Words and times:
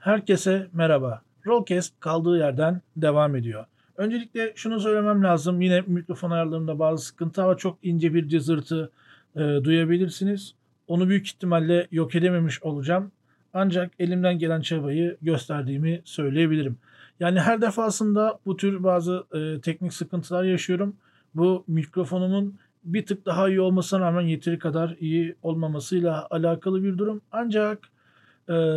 Herkese 0.00 0.68
merhaba. 0.72 1.22
Rollcast 1.46 2.00
kaldığı 2.00 2.38
yerden 2.38 2.80
devam 2.96 3.36
ediyor. 3.36 3.64
Öncelikle 3.96 4.52
şunu 4.56 4.80
söylemem 4.80 5.24
lazım. 5.24 5.60
Yine 5.60 5.80
mikrofon 5.80 6.30
ayarlarında 6.30 6.78
bazı 6.78 7.04
sıkıntı 7.04 7.42
ama 7.42 7.56
çok 7.56 7.78
ince 7.82 8.14
bir 8.14 8.28
cızırtı 8.28 8.90
e, 9.36 9.40
duyabilirsiniz. 9.40 10.54
Onu 10.86 11.08
büyük 11.08 11.26
ihtimalle 11.26 11.86
yok 11.90 12.14
edememiş 12.14 12.62
olacağım. 12.62 13.12
Ancak 13.54 13.92
elimden 13.98 14.38
gelen 14.38 14.60
çabayı 14.60 15.16
gösterdiğimi 15.22 16.02
söyleyebilirim. 16.04 16.78
Yani 17.20 17.40
her 17.40 17.60
defasında 17.60 18.38
bu 18.46 18.56
tür 18.56 18.84
bazı 18.84 19.24
e, 19.34 19.60
teknik 19.60 19.92
sıkıntılar 19.92 20.44
yaşıyorum. 20.44 20.96
Bu 21.34 21.64
mikrofonumun 21.66 22.58
bir 22.84 23.06
tık 23.06 23.26
daha 23.26 23.48
iyi 23.48 23.60
olmasına 23.60 24.00
rağmen 24.00 24.22
yeteri 24.22 24.58
kadar 24.58 24.96
iyi 25.00 25.36
olmamasıyla 25.42 26.26
alakalı 26.30 26.84
bir 26.84 26.98
durum. 26.98 27.20
Ancak 27.32 27.78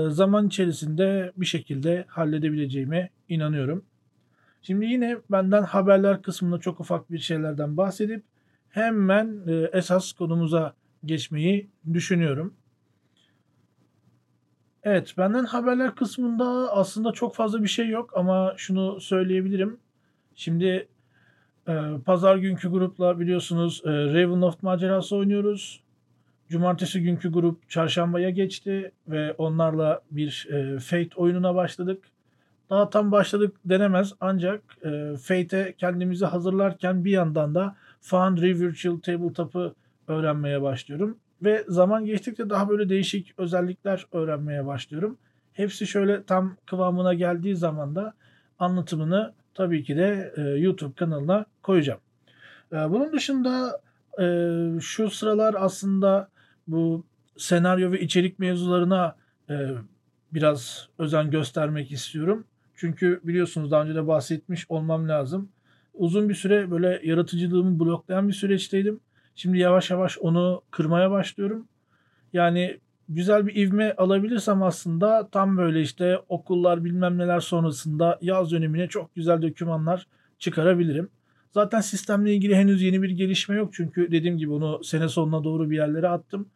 zaman 0.09 0.47
içerisinde 0.47 1.31
bir 1.37 1.45
şekilde 1.45 2.05
halledebileceğime 2.07 3.09
inanıyorum. 3.29 3.85
Şimdi 4.61 4.85
yine 4.85 5.17
benden 5.31 5.63
haberler 5.63 6.21
kısmında 6.21 6.57
çok 6.57 6.79
ufak 6.79 7.11
bir 7.11 7.19
şeylerden 7.19 7.77
bahsedip 7.77 8.23
hemen 8.69 9.41
e, 9.47 9.69
esas 9.73 10.11
konumuza 10.11 10.73
geçmeyi 11.05 11.69
düşünüyorum. 11.93 12.53
Evet, 14.83 15.13
benden 15.17 15.45
haberler 15.45 15.95
kısmında 15.95 16.45
aslında 16.73 17.11
çok 17.11 17.35
fazla 17.35 17.63
bir 17.63 17.67
şey 17.67 17.89
yok 17.89 18.11
ama 18.15 18.53
şunu 18.57 19.01
söyleyebilirim. 19.01 19.79
Şimdi 20.35 20.87
e, 21.67 21.73
pazar 22.05 22.37
günkü 22.37 22.69
grupla 22.69 23.19
biliyorsunuz 23.19 23.81
e, 23.85 23.89
Ravenloft 23.89 24.63
macerası 24.63 25.15
oynuyoruz. 25.15 25.82
Cumartesi 26.53 27.03
günkü 27.03 27.31
grup 27.31 27.69
çarşambaya 27.69 28.29
geçti 28.29 28.91
ve 29.07 29.33
onlarla 29.33 30.01
bir 30.11 30.47
e, 30.51 30.79
Fate 30.79 31.09
oyununa 31.15 31.55
başladık. 31.55 32.03
Daha 32.69 32.89
tam 32.89 33.11
başladık 33.11 33.55
denemez 33.65 34.13
ancak 34.21 34.61
e, 34.85 35.15
Fate'e 35.21 35.73
kendimizi 35.77 36.25
hazırlarken 36.25 37.05
bir 37.05 37.11
yandan 37.11 37.55
da 37.55 37.75
Foundry 38.01 38.59
Virtual 38.59 38.99
Tabletop'ı 38.99 39.73
öğrenmeye 40.07 40.61
başlıyorum. 40.61 41.17
Ve 41.43 41.63
zaman 41.67 42.05
geçtikçe 42.05 42.49
daha 42.49 42.69
böyle 42.69 42.89
değişik 42.89 43.33
özellikler 43.37 44.05
öğrenmeye 44.11 44.65
başlıyorum. 44.65 45.17
Hepsi 45.53 45.87
şöyle 45.87 46.23
tam 46.23 46.57
kıvamına 46.65 47.13
geldiği 47.13 47.55
zaman 47.55 47.95
da 47.95 48.13
anlatımını 48.59 49.33
tabii 49.53 49.83
ki 49.83 49.97
de 49.97 50.33
e, 50.37 50.41
YouTube 50.41 50.93
kanalına 50.95 51.45
koyacağım. 51.63 51.99
E, 52.71 52.75
bunun 52.75 53.13
dışında 53.13 53.81
e, 54.19 54.25
şu 54.81 55.09
sıralar 55.09 55.55
aslında 55.57 56.32
bu 56.67 57.05
senaryo 57.37 57.91
ve 57.91 57.99
içerik 57.99 58.39
mevzularına 58.39 59.15
e, 59.49 59.69
biraz 60.33 60.89
özen 60.97 61.31
göstermek 61.31 61.91
istiyorum. 61.91 62.45
Çünkü 62.75 63.21
biliyorsunuz 63.23 63.71
daha 63.71 63.83
önce 63.83 63.95
de 63.95 64.07
bahsetmiş 64.07 64.65
olmam 64.69 65.09
lazım. 65.09 65.49
Uzun 65.93 66.29
bir 66.29 66.33
süre 66.33 66.71
böyle 66.71 67.01
yaratıcılığımı 67.03 67.79
bloklayan 67.79 68.27
bir 68.27 68.33
süreçteydim. 68.33 68.99
Şimdi 69.35 69.57
yavaş 69.57 69.91
yavaş 69.91 70.17
onu 70.17 70.61
kırmaya 70.71 71.11
başlıyorum. 71.11 71.67
Yani 72.33 72.79
güzel 73.09 73.47
bir 73.47 73.55
ivme 73.55 73.93
alabilirsem 73.97 74.63
aslında 74.63 75.29
tam 75.31 75.57
böyle 75.57 75.81
işte 75.81 76.19
okullar 76.29 76.83
bilmem 76.83 77.17
neler 77.17 77.39
sonrasında 77.39 78.19
yaz 78.21 78.51
dönemine 78.51 78.87
çok 78.87 79.15
güzel 79.15 79.41
dokümanlar 79.41 80.07
çıkarabilirim. 80.39 81.09
Zaten 81.53 81.81
sistemle 81.81 82.33
ilgili 82.33 82.55
henüz 82.55 82.81
yeni 82.81 83.01
bir 83.01 83.09
gelişme 83.09 83.55
yok 83.55 83.73
çünkü 83.73 84.11
dediğim 84.11 84.37
gibi 84.37 84.51
onu 84.51 84.83
sene 84.83 85.09
sonuna 85.09 85.43
doğru 85.43 85.69
bir 85.69 85.75
yerlere 85.75 86.07
attım. 86.07 86.49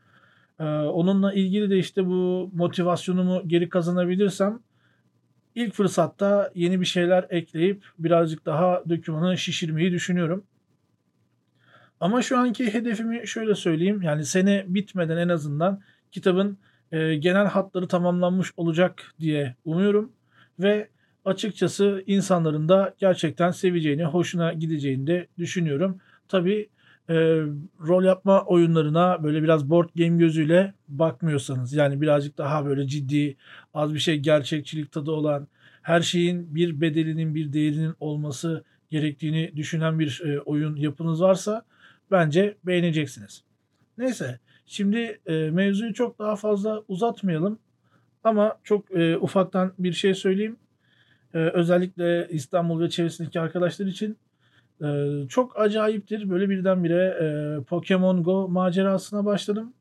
Ee, 0.60 0.64
onunla 0.64 1.34
ilgili 1.34 1.70
de 1.70 1.78
işte 1.78 2.06
bu 2.06 2.52
motivasyonumu 2.54 3.42
geri 3.48 3.70
kazanabilirsem 3.70 4.60
ilk 5.56 5.74
fırsatta 5.74 6.52
yeni 6.56 6.82
bir 6.82 6.86
şeyler 6.86 7.26
ekleyip 7.30 7.86
birazcık 8.00 8.46
daha 8.46 8.84
dokümanı 8.90 9.38
şişirmeyi 9.38 9.92
düşünüyorum. 9.92 10.44
Ama 12.00 12.22
şu 12.22 12.38
anki 12.38 12.74
hedefimi 12.74 13.28
şöyle 13.28 13.56
söyleyeyim. 13.56 14.02
Yani 14.02 14.26
sene 14.26 14.66
bitmeden 14.68 15.18
en 15.18 15.30
azından 15.30 15.82
kitabın 16.12 16.58
e, 16.92 17.16
genel 17.16 17.46
hatları 17.48 17.88
tamamlanmış 17.88 18.52
olacak 18.58 19.14
diye 19.20 19.56
umuyorum. 19.66 20.12
Ve 20.60 20.90
açıkçası 21.28 22.04
insanların 22.08 22.70
da 22.70 22.96
gerçekten 22.98 23.52
seveceğini, 23.52 24.04
hoşuna 24.04 24.54
gideceğini 24.54 25.08
de 25.08 25.28
düşünüyorum. 25.38 25.98
Tabii 26.30 26.70
e, 27.10 27.16
rol 27.88 28.04
yapma 28.04 28.44
oyunlarına 28.46 29.24
böyle 29.24 29.44
biraz 29.44 29.70
board 29.70 29.90
game 29.96 30.18
gözüyle 30.18 30.74
bakmıyorsanız 30.88 31.74
yani 31.74 32.02
birazcık 32.02 32.38
daha 32.38 32.66
böyle 32.66 32.88
ciddi, 32.88 33.36
az 33.74 33.94
bir 33.94 34.00
şey 34.00 34.20
gerçekçilik 34.20 34.92
tadı 34.92 35.12
olan, 35.12 35.48
her 35.82 36.02
şeyin 36.02 36.56
bir 36.56 36.82
bedelinin, 36.82 37.36
bir 37.36 37.54
değerinin 37.54 37.94
olması 38.00 38.64
gerektiğini 38.90 39.52
düşünen 39.56 40.00
bir 40.00 40.22
e, 40.26 40.40
oyun 40.40 40.76
yapınız 40.76 41.22
varsa 41.22 41.66
bence 42.12 42.58
beğeneceksiniz. 42.64 43.44
Neyse 43.98 44.40
şimdi 44.66 45.20
e, 45.26 45.34
mevzuyu 45.34 45.94
çok 45.94 46.20
daha 46.20 46.36
fazla 46.36 46.84
uzatmayalım 46.88 47.60
ama 48.24 48.60
çok 48.64 48.92
e, 48.92 49.18
ufaktan 49.18 49.74
bir 49.80 49.94
şey 49.94 50.14
söyleyeyim. 50.14 50.58
E, 51.38 51.40
özellikle 51.40 52.28
İstanbul 52.32 52.82
ve 52.82 52.90
çevresindeki 52.90 53.40
arkadaşlar 53.40 53.86
için 53.86 54.18
e, 54.84 54.88
çok 55.30 55.60
acayiptir. 55.60 56.30
Böyle 56.30 56.50
birdenbire 56.50 57.18
e, 57.22 57.64
Pokemon 57.64 58.24
Go 58.24 58.48
macerasına 58.50 59.26
başladım. 59.26 59.74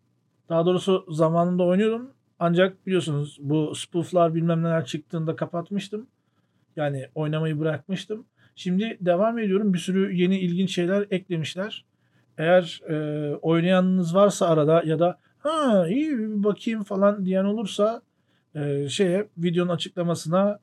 Daha 0.48 0.66
doğrusu 0.66 1.06
zamanında 1.08 1.62
oynuyordum. 1.64 2.10
Ancak 2.38 2.86
biliyorsunuz 2.86 3.38
bu 3.40 3.74
spooflar 3.74 4.34
bilmem 4.34 4.62
neler 4.62 4.84
çıktığında 4.84 5.36
kapatmıştım. 5.36 6.06
Yani 6.76 7.06
oynamayı 7.14 7.60
bırakmıştım. 7.60 8.26
Şimdi 8.56 8.98
devam 9.00 9.38
ediyorum. 9.38 9.74
Bir 9.74 9.78
sürü 9.78 10.14
yeni 10.14 10.38
ilginç 10.38 10.74
şeyler 10.74 11.06
eklemişler. 11.10 11.84
Eğer 12.38 12.80
e, 12.88 12.94
oynayanınız 13.34 14.14
varsa 14.14 14.48
arada 14.48 14.82
ya 14.86 14.98
da 14.98 15.18
ha 15.38 15.88
iyi 15.88 16.18
bir 16.18 16.44
bakayım 16.44 16.84
falan 16.84 17.24
diyen 17.24 17.44
olursa 17.44 18.02
e, 18.54 18.88
şeye 18.88 19.28
videonun 19.38 19.70
açıklamasına 19.70 20.58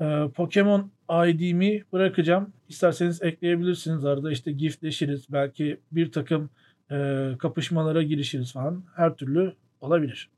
e, 0.00 0.28
Pokemon 0.34 0.90
ID'mi 1.10 1.84
bırakacağım. 1.92 2.52
İsterseniz 2.68 3.22
ekleyebilirsiniz. 3.22 4.04
Arada 4.04 4.32
işte 4.32 4.52
giftleşiriz. 4.52 5.32
Belki 5.32 5.80
bir 5.92 6.12
takım 6.12 6.50
e, 6.90 7.30
kapışmalara 7.38 8.02
girişiriz 8.02 8.52
falan. 8.52 8.84
Her 8.96 9.14
türlü 9.14 9.54
olabilir. 9.80 10.30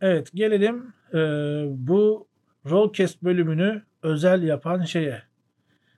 Evet 0.00 0.30
gelelim 0.34 0.92
e, 1.14 1.18
bu 1.68 2.26
Rollcast 2.70 3.22
bölümünü 3.22 3.82
özel 4.02 4.42
yapan 4.42 4.82
şeye. 4.82 5.22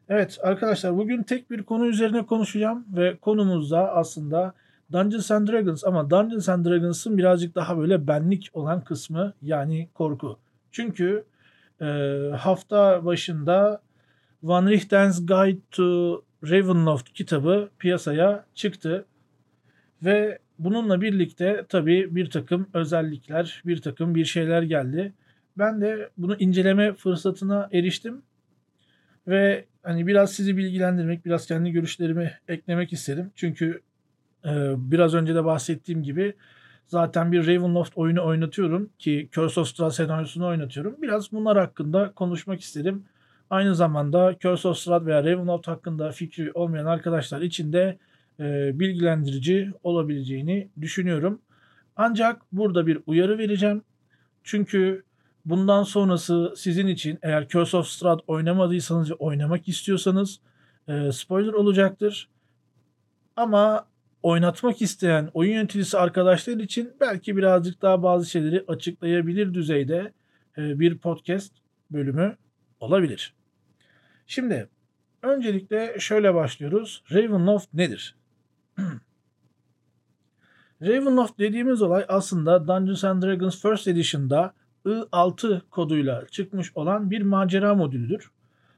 Evet 0.09 0.39
arkadaşlar 0.43 0.97
bugün 0.97 1.23
tek 1.23 1.51
bir 1.51 1.63
konu 1.63 1.87
üzerine 1.87 2.27
konuşacağım 2.27 2.87
ve 2.97 3.17
konumuz 3.17 3.71
da 3.71 3.93
aslında 3.93 4.55
Dungeons 4.93 5.31
and 5.31 5.49
Dragons 5.49 5.85
ama 5.85 6.11
Dungeons 6.11 6.49
and 6.49 6.67
Dragons'ın 6.67 7.19
birazcık 7.19 7.55
daha 7.55 7.79
böyle 7.79 8.07
benlik 8.07 8.51
olan 8.53 8.85
kısmı 8.85 9.33
yani 9.43 9.89
korku. 9.95 10.39
Çünkü 10.73 11.25
e, 11.81 11.87
hafta 12.37 13.05
başında 13.05 13.83
Van 14.43 14.67
Richten's 14.67 15.27
Guide 15.27 15.61
to 15.71 16.25
Ravenloft 16.45 17.13
kitabı 17.13 17.71
piyasaya 17.79 18.45
çıktı 18.55 19.07
ve 20.03 20.39
bununla 20.59 21.01
birlikte 21.01 21.65
tabii 21.69 22.15
bir 22.15 22.31
takım 22.31 22.69
özellikler, 22.75 23.63
bir 23.67 23.83
takım 23.83 24.15
bir 24.15 24.25
şeyler 24.25 24.63
geldi. 24.63 25.13
Ben 25.59 25.81
de 25.81 26.11
bunu 26.17 26.37
inceleme 26.37 26.95
fırsatına 26.95 27.69
eriştim 27.73 28.23
ve 29.29 29.65
hani 29.83 30.07
biraz 30.07 30.33
sizi 30.33 30.57
bilgilendirmek, 30.57 31.25
biraz 31.25 31.47
kendi 31.47 31.71
görüşlerimi 31.71 32.33
eklemek 32.49 32.93
istedim. 32.93 33.31
Çünkü 33.35 33.81
e, 34.45 34.51
biraz 34.77 35.15
önce 35.15 35.35
de 35.35 35.45
bahsettiğim 35.45 36.03
gibi 36.03 36.35
zaten 36.89 37.33
bir 37.33 37.47
Ravenloft 37.47 37.99
oyunu 37.99 38.25
oynatıyorum 38.25 38.91
ki 38.99 39.29
Curse 39.33 39.61
of 39.61 39.69
Strahd 39.69 39.91
senaryosunu 39.91 40.47
oynatıyorum. 40.47 40.97
Biraz 41.03 41.33
bunlar 41.33 41.59
hakkında 41.59 42.13
konuşmak 42.13 42.61
istedim. 42.61 43.05
Aynı 43.51 43.75
zamanda 43.75 44.37
Curse 44.41 44.69
of 44.69 44.79
Strahd 44.79 45.07
veya 45.07 45.25
Ravenloft 45.25 45.69
hakkında 45.69 46.11
fikri 46.11 46.53
olmayan 46.53 46.87
arkadaşlar 46.87 47.41
için 47.41 47.73
de 47.73 47.99
e, 48.41 48.71
bilgilendirici 48.81 49.73
olabileceğini 49.83 50.69
düşünüyorum. 50.81 51.41
Ancak 51.97 52.43
burada 52.53 52.87
bir 52.87 52.99
uyarı 53.07 53.39
vereceğim. 53.39 53.83
Çünkü 54.45 55.03
bundan 55.45 55.83
sonrası 55.83 56.55
sizin 56.57 56.87
için 56.87 57.19
eğer 57.23 57.49
Curse 57.49 57.77
of 57.77 57.87
Strahd 57.87 58.21
oynamadıysanız 58.27 59.11
ve 59.11 59.15
oynamak 59.15 59.69
istiyorsanız 59.69 60.41
e, 60.89 61.13
spoiler 61.13 61.53
olacaktır. 61.53 62.29
Ama 63.37 63.87
oynatmak 64.23 64.83
isteyen 64.83 65.31
oyun 65.35 65.55
yöneticisi 65.55 65.99
arkadaşlar 65.99 66.57
için 66.57 66.93
belki 67.01 67.37
birazcık 67.37 67.83
daha 67.83 68.03
bazı 68.03 68.31
şeyleri 68.31 68.65
açıklayabilir 68.69 69.55
düzeyde 69.55 70.13
e, 70.59 70.81
bir 70.81 70.99
podcast 70.99 71.53
bölümü 71.91 72.37
olabilir. 72.81 73.35
Şimdi 74.27 74.69
öncelikle 75.23 75.97
şöyle 75.99 76.35
başlıyoruz. 76.35 77.03
Ravenloft 77.13 77.75
nedir? 77.75 78.17
Ravenloft 80.83 81.39
dediğimiz 81.39 81.83
olay 81.83 82.05
aslında 82.09 82.69
Dungeons 82.69 83.05
and 83.05 83.23
Dragons 83.23 83.63
First 83.63 83.89
Edition'da 83.89 84.55
I6 84.87 85.61
koduyla 85.71 86.27
çıkmış 86.27 86.73
olan 86.75 87.11
bir 87.11 87.23
macera 87.23 87.75
modülüdür. 87.75 88.31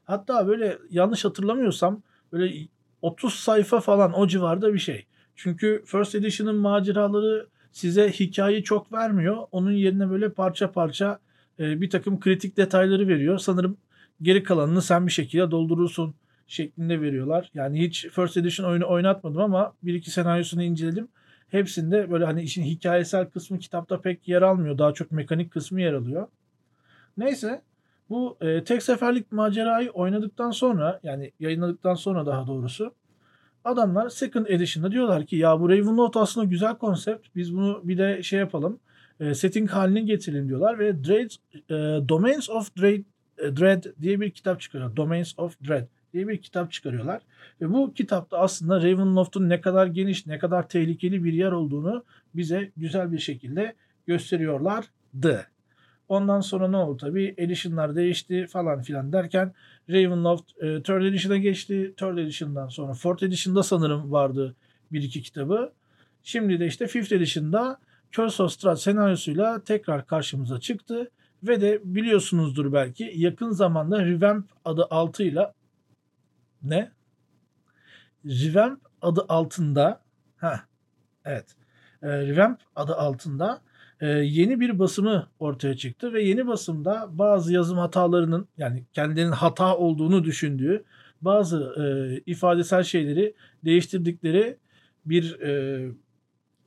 Hatta 0.04 0.46
böyle 0.46 0.78
yanlış 0.90 1.24
hatırlamıyorsam 1.24 2.02
böyle 2.32 2.68
30 3.02 3.34
sayfa 3.34 3.80
falan 3.80 4.12
o 4.12 4.26
civarda 4.26 4.74
bir 4.74 4.78
şey. 4.78 5.06
Çünkü 5.42 5.82
First 5.86 6.14
Edition'ın 6.14 6.56
maceraları 6.56 7.46
size 7.72 8.10
hikayeyi 8.10 8.64
çok 8.64 8.92
vermiyor. 8.92 9.46
Onun 9.52 9.72
yerine 9.72 10.10
böyle 10.10 10.28
parça 10.28 10.72
parça 10.72 11.18
e, 11.58 11.80
bir 11.80 11.90
takım 11.90 12.20
kritik 12.20 12.56
detayları 12.56 13.08
veriyor. 13.08 13.38
Sanırım 13.38 13.76
geri 14.22 14.42
kalanını 14.42 14.82
sen 14.82 15.06
bir 15.06 15.12
şekilde 15.12 15.50
doldurursun 15.50 16.14
şeklinde 16.46 17.00
veriyorlar. 17.00 17.50
Yani 17.54 17.80
hiç 17.80 18.08
First 18.08 18.36
Edition 18.36 18.70
oyunu 18.70 18.88
oynatmadım 18.88 19.40
ama 19.40 19.72
bir 19.82 19.94
iki 19.94 20.10
senaryosunu 20.10 20.62
inceledim. 20.62 21.08
Hepsinde 21.48 22.10
böyle 22.10 22.24
hani 22.24 22.42
işin 22.42 22.62
hikayesel 22.62 23.26
kısmı 23.26 23.58
kitapta 23.58 24.00
pek 24.00 24.28
yer 24.28 24.42
almıyor. 24.42 24.78
Daha 24.78 24.94
çok 24.94 25.12
mekanik 25.12 25.50
kısmı 25.50 25.80
yer 25.80 25.92
alıyor. 25.92 26.28
Neyse 27.16 27.62
bu 28.10 28.36
e, 28.40 28.64
tek 28.64 28.82
seferlik 28.82 29.32
macerayı 29.32 29.90
oynadıktan 29.90 30.50
sonra 30.50 31.00
yani 31.02 31.32
yayınladıktan 31.40 31.94
sonra 31.94 32.26
daha 32.26 32.46
doğrusu 32.46 32.94
adamlar 33.64 34.08
Second 34.08 34.46
Edition'da 34.46 34.92
diyorlar 34.92 35.26
ki 35.26 35.36
ya 35.36 35.60
bu 35.60 35.68
Ravenloft 35.68 36.16
aslında 36.16 36.46
güzel 36.46 36.74
konsept. 36.74 37.26
Biz 37.36 37.54
bunu 37.54 37.80
bir 37.84 37.98
de 37.98 38.22
şey 38.22 38.38
yapalım. 38.38 38.78
E, 39.20 39.34
setting 39.34 39.70
haline 39.70 40.00
getirelim 40.00 40.48
diyorlar 40.48 40.78
ve 40.78 41.04
Dread, 41.04 41.30
e, 41.54 42.08
Domains 42.08 42.50
of 42.50 42.76
Dread, 42.76 43.02
e, 43.38 43.56
Dread 43.56 43.84
diye 44.02 44.20
bir 44.20 44.30
kitap 44.30 44.60
çıkarıyor. 44.60 44.96
Domains 44.96 45.38
of 45.38 45.56
Dread 45.68 45.86
diye 46.12 46.28
bir 46.28 46.42
kitap 46.42 46.72
çıkarıyorlar. 46.72 47.22
Ve 47.60 47.72
bu 47.72 47.94
kitapta 47.94 48.38
aslında 48.38 48.76
Ravenloft'un 48.76 49.48
ne 49.48 49.60
kadar 49.60 49.86
geniş, 49.86 50.26
ne 50.26 50.38
kadar 50.38 50.68
tehlikeli 50.68 51.24
bir 51.24 51.32
yer 51.32 51.52
olduğunu 51.52 52.04
bize 52.34 52.70
güzel 52.76 53.12
bir 53.12 53.18
şekilde 53.18 53.74
gösteriyorlardı. 54.06 55.46
Ondan 56.10 56.40
sonra 56.40 56.68
ne 56.68 56.76
oldu 56.76 56.96
tabii? 56.96 57.34
Edition'lar 57.36 57.96
değişti 57.96 58.46
falan 58.46 58.82
filan 58.82 59.12
derken 59.12 59.52
Ravenloft 59.90 60.50
e, 60.62 60.82
Third 60.82 61.02
Edition'a 61.02 61.36
geçti. 61.36 61.94
Third 61.96 62.18
Edition'dan 62.18 62.68
sonra 62.68 62.92
Fourth 62.92 63.22
Edition'da 63.22 63.62
sanırım 63.62 64.12
vardı 64.12 64.56
bir 64.92 65.02
iki 65.02 65.22
kitabı. 65.22 65.72
Şimdi 66.22 66.60
de 66.60 66.66
işte 66.66 66.86
Fifth 66.86 67.12
Edition'da 67.12 67.78
Curse 68.12 68.42
of 68.42 68.52
Strahd 68.52 68.76
senaryosuyla 68.76 69.64
tekrar 69.64 70.06
karşımıza 70.06 70.60
çıktı. 70.60 71.10
Ve 71.42 71.60
de 71.60 71.80
biliyorsunuzdur 71.84 72.72
belki 72.72 73.12
yakın 73.16 73.50
zamanda 73.50 74.04
Revamp 74.04 74.50
adı 74.64 74.86
altıyla 74.90 75.54
ne? 76.62 76.90
Revamp 78.24 78.80
adı 79.02 79.24
altında 79.28 80.00
ha 80.36 80.60
evet 81.24 81.56
e, 82.02 82.08
Revamp 82.08 82.60
adı 82.76 82.94
altında 82.94 83.60
e, 84.00 84.08
yeni 84.08 84.60
bir 84.60 84.78
basımı 84.78 85.28
ortaya 85.38 85.76
çıktı 85.76 86.12
ve 86.12 86.22
yeni 86.22 86.46
basımda 86.46 87.08
bazı 87.12 87.52
yazım 87.52 87.78
hatalarının 87.78 88.48
yani 88.58 88.84
kendinin 88.92 89.30
hata 89.32 89.76
olduğunu 89.76 90.24
düşündüğü 90.24 90.84
bazı 91.22 91.74
e, 91.76 91.82
ifadesel 92.26 92.82
şeyleri 92.82 93.34
değiştirdikleri 93.64 94.56
bir 95.06 95.40
e, 95.40 95.92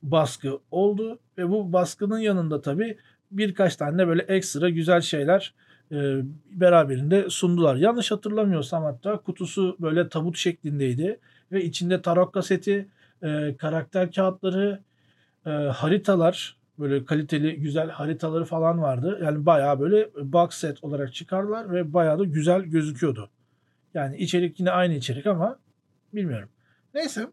baskı 0.02 0.58
oldu 0.70 1.18
ve 1.38 1.50
bu 1.50 1.72
baskının 1.72 2.18
yanında 2.18 2.60
tabii 2.60 2.98
birkaç 3.30 3.76
tane 3.76 4.08
böyle 4.08 4.22
ekstra 4.22 4.70
güzel 4.70 5.00
şeyler 5.00 5.54
e, 5.92 6.20
beraberinde 6.50 7.30
sundular. 7.30 7.76
Yanlış 7.76 8.10
hatırlamıyorsam 8.10 8.84
hatta 8.84 9.16
kutusu 9.16 9.76
böyle 9.80 10.08
tabut 10.08 10.36
şeklindeydi 10.36 11.20
ve 11.52 11.64
içinde 11.64 12.02
tarot 12.02 12.32
kaseti, 12.32 12.88
e, 13.22 13.56
karakter 13.58 14.12
kağıtları, 14.12 14.82
e, 15.46 15.50
haritalar, 15.50 16.56
böyle 16.78 17.04
kaliteli 17.04 17.60
güzel 17.60 17.90
haritaları 17.90 18.44
falan 18.44 18.82
vardı. 18.82 19.20
Yani 19.22 19.46
bayağı 19.46 19.80
böyle 19.80 20.10
box 20.16 20.54
set 20.54 20.84
olarak 20.84 21.14
çıkardılar 21.14 21.72
ve 21.72 21.92
bayağı 21.92 22.18
da 22.18 22.24
güzel 22.24 22.62
gözüküyordu. 22.62 23.30
Yani 23.94 24.16
içerik 24.16 24.60
yine 24.60 24.70
aynı 24.70 24.94
içerik 24.94 25.26
ama 25.26 25.58
bilmiyorum. 26.14 26.48
Neyse. 26.94 27.26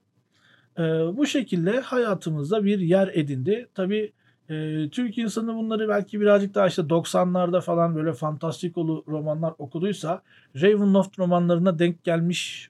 E, 0.77 0.81
bu 1.17 1.25
şekilde 1.25 1.79
hayatımızda 1.79 2.63
bir 2.63 2.79
yer 2.79 3.07
edindi. 3.13 3.67
Tabii 3.75 4.11
e, 4.49 4.89
Türk 4.89 5.17
insanı 5.17 5.55
bunları 5.55 5.89
belki 5.89 6.21
birazcık 6.21 6.55
daha 6.55 6.67
işte 6.67 6.81
90'larda 6.81 7.61
falan 7.61 7.95
böyle 7.95 8.13
fantastik 8.13 8.77
olu 8.77 9.03
romanlar 9.07 9.53
okuduysa 9.57 10.21
Ravenloft 10.55 11.19
romanlarına 11.19 11.79
denk 11.79 12.03
gelmiş 12.03 12.69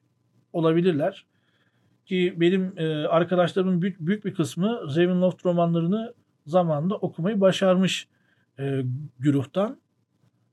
olabilirler. 0.54 1.26
Ki 2.06 2.34
benim 2.38 2.74
e, 2.78 3.08
arkadaşlarımın 3.08 3.82
büyük, 3.82 4.00
büyük 4.00 4.26
bir 4.26 4.34
kısmı 4.34 4.82
Ravenloft 4.96 5.46
romanlarını 5.46 6.14
zamanında 6.46 6.96
okumayı 6.96 7.42
başarmış 7.42 8.08
e, 8.60 8.82
güruhtan. 9.20 9.78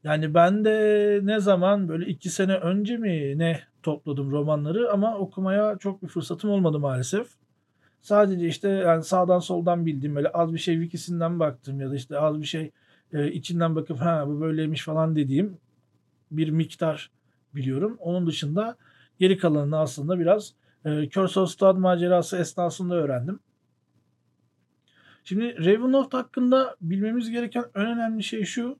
Yani 0.04 0.34
ben 0.34 0.64
de 0.64 1.20
ne 1.22 1.40
zaman 1.40 1.88
böyle 1.88 2.06
iki 2.06 2.30
sene 2.30 2.54
önce 2.54 2.96
mi 2.96 3.38
ne 3.38 3.60
topladım 3.82 4.30
romanları 4.30 4.92
ama 4.92 5.18
okumaya 5.18 5.78
çok 5.78 6.02
bir 6.02 6.08
fırsatım 6.08 6.50
olmadı 6.50 6.78
maalesef. 6.78 7.26
Sadece 8.00 8.46
işte 8.46 8.68
yani 8.68 9.02
sağdan 9.02 9.38
soldan 9.38 9.86
bildiğim 9.86 10.16
böyle 10.16 10.28
az 10.28 10.52
bir 10.52 10.58
şey 10.58 10.74
wikisinden 10.74 11.40
baktım 11.40 11.80
ya 11.80 11.90
da 11.90 11.94
işte 11.94 12.18
az 12.18 12.40
bir 12.40 12.46
şey 12.46 12.70
e, 13.12 13.30
içinden 13.32 13.76
bakıp 13.76 14.00
ha 14.00 14.24
bu 14.26 14.40
böyleymiş 14.40 14.84
falan 14.84 15.16
dediğim 15.16 15.58
bir 16.30 16.50
miktar 16.50 17.10
biliyorum. 17.54 17.96
Onun 18.00 18.26
dışında 18.26 18.76
geri 19.18 19.38
kalanını 19.38 19.78
aslında 19.78 20.18
biraz 20.18 20.54
e, 20.84 21.08
Curse 21.08 21.40
of 21.40 21.78
macerası 21.78 22.36
esnasında 22.36 22.94
öğrendim. 22.94 23.40
Şimdi 25.28 25.64
Ravenloft 25.66 26.14
hakkında 26.14 26.76
bilmemiz 26.80 27.30
gereken 27.30 27.64
en 27.74 27.86
önemli 27.86 28.22
şey 28.22 28.44
şu. 28.44 28.78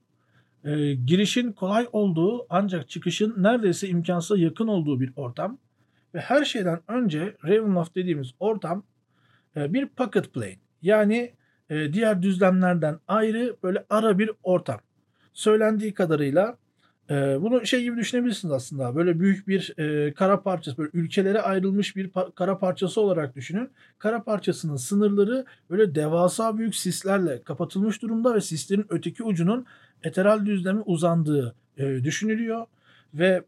E, 0.63 0.93
girişin 0.93 1.51
kolay 1.51 1.87
olduğu 1.91 2.47
ancak 2.49 2.89
çıkışın 2.89 3.35
neredeyse 3.37 3.87
imkansıza 3.87 4.37
yakın 4.37 4.67
olduğu 4.67 4.99
bir 4.99 5.13
ortam. 5.15 5.57
Ve 6.13 6.19
her 6.19 6.45
şeyden 6.45 6.79
önce 6.87 7.35
Ravenloft 7.43 7.95
dediğimiz 7.95 8.31
ortam 8.39 8.83
e, 9.55 9.73
bir 9.73 9.87
pocket 9.87 10.33
plane. 10.33 10.59
Yani 10.81 11.33
e, 11.69 11.93
diğer 11.93 12.21
düzlemlerden 12.21 12.99
ayrı 13.07 13.55
böyle 13.63 13.85
ara 13.89 14.19
bir 14.19 14.31
ortam. 14.43 14.79
Söylendiği 15.33 15.93
kadarıyla 15.93 16.57
e, 17.09 17.41
bunu 17.41 17.65
şey 17.65 17.83
gibi 17.83 17.97
düşünebilirsiniz 17.97 18.51
aslında. 18.51 18.95
Böyle 18.95 19.19
büyük 19.19 19.47
bir 19.47 19.73
kara 20.13 20.41
parçası, 20.41 20.77
böyle 20.77 20.89
ülkelere 20.93 21.41
ayrılmış 21.41 21.95
bir 21.95 22.09
kara 22.35 22.57
parçası 22.57 23.01
olarak 23.01 23.35
düşünün. 23.35 23.69
Kara 23.97 24.23
parçasının 24.23 24.75
sınırları 24.75 25.45
böyle 25.69 25.95
devasa 25.95 26.57
büyük 26.57 26.75
sislerle 26.75 27.41
kapatılmış 27.41 28.01
durumda 28.01 28.35
ve 28.35 28.41
sislerin 28.41 28.85
öteki 28.89 29.23
ucunun 29.23 29.65
eteral 30.03 30.45
düzlemi 30.45 30.81
uzandığı 30.81 31.55
düşünülüyor. 31.77 32.65
Ve 33.13 33.43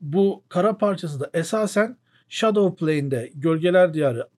bu 0.00 0.42
kara 0.48 0.78
parçası 0.78 1.20
da 1.20 1.30
esasen 1.34 1.96
Shadow 2.28 2.86
Plane'de 2.86 3.30
Gölgeler 3.34 3.94
Diyarı 3.94 4.28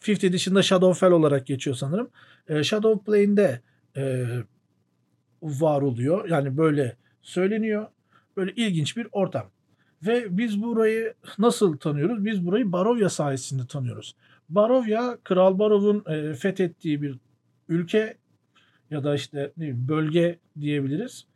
Fifth 0.00 0.24
Edition'da 0.24 0.62
Shadowfell 0.62 1.10
olarak 1.10 1.46
geçiyor 1.46 1.76
sanırım. 1.76 2.10
E, 2.48 2.64
Shadow 2.64 3.04
Plane'de 3.04 3.60
e, 3.96 4.26
var 5.42 5.82
oluyor. 5.82 6.28
Yani 6.28 6.56
böyle 6.56 6.96
söyleniyor. 7.24 7.86
Böyle 8.36 8.52
ilginç 8.52 8.96
bir 8.96 9.06
ortam. 9.12 9.46
Ve 10.02 10.38
biz 10.38 10.62
burayı 10.62 11.14
nasıl 11.38 11.76
tanıyoruz? 11.76 12.24
Biz 12.24 12.46
burayı 12.46 12.72
Barovya 12.72 13.08
sayesinde 13.08 13.66
tanıyoruz. 13.66 14.16
Barovya, 14.48 15.18
Kral 15.24 15.58
Barov'un 15.58 16.04
e, 16.12 16.34
fethettiği 16.34 17.02
bir 17.02 17.18
ülke 17.68 18.16
ya 18.90 19.04
da 19.04 19.14
işte 19.14 19.52
ne 19.56 19.88
bölge 19.88 20.38
diyebiliriz. 20.60 21.26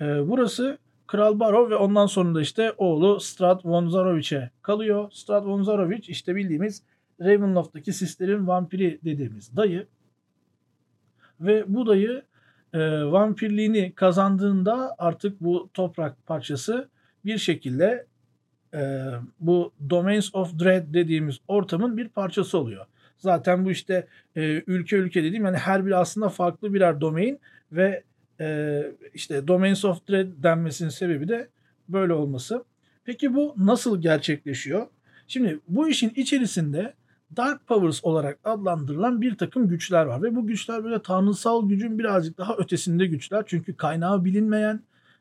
E, 0.00 0.04
burası 0.04 0.78
Kral 1.06 1.40
Barov 1.40 1.70
ve 1.70 1.76
ondan 1.76 2.06
sonra 2.06 2.34
da 2.34 2.40
işte 2.40 2.72
oğlu 2.76 3.20
Strad 3.20 3.60
von 3.64 3.88
Zarovich'e 3.88 4.50
kalıyor. 4.62 5.10
Strad 5.12 5.44
von 5.44 5.62
Zarovich 5.62 6.10
işte 6.10 6.36
bildiğimiz 6.36 6.82
Ravenloft'taki 7.20 7.92
sislerin 7.92 8.46
vampiri 8.46 8.98
dediğimiz 9.04 9.56
dayı 9.56 9.86
ve 11.40 11.64
bu 11.68 11.86
dayı 11.86 12.22
e, 12.74 13.04
vampirliğini 13.04 13.92
kazandığında 13.92 14.94
artık 14.98 15.40
bu 15.40 15.70
toprak 15.74 16.26
parçası 16.26 16.88
bir 17.24 17.38
şekilde 17.38 18.06
e, 18.74 19.04
bu 19.40 19.72
Domains 19.90 20.34
of 20.34 20.58
Dread 20.60 20.94
dediğimiz 20.94 21.38
ortamın 21.48 21.96
bir 21.96 22.08
parçası 22.08 22.58
oluyor. 22.58 22.86
Zaten 23.18 23.64
bu 23.64 23.70
işte 23.70 24.06
e, 24.36 24.62
ülke 24.66 24.96
ülke 24.96 25.24
dediğim 25.24 25.44
yani 25.44 25.56
her 25.56 25.86
biri 25.86 25.96
aslında 25.96 26.28
farklı 26.28 26.74
birer 26.74 27.00
domain 27.00 27.40
ve 27.72 28.02
e, 28.40 28.82
işte 29.14 29.48
Domains 29.48 29.84
of 29.84 30.08
Dread 30.08 30.26
denmesinin 30.42 30.88
sebebi 30.88 31.28
de 31.28 31.48
böyle 31.88 32.12
olması. 32.12 32.64
Peki 33.04 33.34
bu 33.34 33.54
nasıl 33.56 34.00
gerçekleşiyor? 34.00 34.86
Şimdi 35.28 35.60
bu 35.68 35.88
işin 35.88 36.12
içerisinde 36.16 36.94
Dark 37.36 37.66
Powers 37.66 38.04
olarak 38.04 38.38
adlandırılan 38.44 39.20
bir 39.20 39.36
takım 39.36 39.68
güçler 39.68 40.04
var. 40.04 40.22
Ve 40.22 40.36
bu 40.36 40.46
güçler 40.46 40.84
böyle 40.84 41.02
tanrısal 41.02 41.68
gücün 41.68 41.98
birazcık 41.98 42.38
daha 42.38 42.56
ötesinde 42.56 43.06
güçler. 43.06 43.44
Çünkü 43.46 43.76
kaynağı 43.76 44.24
bilinmeyen 44.24 44.80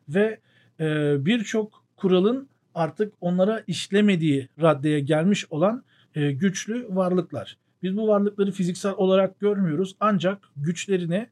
ve 0.09 0.39
e, 0.79 1.15
birçok 1.25 1.83
kuralın 1.97 2.47
artık 2.75 3.13
onlara 3.21 3.63
işlemediği 3.67 4.49
raddeye 4.61 4.99
gelmiş 4.99 5.45
olan 5.49 5.83
e, 6.15 6.31
güçlü 6.31 6.87
varlıklar. 6.89 7.57
Biz 7.83 7.97
bu 7.97 8.07
varlıkları 8.07 8.51
fiziksel 8.51 8.93
olarak 8.97 9.39
görmüyoruz 9.39 9.95
ancak 9.99 10.37
güçlerini 10.57 11.27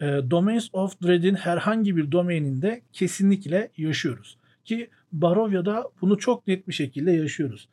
e, 0.00 0.04
Domains 0.30 0.68
of 0.72 1.02
Dread'in 1.02 1.34
herhangi 1.34 1.96
bir 1.96 2.12
domaininde 2.12 2.82
kesinlikle 2.92 3.70
yaşıyoruz. 3.76 4.36
Ki 4.64 4.90
Barovya'da 5.12 5.90
bunu 6.00 6.18
çok 6.18 6.46
net 6.46 6.68
bir 6.68 6.72
şekilde 6.72 7.12
yaşıyoruz. 7.12 7.68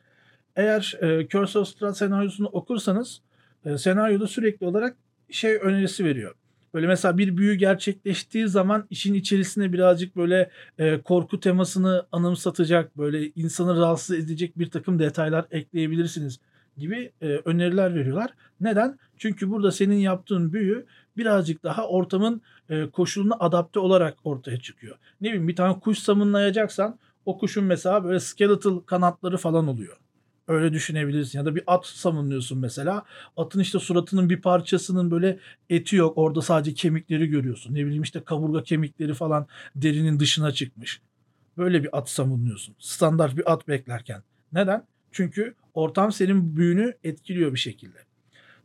Eğer 0.56 0.94
e, 1.00 1.28
Curse 1.28 1.58
of 1.58 1.68
Strahd 1.68 1.94
senaryosunu 1.94 2.48
okursanız 2.48 3.20
e, 3.64 3.78
senaryoda 3.78 4.26
sürekli 4.26 4.66
olarak 4.66 4.96
şey 5.30 5.56
önerisi 5.62 6.04
veriyor. 6.04 6.34
Böyle 6.74 6.86
mesela 6.86 7.18
bir 7.18 7.36
büyü 7.36 7.54
gerçekleştiği 7.54 8.48
zaman 8.48 8.86
işin 8.90 9.14
içerisine 9.14 9.72
birazcık 9.72 10.16
böyle 10.16 10.50
e, 10.78 11.00
korku 11.00 11.40
temasını 11.40 12.06
anımsatacak, 12.12 12.98
böyle 12.98 13.30
insanı 13.30 13.80
rahatsız 13.80 14.18
edecek 14.18 14.58
bir 14.58 14.70
takım 14.70 14.98
detaylar 14.98 15.46
ekleyebilirsiniz 15.50 16.40
gibi 16.76 17.12
e, 17.22 17.26
öneriler 17.26 17.94
veriyorlar. 17.94 18.30
Neden? 18.60 18.98
Çünkü 19.16 19.50
burada 19.50 19.72
senin 19.72 19.96
yaptığın 19.96 20.52
büyü 20.52 20.86
birazcık 21.16 21.62
daha 21.64 21.88
ortamın 21.88 22.42
e, 22.70 22.90
koşuluna 22.90 23.34
adapte 23.40 23.80
olarak 23.80 24.16
ortaya 24.24 24.60
çıkıyor. 24.60 24.96
Ne 25.20 25.28
bileyim 25.28 25.48
bir 25.48 25.56
tane 25.56 25.80
kuş 25.80 25.98
samınlayacaksan 25.98 26.98
o 27.26 27.38
kuşun 27.38 27.64
mesela 27.64 28.04
böyle 28.04 28.20
skeletal 28.20 28.80
kanatları 28.80 29.36
falan 29.36 29.68
oluyor. 29.68 29.96
Öyle 30.48 30.72
düşünebilirsin. 30.72 31.38
Ya 31.38 31.44
da 31.44 31.54
bir 31.54 31.62
at 31.66 31.86
savunuyorsun 31.86 32.58
mesela. 32.58 33.04
Atın 33.36 33.60
işte 33.60 33.78
suratının 33.78 34.30
bir 34.30 34.40
parçasının 34.40 35.10
böyle 35.10 35.38
eti 35.70 35.96
yok. 35.96 36.18
Orada 36.18 36.42
sadece 36.42 36.74
kemikleri 36.74 37.26
görüyorsun. 37.26 37.74
Ne 37.74 37.84
bileyim 37.86 38.02
işte 38.02 38.24
kaburga 38.24 38.62
kemikleri 38.62 39.14
falan 39.14 39.46
derinin 39.76 40.20
dışına 40.20 40.52
çıkmış. 40.52 41.00
Böyle 41.58 41.82
bir 41.82 41.98
at 41.98 42.10
savunuyorsun. 42.10 42.74
Standart 42.78 43.36
bir 43.36 43.52
at 43.52 43.68
beklerken. 43.68 44.22
Neden? 44.52 44.84
Çünkü 45.12 45.54
ortam 45.74 46.12
senin 46.12 46.56
büyünü 46.56 46.94
etkiliyor 47.04 47.52
bir 47.52 47.58
şekilde. 47.58 47.98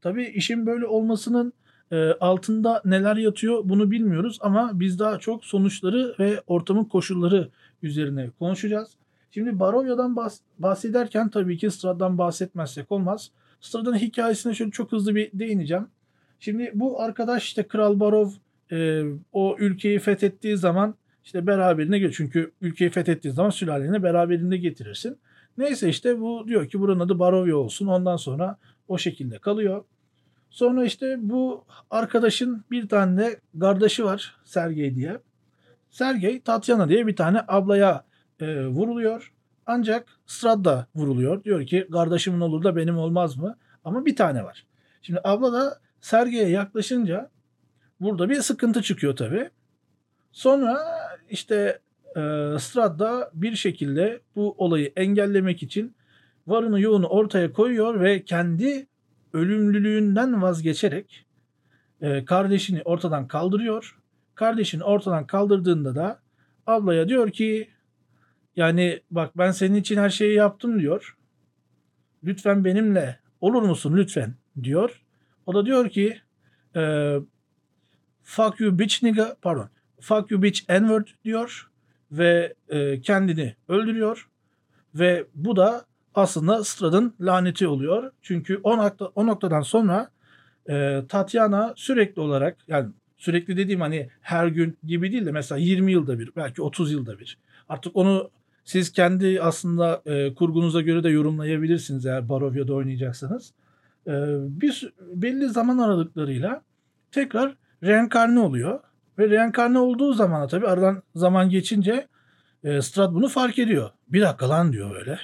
Tabii 0.01 0.23
işin 0.23 0.65
böyle 0.65 0.85
olmasının 0.85 1.53
e, 1.91 2.11
altında 2.11 2.81
neler 2.85 3.15
yatıyor 3.15 3.61
bunu 3.63 3.91
bilmiyoruz 3.91 4.37
ama 4.41 4.71
biz 4.73 4.99
daha 4.99 5.19
çok 5.19 5.45
sonuçları 5.45 6.15
ve 6.19 6.41
ortamın 6.47 6.85
koşulları 6.85 7.49
üzerine 7.83 8.29
konuşacağız. 8.39 8.89
Şimdi 9.31 9.59
Barovya'dan 9.59 10.15
bahs- 10.15 10.41
bahsederken 10.59 11.29
tabii 11.29 11.57
ki 11.57 11.71
Strad'dan 11.71 12.17
bahsetmezsek 12.17 12.91
olmaz. 12.91 13.31
Strad'ın 13.61 13.95
hikayesine 13.95 14.53
şöyle 14.53 14.71
çok 14.71 14.91
hızlı 14.91 15.15
bir 15.15 15.31
değineceğim. 15.33 15.87
Şimdi 16.39 16.71
bu 16.75 17.01
arkadaş 17.01 17.43
işte 17.43 17.63
Kral 17.63 17.99
Barov 17.99 18.29
e, 18.71 19.03
o 19.33 19.55
ülkeyi 19.59 19.99
fethettiği 19.99 20.57
zaman 20.57 20.95
işte 21.23 21.47
beraberine 21.47 21.97
geliyor. 21.97 22.13
Çünkü 22.17 22.51
ülkeyi 22.61 22.89
fethettiği 22.89 23.33
zaman 23.33 23.49
sülaleni 23.49 24.03
beraberinde 24.03 24.57
getirirsin. 24.57 25.17
Neyse 25.57 25.89
işte 25.89 26.19
bu 26.19 26.47
diyor 26.47 26.69
ki 26.69 26.79
buranın 26.79 26.99
adı 26.99 27.19
Barovya 27.19 27.57
olsun. 27.57 27.87
Ondan 27.87 28.17
sonra 28.17 28.57
o 28.87 28.97
şekilde 28.97 29.37
kalıyor. 29.37 29.83
Sonra 30.49 30.85
işte 30.85 31.17
bu 31.19 31.65
arkadaşın 31.89 32.63
bir 32.71 32.87
tane 32.87 33.21
de 33.21 33.39
kardeşi 33.59 34.05
var 34.05 34.37
Sergey 34.43 34.95
diye. 34.95 35.17
Sergey 35.89 36.41
Tatyana 36.41 36.89
diye 36.89 37.07
bir 37.07 37.15
tane 37.15 37.41
ablaya 37.47 38.03
e, 38.39 38.65
vuruluyor. 38.65 39.33
Ancak 39.65 40.07
Strad 40.25 40.65
da 40.65 40.87
vuruluyor. 40.95 41.43
Diyor 41.43 41.65
ki 41.65 41.87
kardeşimin 41.91 42.39
olur 42.39 42.63
da 42.63 42.75
benim 42.75 42.97
olmaz 42.97 43.37
mı? 43.37 43.57
Ama 43.83 44.05
bir 44.05 44.15
tane 44.15 44.43
var. 44.43 44.65
Şimdi 45.01 45.19
abla 45.23 45.53
da 45.53 45.79
Sergey'e 46.01 46.49
yaklaşınca 46.49 47.29
burada 47.99 48.29
bir 48.29 48.41
sıkıntı 48.41 48.81
çıkıyor 48.81 49.15
tabii. 49.15 49.49
Sonra 50.31 50.79
işte 51.29 51.79
e, 52.15 52.21
Strad 52.59 52.99
da 52.99 53.31
bir 53.33 53.55
şekilde 53.55 54.21
bu 54.35 54.55
olayı 54.57 54.93
engellemek 54.95 55.63
için 55.63 55.95
varını 56.47 56.81
yoğunu 56.81 57.07
ortaya 57.07 57.53
koyuyor 57.53 57.99
ve 57.99 58.23
kendi 58.23 58.87
ölümlülüğünden 59.33 60.41
vazgeçerek 60.41 61.25
e, 62.01 62.25
kardeşini 62.25 62.81
ortadan 62.81 63.27
kaldırıyor. 63.27 63.99
Kardeşini 64.35 64.83
ortadan 64.83 65.27
kaldırdığında 65.27 65.95
da 65.95 66.19
ablaya 66.67 67.09
diyor 67.09 67.29
ki 67.31 67.69
yani 68.55 69.01
bak 69.11 69.37
ben 69.37 69.51
senin 69.51 69.75
için 69.75 69.97
her 69.97 70.09
şeyi 70.09 70.35
yaptım 70.35 70.79
diyor. 70.79 71.17
Lütfen 72.23 72.65
benimle 72.65 73.19
olur 73.41 73.61
musun 73.61 73.97
lütfen 73.97 74.35
diyor. 74.63 75.01
O 75.45 75.53
da 75.53 75.65
diyor 75.65 75.89
ki 75.89 76.21
e, 76.75 77.15
fuck 78.23 78.59
you 78.59 78.79
bitch 78.79 79.03
nigga 79.03 79.35
pardon 79.41 79.69
fuck 79.99 80.31
you 80.31 80.41
bitch 80.41 80.69
n-word 80.69 81.07
diyor 81.25 81.69
ve 82.11 82.53
e, 82.69 83.01
kendini 83.01 83.55
öldürüyor 83.67 84.29
ve 84.95 85.25
bu 85.35 85.55
da 85.55 85.85
aslında 86.15 86.63
Strad'ın 86.63 87.13
laneti 87.21 87.67
oluyor. 87.67 88.11
Çünkü 88.21 88.59
o, 88.63 88.77
nokta, 88.77 89.05
o 89.05 89.27
noktadan 89.27 89.61
sonra 89.61 90.11
e, 90.69 91.01
Tatiana 91.09 91.73
sürekli 91.75 92.21
olarak 92.21 92.57
yani 92.67 92.89
sürekli 93.17 93.57
dediğim 93.57 93.81
hani 93.81 94.09
her 94.21 94.47
gün 94.47 94.77
gibi 94.83 95.11
değil 95.11 95.25
de 95.25 95.31
mesela 95.31 95.59
20 95.59 95.91
yılda 95.91 96.19
bir 96.19 96.31
belki 96.35 96.61
30 96.61 96.91
yılda 96.91 97.19
bir. 97.19 97.37
Artık 97.69 97.95
onu 97.95 98.31
siz 98.69 98.91
kendi 98.91 99.41
aslında 99.41 100.01
e, 100.05 100.33
kurgunuza 100.33 100.81
göre 100.81 101.03
de 101.03 101.09
yorumlayabilirsiniz 101.09 102.05
eğer 102.05 102.29
Barovya'da 102.29 102.73
oynayacaksanız. 102.73 103.53
E, 104.07 104.11
bir 104.61 104.93
belli 105.13 105.49
zaman 105.49 105.77
aralıklarıyla 105.77 106.61
tekrar 107.11 107.55
reenkarne 107.83 108.39
oluyor. 108.39 108.79
Ve 109.17 109.29
reenkarne 109.29 109.79
olduğu 109.79 110.13
zaman 110.13 110.47
tabii 110.47 110.67
aradan 110.67 111.03
zaman 111.15 111.49
geçince 111.49 112.07
e, 112.63 112.81
Strad 112.81 113.13
bunu 113.13 113.27
fark 113.27 113.59
ediyor. 113.59 113.89
Bir 114.07 114.21
dakika 114.21 114.49
lan 114.49 114.73
diyor 114.73 114.91
böyle. 114.91 115.19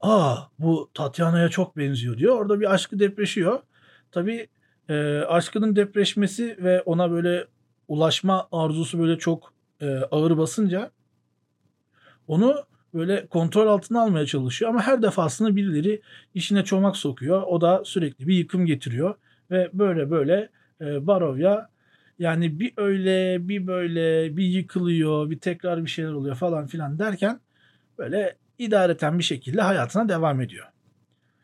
Aa 0.00 0.36
bu 0.58 0.90
Tatyana'ya 0.94 1.48
çok 1.48 1.76
benziyor 1.76 2.18
diyor. 2.18 2.36
Orada 2.36 2.60
bir 2.60 2.74
aşkı 2.74 2.98
depreşiyor. 2.98 3.60
Tabii 4.12 4.48
e, 4.88 5.18
aşkının 5.18 5.76
depreşmesi 5.76 6.56
ve 6.60 6.82
ona 6.82 7.10
böyle 7.10 7.46
ulaşma 7.88 8.48
arzusu 8.52 8.98
böyle 8.98 9.18
çok 9.18 9.52
e, 9.80 9.96
ağır 9.96 10.38
basınca 10.38 10.90
onu 12.26 12.64
böyle 12.94 13.26
kontrol 13.26 13.66
altına 13.66 14.02
almaya 14.02 14.26
çalışıyor 14.26 14.70
ama 14.70 14.82
her 14.82 15.02
defasında 15.02 15.56
birileri 15.56 16.00
işine 16.34 16.64
çomak 16.64 16.96
sokuyor. 16.96 17.42
O 17.42 17.60
da 17.60 17.82
sürekli 17.84 18.26
bir 18.26 18.34
yıkım 18.34 18.66
getiriyor 18.66 19.14
ve 19.50 19.70
böyle 19.72 20.10
böyle 20.10 20.48
e, 20.80 21.06
Barovya 21.06 21.68
yani 22.18 22.60
bir 22.60 22.72
öyle 22.76 23.48
bir 23.48 23.66
böyle 23.66 24.36
bir 24.36 24.44
yıkılıyor 24.44 25.30
bir 25.30 25.38
tekrar 25.38 25.84
bir 25.84 25.90
şeyler 25.90 26.12
oluyor 26.12 26.36
falan 26.36 26.66
filan 26.66 26.98
derken 26.98 27.40
böyle 27.98 28.36
idareten 28.58 29.18
bir 29.18 29.24
şekilde 29.24 29.62
hayatına 29.62 30.08
devam 30.08 30.40
ediyor. 30.40 30.66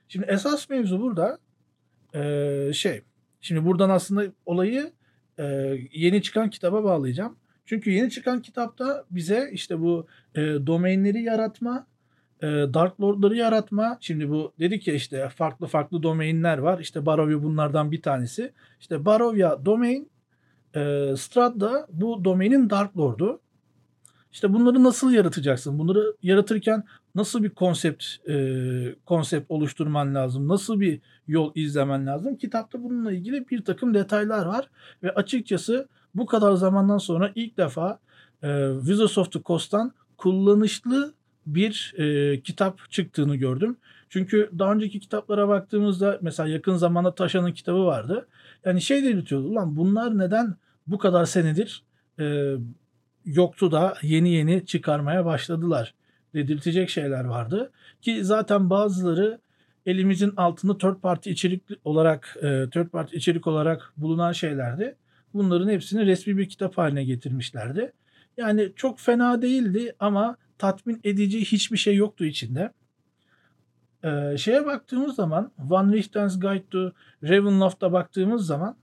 Şimdi 0.08 0.26
esas 0.28 0.68
mevzu 0.70 1.00
burada 1.00 1.38
e, 2.14 2.72
şey 2.74 3.02
şimdi 3.40 3.64
buradan 3.64 3.90
aslında 3.90 4.24
olayı 4.46 4.92
e, 5.38 5.44
yeni 5.92 6.22
çıkan 6.22 6.50
kitaba 6.50 6.84
bağlayacağım. 6.84 7.36
Çünkü 7.70 7.90
yeni 7.90 8.10
çıkan 8.10 8.42
kitapta 8.42 9.04
bize 9.10 9.50
işte 9.52 9.80
bu 9.80 10.06
e, 10.34 10.40
domainleri 10.40 11.22
yaratma, 11.22 11.86
e, 12.42 12.46
Dark 12.46 13.00
Lord'ları 13.00 13.36
yaratma. 13.36 13.98
Şimdi 14.00 14.30
bu 14.30 14.52
dedik 14.58 14.88
ya 14.88 14.94
işte 14.94 15.28
farklı 15.28 15.66
farklı 15.66 16.02
domainler 16.02 16.58
var. 16.58 16.78
İşte 16.78 17.06
Barovia 17.06 17.42
bunlardan 17.42 17.92
bir 17.92 18.02
tanesi. 18.02 18.52
İşte 18.80 19.04
Barovia 19.04 19.64
domain, 19.64 20.10
e, 20.74 20.80
Strad 21.16 21.60
da 21.60 21.86
bu 21.92 22.24
domainin 22.24 22.70
Dark 22.70 22.98
Lord'u. 22.98 23.40
İşte 24.32 24.52
bunları 24.52 24.84
nasıl 24.84 25.12
yaratacaksın? 25.12 25.78
Bunları 25.78 26.16
yaratırken 26.22 26.84
nasıl 27.14 27.42
bir 27.42 27.50
konsept 27.50 28.04
e, 28.28 28.34
konsept 29.06 29.50
oluşturman 29.50 30.14
lazım? 30.14 30.48
Nasıl 30.48 30.80
bir 30.80 31.00
yol 31.28 31.52
izlemen 31.54 32.06
lazım? 32.06 32.36
Kitapta 32.36 32.82
bununla 32.82 33.12
ilgili 33.12 33.48
bir 33.48 33.64
takım 33.64 33.94
detaylar 33.94 34.46
var 34.46 34.70
ve 35.02 35.14
açıkçası 35.14 35.88
bu 36.14 36.26
kadar 36.26 36.52
zamandan 36.52 36.98
sonra 36.98 37.32
ilk 37.34 37.56
defa 37.56 37.98
e, 38.42 38.68
Wizards 38.78 39.18
of 39.18 39.32
the 39.32 39.42
Coast'tan 39.42 39.92
kullanışlı 40.16 41.14
bir 41.46 41.94
e, 41.98 42.40
kitap 42.40 42.90
çıktığını 42.90 43.36
gördüm. 43.36 43.76
Çünkü 44.08 44.50
daha 44.58 44.72
önceki 44.72 45.00
kitaplara 45.00 45.48
baktığımızda 45.48 46.18
mesela 46.22 46.48
yakın 46.48 46.76
zamanda 46.76 47.14
Taşan'ın 47.14 47.52
kitabı 47.52 47.84
vardı. 47.84 48.26
Yani 48.64 48.80
şey 48.80 49.04
delirtiyordu. 49.04 49.46
Ulan 49.46 49.76
bunlar 49.76 50.18
neden 50.18 50.56
bu 50.86 50.98
kadar 50.98 51.24
senedir 51.24 51.82
e, 52.20 52.54
yoktu 53.24 53.72
da 53.72 53.94
yeni 54.02 54.30
yeni 54.30 54.66
çıkarmaya 54.66 55.24
başladılar 55.24 55.94
dedirtecek 56.34 56.90
şeyler 56.90 57.24
vardı. 57.24 57.70
Ki 58.02 58.24
zaten 58.24 58.70
bazıları 58.70 59.40
elimizin 59.86 60.32
altında 60.36 60.78
third 60.78 61.00
party 61.00 61.30
içerik 61.30 61.62
olarak 61.84 62.36
e, 62.36 62.70
third 62.70 62.88
party 62.88 63.16
içerik 63.16 63.46
olarak 63.46 63.92
bulunan 63.96 64.32
şeylerdi. 64.32 64.96
Bunların 65.34 65.68
hepsini 65.68 66.06
resmi 66.06 66.38
bir 66.38 66.48
kitap 66.48 66.78
haline 66.78 67.04
getirmişlerdi. 67.04 67.92
Yani 68.36 68.72
çok 68.76 69.00
fena 69.00 69.42
değildi 69.42 69.94
ama 69.98 70.36
tatmin 70.58 71.00
edici 71.04 71.40
hiçbir 71.40 71.76
şey 71.76 71.96
yoktu 71.96 72.24
içinde. 72.24 72.72
Ee, 74.04 74.36
şeye 74.38 74.66
baktığımız 74.66 75.14
zaman 75.14 75.52
Van 75.58 75.92
Richten's 75.92 76.40
Guide 76.40 76.66
to 76.70 76.92
Ravenloft'a 77.22 77.92
baktığımız 77.92 78.46
zaman 78.46 78.76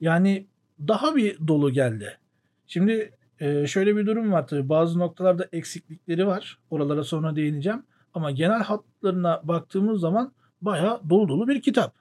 yani 0.00 0.46
daha 0.88 1.16
bir 1.16 1.48
dolu 1.48 1.72
geldi. 1.72 2.18
Şimdi 2.66 3.12
e, 3.40 3.66
şöyle 3.66 3.96
bir 3.96 4.06
durum 4.06 4.32
var 4.32 4.46
tabii 4.46 4.68
bazı 4.68 4.98
noktalarda 4.98 5.48
eksiklikleri 5.52 6.26
var. 6.26 6.58
Oralara 6.70 7.04
sonra 7.04 7.36
değineceğim. 7.36 7.82
Ama 8.14 8.30
genel 8.30 8.62
hatlarına 8.62 9.40
baktığımız 9.44 10.00
zaman 10.00 10.32
bayağı 10.62 11.10
dolu 11.10 11.28
dolu 11.28 11.48
bir 11.48 11.62
kitap. 11.62 11.94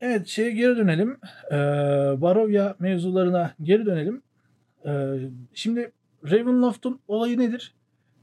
Evet 0.00 0.26
şeye 0.26 0.50
geri 0.50 0.76
dönelim. 0.76 1.18
Ee, 1.52 1.56
Barovia 2.20 2.74
mevzularına 2.78 3.54
geri 3.62 3.86
dönelim. 3.86 4.22
Ee, 4.86 5.18
şimdi 5.54 5.92
Ravenloft'un 6.30 7.00
olayı 7.08 7.38
nedir? 7.38 7.74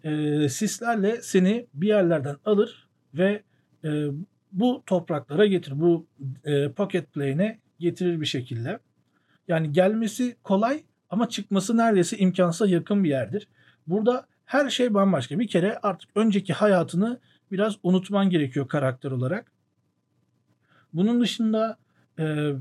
Ee, 0.04 0.50
sislerle 0.50 1.22
seni 1.22 1.68
bir 1.74 1.88
yerlerden 1.88 2.36
alır 2.46 2.88
ve 3.14 3.44
e, 3.84 4.08
bu 4.52 4.84
topraklara 4.86 5.46
getirir. 5.46 5.80
Bu 5.80 6.08
e, 6.46 6.72
pocket 6.72 7.14
plane'e 7.14 7.60
getirir 7.80 8.22
bir 8.22 8.26
şekilde. 8.26 8.80
Yani 9.48 9.72
gelmesi 9.72 10.36
kolay 10.44 10.84
ama 11.10 11.30
çıkması 11.30 11.78
neredeyse 11.78 12.18
imkansıza 12.18 12.68
yakın 12.68 13.04
bir 13.04 13.10
yerdir. 13.10 13.48
Burada 13.88 14.26
her 14.46 14.70
şey 14.70 14.94
bambaşka. 14.94 15.40
Bir 15.40 15.48
kere 15.48 15.80
artık 15.84 16.10
önceki 16.16 16.54
hayatını 16.54 17.20
biraz 17.52 17.76
unutman 17.84 18.30
gerekiyor 18.30 18.68
karakter 18.68 19.12
olarak. 19.12 19.55
Bunun 20.96 21.22
dışında 21.22 21.78
e, 22.20 22.52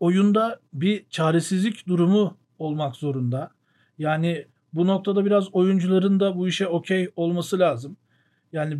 oyunda 0.00 0.60
bir 0.72 1.04
çaresizlik 1.10 1.88
durumu 1.88 2.36
olmak 2.58 2.96
zorunda. 2.96 3.50
Yani 3.98 4.46
bu 4.72 4.86
noktada 4.86 5.24
biraz 5.24 5.54
oyuncuların 5.54 6.20
da 6.20 6.36
bu 6.36 6.48
işe 6.48 6.66
okey 6.66 7.10
olması 7.16 7.58
lazım. 7.58 7.96
Yani 8.52 8.78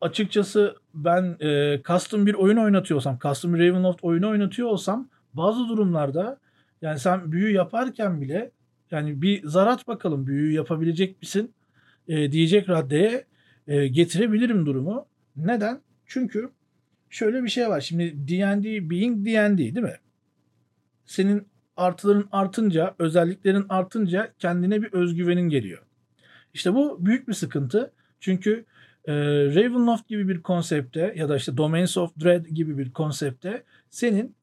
açıkçası 0.00 0.76
ben 0.94 1.36
e, 1.40 1.80
custom 1.84 2.26
bir 2.26 2.34
oyun 2.34 2.56
oynatıyorsam, 2.56 3.18
custom 3.22 3.54
bir 3.54 3.58
Ravenloft 3.58 4.04
oyunu 4.04 4.28
oynatıyor 4.28 4.68
olsam 4.68 5.08
bazı 5.34 5.68
durumlarda 5.68 6.38
yani 6.82 6.98
sen 6.98 7.32
büyü 7.32 7.52
yaparken 7.52 8.20
bile 8.20 8.50
yani 8.90 9.22
bir 9.22 9.46
zarat 9.48 9.88
bakalım 9.88 10.26
büyü 10.26 10.52
yapabilecek 10.52 11.22
misin 11.22 11.54
e, 12.08 12.32
diyecek 12.32 12.68
raddeye 12.68 13.24
e, 13.66 13.88
getirebilirim 13.88 14.66
durumu. 14.66 15.06
Neden? 15.36 15.80
Çünkü 16.06 16.50
şöyle 17.10 17.44
bir 17.44 17.48
şey 17.48 17.68
var. 17.68 17.80
Şimdi 17.80 18.28
D&D 18.28 18.90
being 18.90 19.26
D&D 19.26 19.58
değil 19.58 19.78
mi? 19.78 19.96
Senin 21.06 21.46
artıların 21.76 22.28
artınca, 22.32 22.94
özelliklerin 22.98 23.66
artınca 23.68 24.32
kendine 24.38 24.82
bir 24.82 24.92
özgüvenin 24.92 25.48
geliyor. 25.48 25.82
İşte 26.54 26.74
bu 26.74 27.06
büyük 27.06 27.28
bir 27.28 27.32
sıkıntı. 27.32 27.92
Çünkü 28.20 28.64
e, 29.04 29.14
Ravenloft 29.54 30.08
gibi 30.08 30.28
bir 30.28 30.42
konsepte 30.42 31.14
ya 31.16 31.28
da 31.28 31.36
işte 31.36 31.56
Domains 31.56 31.96
of 31.96 32.16
Dread 32.24 32.46
gibi 32.46 32.78
bir 32.78 32.90
konsepte 32.92 33.62
senin 33.90 34.34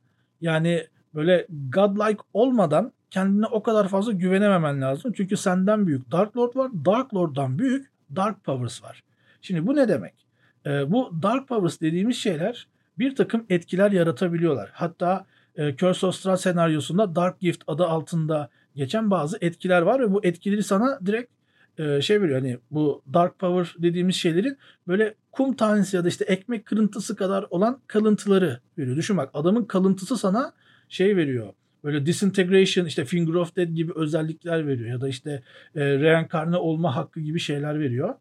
yani 0.41 0.87
böyle 1.15 1.47
godlike 1.73 2.21
olmadan 2.33 2.91
kendine 3.11 3.45
o 3.45 3.63
kadar 3.63 3.87
fazla 3.87 4.11
güvenememen 4.11 4.81
lazım. 4.81 5.13
Çünkü 5.17 5.37
senden 5.37 5.87
büyük 5.87 6.11
Dark 6.11 6.37
Lord 6.37 6.55
var. 6.55 6.71
Dark 6.85 7.13
Lord'dan 7.13 7.59
büyük 7.59 7.91
Dark 8.15 8.43
Powers 8.43 8.83
var. 8.83 9.03
Şimdi 9.41 9.67
bu 9.67 9.75
ne 9.75 9.87
demek? 9.87 10.26
E, 10.65 10.91
bu 10.91 11.13
Dark 11.23 11.47
Powers 11.47 11.81
dediğimiz 11.81 12.17
şeyler 12.17 12.67
bir 12.99 13.15
takım 13.15 13.45
etkiler 13.49 13.91
yaratabiliyorlar. 13.91 14.69
Hatta 14.73 15.25
e, 15.55 15.75
Curse 15.75 16.07
of 16.07 16.15
Strahd 16.15 16.37
senaryosunda 16.37 17.15
Dark 17.15 17.39
Gift 17.39 17.63
adı 17.67 17.85
altında 17.85 18.49
geçen 18.75 19.11
bazı 19.11 19.37
etkiler 19.41 19.81
var 19.81 19.99
ve 19.99 20.11
bu 20.11 20.25
etkileri 20.25 20.63
sana 20.63 20.99
direkt 21.05 21.31
e, 21.77 22.01
şey 22.01 22.21
veriyor. 22.21 22.39
Hani 22.41 22.57
bu 22.71 23.03
Dark 23.13 23.39
Power 23.39 23.83
dediğimiz 23.83 24.15
şeylerin 24.15 24.57
böyle 24.87 25.13
kum 25.31 25.55
tanesi 25.55 25.95
ya 25.95 26.03
da 26.03 26.07
işte 26.07 26.25
ekmek 26.25 26.65
kırıntısı 26.65 27.15
kadar 27.15 27.45
olan 27.49 27.79
kalıntıları 27.87 28.59
veriyor. 28.77 28.97
Düşün 28.97 29.17
bak 29.17 29.29
adamın 29.33 29.65
kalıntısı 29.65 30.17
sana 30.17 30.53
şey 30.89 31.17
veriyor. 31.17 31.53
Böyle 31.83 32.05
disintegration 32.05 32.85
işte 32.85 33.05
Finger 33.05 33.33
of 33.33 33.55
Death 33.55 33.75
gibi 33.75 33.91
özellikler 33.95 34.67
veriyor 34.67 34.89
ya 34.89 35.01
da 35.01 35.07
işte 35.07 35.43
e, 35.75 35.99
reenkarne 35.99 36.57
olma 36.57 36.95
hakkı 36.95 37.19
gibi 37.19 37.39
şeyler 37.39 37.79
veriyor. 37.79 38.15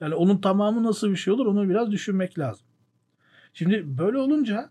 Yani 0.00 0.14
onun 0.14 0.38
tamamı 0.38 0.82
nasıl 0.82 1.10
bir 1.10 1.16
şey 1.16 1.32
olur 1.32 1.46
onu 1.46 1.68
biraz 1.68 1.90
düşünmek 1.90 2.38
lazım. 2.38 2.66
Şimdi 3.54 3.98
böyle 3.98 4.18
olunca 4.18 4.70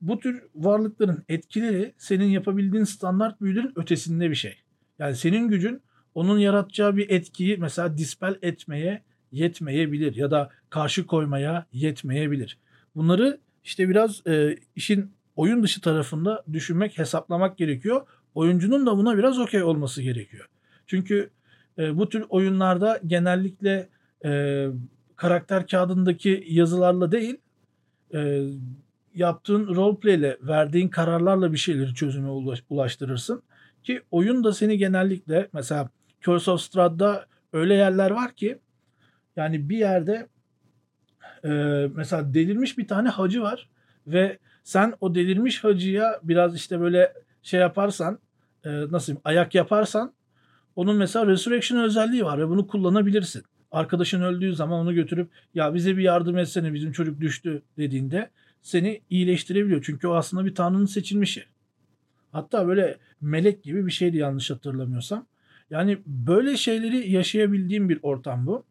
bu 0.00 0.18
tür 0.18 0.42
varlıkların 0.54 1.24
etkileri 1.28 1.94
senin 1.98 2.24
yapabildiğin 2.24 2.84
standart 2.84 3.40
büyülerin 3.40 3.72
ötesinde 3.76 4.30
bir 4.30 4.34
şey. 4.34 4.56
Yani 4.98 5.16
senin 5.16 5.48
gücün 5.48 5.82
onun 6.14 6.38
yaratacağı 6.38 6.96
bir 6.96 7.10
etkiyi 7.10 7.56
mesela 7.56 7.98
dispel 7.98 8.38
etmeye 8.42 9.02
yetmeyebilir 9.32 10.16
ya 10.16 10.30
da 10.30 10.50
karşı 10.70 11.06
koymaya 11.06 11.66
yetmeyebilir. 11.72 12.58
Bunları 12.94 13.40
işte 13.64 13.88
biraz 13.88 14.26
e, 14.26 14.58
işin 14.76 15.12
oyun 15.36 15.62
dışı 15.62 15.80
tarafında 15.80 16.44
düşünmek, 16.52 16.98
hesaplamak 16.98 17.58
gerekiyor. 17.58 18.06
Oyuncunun 18.34 18.86
da 18.86 18.96
buna 18.96 19.18
biraz 19.18 19.38
okey 19.38 19.62
olması 19.62 20.02
gerekiyor. 20.02 20.48
Çünkü 20.86 21.30
e, 21.78 21.98
bu 21.98 22.08
tür 22.08 22.24
oyunlarda 22.28 23.00
genellikle 23.06 23.88
e, 24.24 24.66
karakter 25.16 25.66
kağıdındaki 25.66 26.44
yazılarla 26.48 27.12
değil, 27.12 27.36
e, 28.14 28.42
yaptığın 29.14 29.66
roleplay 29.66 30.14
ile 30.14 30.38
verdiğin 30.42 30.88
kararlarla 30.88 31.52
bir 31.52 31.58
şeyleri 31.58 31.94
çözüme 31.94 32.28
ulaştırırsın. 32.70 33.42
Ki 33.82 34.02
oyun 34.10 34.44
da 34.44 34.52
seni 34.52 34.78
genellikle 34.78 35.48
mesela 35.52 35.88
Curse 36.20 36.50
of 36.50 36.60
Strahd'da 36.60 37.26
öyle 37.52 37.74
yerler 37.74 38.10
var 38.10 38.32
ki 38.32 38.58
yani 39.36 39.68
bir 39.68 39.78
yerde 39.78 40.28
e, 41.44 41.48
mesela 41.94 42.34
delirmiş 42.34 42.78
bir 42.78 42.88
tane 42.88 43.08
hacı 43.08 43.42
var 43.42 43.68
ve 44.06 44.38
sen 44.64 44.94
o 45.00 45.14
delirmiş 45.14 45.64
hacıya 45.64 46.20
biraz 46.22 46.56
işte 46.56 46.80
böyle 46.80 47.12
şey 47.42 47.60
yaparsan 47.60 48.18
e, 48.64 48.70
nasıl 48.70 49.16
ayak 49.24 49.54
yaparsan 49.54 50.12
onun 50.76 50.96
mesela 50.96 51.26
resurrection 51.26 51.84
özelliği 51.84 52.24
var 52.24 52.38
ve 52.38 52.48
bunu 52.48 52.66
kullanabilirsin. 52.66 53.42
Arkadaşın 53.72 54.22
öldüğü 54.22 54.54
zaman 54.54 54.80
onu 54.80 54.94
götürüp 54.94 55.30
ya 55.54 55.74
bize 55.74 55.96
bir 55.96 56.02
yardım 56.02 56.38
etsene 56.38 56.74
bizim 56.74 56.92
çocuk 56.92 57.20
düştü 57.20 57.62
dediğinde 57.78 58.30
seni 58.62 59.00
iyileştirebiliyor. 59.10 59.82
Çünkü 59.82 60.08
o 60.08 60.14
aslında 60.14 60.44
bir 60.44 60.54
tanrının 60.54 60.86
seçilmişi. 60.86 61.44
Hatta 62.32 62.66
böyle 62.68 62.98
melek 63.20 63.62
gibi 63.62 63.86
bir 63.86 63.92
şeydi 63.92 64.16
yanlış 64.16 64.50
hatırlamıyorsam. 64.50 65.26
Yani 65.70 65.98
böyle 66.06 66.56
şeyleri 66.56 67.10
yaşayabildiğim 67.10 67.88
bir 67.88 67.98
ortam 68.02 68.46
bu. 68.46 68.64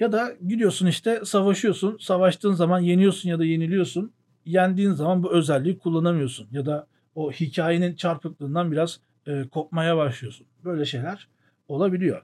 Ya 0.00 0.12
da 0.12 0.36
gidiyorsun 0.46 0.86
işte 0.86 1.20
savaşıyorsun. 1.24 1.96
Savaştığın 2.00 2.52
zaman 2.52 2.80
yeniyorsun 2.80 3.28
ya 3.28 3.38
da 3.38 3.44
yeniliyorsun. 3.44 4.12
Yendiğin 4.46 4.92
zaman 4.92 5.22
bu 5.22 5.32
özelliği 5.32 5.78
kullanamıyorsun. 5.78 6.48
Ya 6.52 6.66
da 6.66 6.86
o 7.14 7.32
hikayenin 7.32 7.94
çarpıklığından 7.94 8.72
biraz 8.72 9.00
e, 9.26 9.44
kopmaya 9.48 9.96
başlıyorsun. 9.96 10.46
Böyle 10.64 10.84
şeyler 10.84 11.28
olabiliyor. 11.68 12.22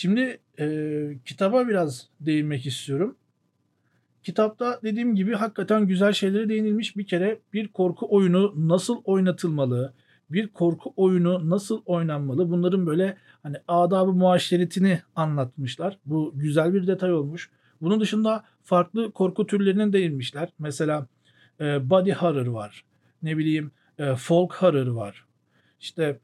Şimdi 0.00 0.40
e, 0.58 0.66
kitaba 1.24 1.68
biraz 1.68 2.08
değinmek 2.20 2.66
istiyorum. 2.66 3.16
Kitapta 4.22 4.80
dediğim 4.82 5.14
gibi 5.14 5.34
hakikaten 5.34 5.86
güzel 5.86 6.12
şeylere 6.12 6.48
değinilmiş. 6.48 6.96
Bir 6.96 7.06
kere 7.06 7.38
bir 7.52 7.68
korku 7.68 8.06
oyunu 8.10 8.54
nasıl 8.56 9.00
oynatılmalı, 9.04 9.94
bir 10.30 10.48
korku 10.48 10.92
oyunu 10.96 11.50
nasıl 11.50 11.82
oynanmalı 11.86 12.50
bunların 12.50 12.86
böyle 12.86 13.16
hani 13.42 13.56
adabı 13.68 14.12
muaşeretini 14.12 15.02
anlatmışlar. 15.16 15.98
Bu 16.06 16.32
güzel 16.34 16.74
bir 16.74 16.86
detay 16.86 17.12
olmuş. 17.12 17.50
Bunun 17.80 18.00
dışında 18.00 18.44
farklı 18.62 19.12
korku 19.12 19.46
türlerine 19.46 19.92
değinmişler. 19.92 20.48
Mesela 20.58 21.06
e, 21.60 21.90
body 21.90 22.12
horror 22.12 22.46
var. 22.46 22.84
Ne 23.22 23.38
bileyim 23.38 23.70
e, 23.98 24.14
folk 24.14 24.54
horror 24.54 24.86
var. 24.86 25.24
İşte 25.80 26.18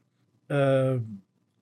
e, 0.51 0.57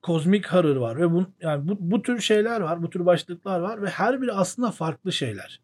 kozmik 0.06 0.48
horror 0.48 0.76
var 0.76 1.00
ve 1.00 1.12
bu 1.12 1.26
yani 1.42 1.68
bu, 1.68 1.78
bu 1.80 2.02
tür 2.02 2.20
şeyler 2.20 2.62
var, 2.62 2.84
bu 2.84 2.90
tür 2.90 3.06
başlıklar 3.06 3.60
var 3.60 3.82
ve 3.82 3.90
her 3.90 4.22
biri 4.22 4.32
aslında 4.32 4.72
farklı 4.72 5.12
şeyler. 5.12 5.62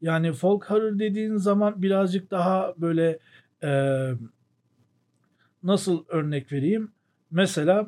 Yani 0.00 0.32
folk 0.32 0.70
horror 0.70 0.98
dediğin 0.98 1.36
zaman 1.36 1.82
birazcık 1.82 2.30
daha 2.30 2.74
böyle 2.76 3.18
e, 3.62 3.70
nasıl 5.62 6.04
örnek 6.08 6.52
vereyim? 6.52 6.92
Mesela 7.30 7.86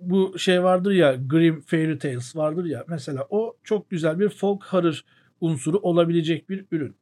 bu 0.00 0.38
şey 0.38 0.62
vardır 0.62 0.90
ya 0.90 1.16
Grimm 1.26 1.60
Fairy 1.60 1.98
Tales 1.98 2.36
vardır 2.36 2.64
ya 2.64 2.84
mesela 2.88 3.26
o 3.30 3.56
çok 3.64 3.90
güzel 3.90 4.18
bir 4.18 4.28
folk 4.28 4.64
horror 4.64 5.04
unsuru 5.40 5.78
olabilecek 5.78 6.50
bir 6.50 6.64
ürün. 6.70 6.96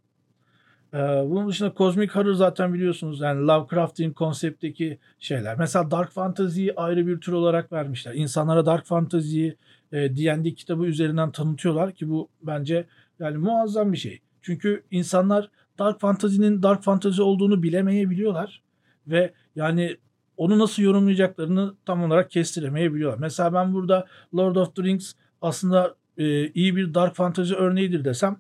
Ee, 0.97 0.99
bunun 1.31 1.49
dışında 1.49 1.73
Cosmic 1.77 2.09
Horror 2.09 2.35
zaten 2.35 2.75
biliyorsunuz 2.75 3.21
yani 3.21 3.47
Lovecraft'in 3.47 4.13
konseptteki 4.13 4.99
şeyler. 5.19 5.59
Mesela 5.59 5.91
Dark 5.91 6.13
Fantasy'yi 6.13 6.75
ayrı 6.75 7.07
bir 7.07 7.21
tür 7.21 7.33
olarak 7.33 7.73
vermişler. 7.73 8.15
İnsanlara 8.15 8.67
Dark 8.67 8.87
Fantasy'yi 8.87 9.57
e, 9.93 10.17
D&D 10.17 10.55
kitabı 10.55 10.87
üzerinden 10.87 11.31
tanıtıyorlar 11.31 11.93
ki 11.93 12.09
bu 12.09 12.29
bence 12.43 12.87
yani 13.19 13.37
muazzam 13.37 13.93
bir 13.93 13.97
şey. 13.97 14.21
Çünkü 14.43 14.83
insanlar 14.91 15.51
Dark 15.79 16.01
Fantasy'nin 16.01 16.63
Dark 16.63 16.83
Fantasy 16.83 17.23
olduğunu 17.23 17.63
bilemeyebiliyorlar 17.63 18.63
ve 19.07 19.33
yani 19.57 19.97
onu 20.37 20.59
nasıl 20.59 20.83
yorumlayacaklarını 20.83 21.75
tam 21.87 22.03
olarak 22.05 22.31
kestiremeyebiliyorlar. 22.31 23.19
Mesela 23.19 23.55
ben 23.55 23.75
burada 23.75 24.07
Lord 24.37 24.57
of 24.57 24.77
the 24.77 24.83
Rings 24.83 25.13
aslında 25.43 25.95
e, 26.19 26.49
iyi 26.49 26.77
bir 26.77 26.95
Dark 26.95 27.15
Fantasy 27.15 27.55
örneğidir 27.55 28.05
desem 28.05 28.37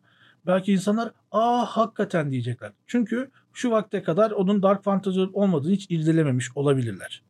belki 0.46 0.72
insanlar 0.72 1.12
aa 1.36 1.64
hakikaten 1.64 2.30
diyecekler. 2.30 2.72
Çünkü 2.86 3.30
şu 3.52 3.70
vakte 3.70 4.02
kadar 4.02 4.30
onun 4.30 4.62
Dark 4.62 4.84
Fantasy 4.84 5.20
olmadığını 5.32 5.72
hiç 5.72 5.86
irdelememiş 5.90 6.56
olabilirler. 6.56 7.22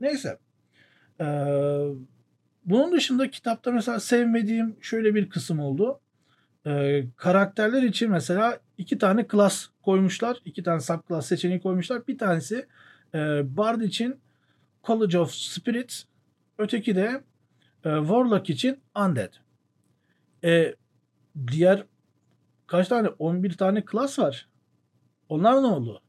Neyse. 0.00 0.38
Ee, 1.20 1.24
bunun 2.64 2.92
dışında 2.92 3.30
kitapta 3.30 3.72
mesela 3.72 4.00
sevmediğim 4.00 4.76
şöyle 4.80 5.14
bir 5.14 5.30
kısım 5.30 5.60
oldu. 5.60 6.00
Ee, 6.66 7.04
karakterler 7.16 7.82
için 7.82 8.10
mesela 8.10 8.60
iki 8.78 8.98
tane 8.98 9.26
class 9.32 9.66
koymuşlar. 9.82 10.40
iki 10.44 10.62
tane 10.62 10.80
subclass 10.80 11.26
seçeneği 11.26 11.60
koymuşlar. 11.60 12.06
Bir 12.06 12.18
tanesi 12.18 12.66
e, 13.14 13.18
Bard 13.56 13.80
için 13.80 14.20
College 14.84 15.18
of 15.18 15.30
Spirits. 15.32 16.04
Öteki 16.58 16.96
de 16.96 17.22
e, 17.84 17.90
Warlock 17.98 18.50
için 18.50 18.78
Undead. 18.96 19.32
E, 20.44 20.74
diğer 21.46 21.84
kaç 22.66 22.88
tane? 22.88 23.08
11 23.08 23.52
tane 23.52 23.84
class 23.92 24.18
var. 24.18 24.48
Onlar 25.28 25.62
ne 25.62 25.66
oldu? 25.66 26.00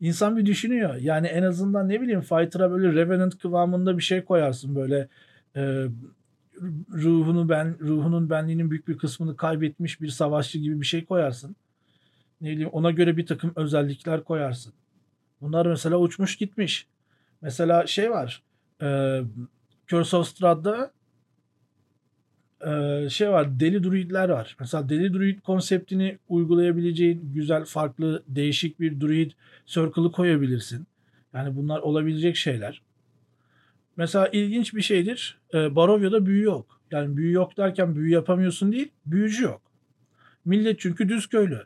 İnsan 0.00 0.36
bir 0.36 0.46
düşünüyor. 0.46 0.94
Yani 0.94 1.26
en 1.26 1.42
azından 1.42 1.88
ne 1.88 2.00
bileyim 2.00 2.20
Fighter'a 2.20 2.70
böyle 2.70 2.92
Revenant 2.92 3.38
kıvamında 3.38 3.98
bir 3.98 4.02
şey 4.02 4.24
koyarsın 4.24 4.74
böyle 4.74 5.08
e, 5.56 5.86
ruhunu 6.92 7.48
ben 7.48 7.78
ruhunun 7.80 8.30
benliğinin 8.30 8.70
büyük 8.70 8.88
bir 8.88 8.98
kısmını 8.98 9.36
kaybetmiş 9.36 10.00
bir 10.00 10.08
savaşçı 10.08 10.58
gibi 10.58 10.80
bir 10.80 10.86
şey 10.86 11.04
koyarsın. 11.04 11.56
Ne 12.40 12.50
bileyim 12.50 12.70
ona 12.72 12.90
göre 12.90 13.16
bir 13.16 13.26
takım 13.26 13.52
özellikler 13.56 14.24
koyarsın. 14.24 14.72
Bunlar 15.40 15.66
mesela 15.66 15.96
uçmuş 15.96 16.36
gitmiş. 16.36 16.86
Mesela 17.40 17.86
şey 17.86 18.10
var. 18.10 18.42
E, 18.82 19.20
Curse 19.86 20.16
of 20.16 20.28
Strahd'da 20.28 20.90
e, 22.66 23.08
şey 23.08 23.30
var. 23.30 23.60
Deli 23.60 23.84
druidler 23.84 24.28
var. 24.28 24.56
Mesela 24.60 24.88
deli 24.88 25.14
druid 25.14 25.40
konseptini 25.40 26.18
uygulayabileceğin 26.28 27.32
güzel, 27.34 27.64
farklı, 27.64 28.22
değişik 28.28 28.80
bir 28.80 29.00
druid 29.00 29.30
circle'ı 29.66 30.12
koyabilirsin. 30.12 30.86
Yani 31.34 31.56
bunlar 31.56 31.80
olabilecek 31.80 32.36
şeyler. 32.36 32.82
Mesela 33.96 34.28
ilginç 34.28 34.74
bir 34.74 34.82
şeydir. 34.82 35.38
E, 35.54 35.76
Barovya'da 35.76 36.26
büyü 36.26 36.42
yok. 36.42 36.80
Yani 36.90 37.16
büyü 37.16 37.32
yok 37.32 37.56
derken 37.56 37.96
büyü 37.96 38.10
yapamıyorsun 38.10 38.72
değil, 38.72 38.88
büyücü 39.06 39.44
yok. 39.44 39.62
Millet 40.44 40.80
çünkü 40.80 41.08
düz 41.08 41.26
köylü. 41.26 41.62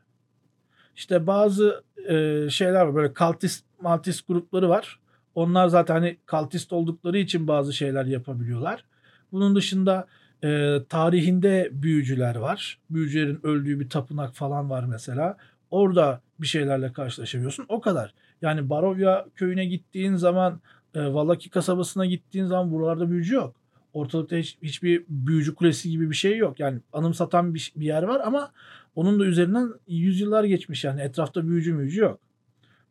İşte 0.96 1.26
bazı 1.26 1.85
e, 2.09 2.46
şeyler 2.50 2.80
var 2.80 2.94
böyle 2.94 3.12
kaltist, 3.12 3.64
maltist 3.80 4.28
grupları 4.28 4.68
var. 4.68 5.00
Onlar 5.35 5.68
zaten 5.68 5.94
hani 5.94 6.16
kaltist 6.26 6.72
oldukları 6.72 7.18
için 7.18 7.48
bazı 7.48 7.72
şeyler 7.72 8.04
yapabiliyorlar. 8.04 8.85
Bunun 9.32 9.56
dışında 9.56 10.06
e, 10.44 10.79
tarihinde 10.88 11.68
büyücüler 11.72 12.37
var. 12.37 12.79
Büyücülerin 12.90 13.46
öldüğü 13.46 13.81
bir 13.81 13.90
tapınak 13.90 14.35
falan 14.35 14.70
var 14.70 14.85
mesela. 14.85 15.37
Orada 15.70 16.20
bir 16.40 16.46
şeylerle 16.46 16.92
karşılaşabiliyorsun. 16.92 17.66
O 17.68 17.81
kadar. 17.81 18.14
Yani 18.42 18.70
Barovya 18.70 19.27
köyüne 19.35 19.64
gittiğin 19.64 20.16
zaman, 20.16 20.61
e, 20.94 21.01
Valaki 21.14 21.51
kasabasına 21.51 22.07
gittiğin 22.07 22.46
zaman 22.46 22.72
buralarda 22.72 23.11
büyücü 23.11 23.35
yok. 23.35 23.57
Ortalıkta 23.92 24.37
hiç, 24.37 24.59
hiçbir 24.62 25.05
büyücü 25.09 25.55
kulesi 25.55 25.90
gibi 25.90 26.11
bir 26.11 26.16
şey 26.16 26.37
yok. 26.37 26.61
Yani 26.61 26.81
anımsatan 26.92 27.55
bir, 27.55 27.72
bir 27.77 27.87
yer 27.87 28.03
var 28.03 28.20
ama 28.25 28.53
onun 28.94 29.20
da 29.20 29.25
üzerinden 29.25 29.72
yüzyıllar 29.88 30.44
geçmiş 30.44 30.85
yani 30.85 31.01
etrafta 31.01 31.49
büyücü 31.49 31.79
büyücü 31.79 32.01
yok. 32.01 32.20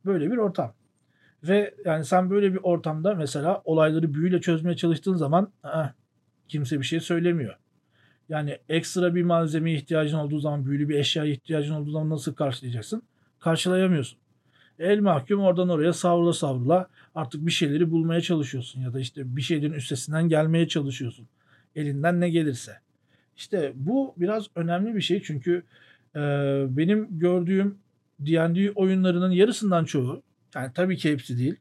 Böyle 0.05 0.31
bir 0.31 0.37
ortam. 0.37 0.73
Ve 1.43 1.75
yani 1.85 2.05
sen 2.05 2.29
böyle 2.29 2.53
bir 2.53 2.59
ortamda 2.63 3.15
mesela 3.15 3.61
olayları 3.65 4.13
büyüyle 4.13 4.41
çözmeye 4.41 4.75
çalıştığın 4.75 5.15
zaman 5.15 5.51
eh, 5.65 5.91
kimse 6.47 6.79
bir 6.79 6.85
şey 6.85 6.99
söylemiyor. 6.99 7.55
Yani 8.29 8.57
ekstra 8.69 9.15
bir 9.15 9.23
malzemeye 9.23 9.77
ihtiyacın 9.77 10.17
olduğu 10.17 10.39
zaman, 10.39 10.65
büyülü 10.65 10.89
bir 10.89 10.95
eşyaya 10.95 11.31
ihtiyacın 11.31 11.73
olduğu 11.73 11.91
zaman 11.91 12.09
nasıl 12.09 12.33
karşılayacaksın? 12.33 13.03
Karşılayamıyorsun. 13.39 14.19
El 14.79 14.99
mahkum 14.99 15.39
oradan 15.39 15.69
oraya 15.69 15.93
savrula 15.93 16.33
savrula 16.33 16.87
artık 17.15 17.45
bir 17.45 17.51
şeyleri 17.51 17.91
bulmaya 17.91 18.21
çalışıyorsun 18.21 18.81
ya 18.81 18.93
da 18.93 18.99
işte 18.99 19.35
bir 19.35 19.41
şeylerin 19.41 19.73
üstesinden 19.73 20.29
gelmeye 20.29 20.67
çalışıyorsun. 20.67 21.27
Elinden 21.75 22.21
ne 22.21 22.29
gelirse. 22.29 22.79
İşte 23.37 23.71
bu 23.75 24.13
biraz 24.17 24.45
önemli 24.55 24.95
bir 24.95 25.01
şey 25.01 25.21
çünkü 25.21 25.63
e, 26.15 26.19
benim 26.69 27.19
gördüğüm 27.19 27.77
D&D 28.19 28.71
oyunlarının 28.71 29.31
yarısından 29.31 29.85
çoğu 29.85 30.23
yani 30.55 30.71
tabii 30.75 30.97
ki 30.97 31.11
hepsi 31.11 31.37
değil. 31.37 31.55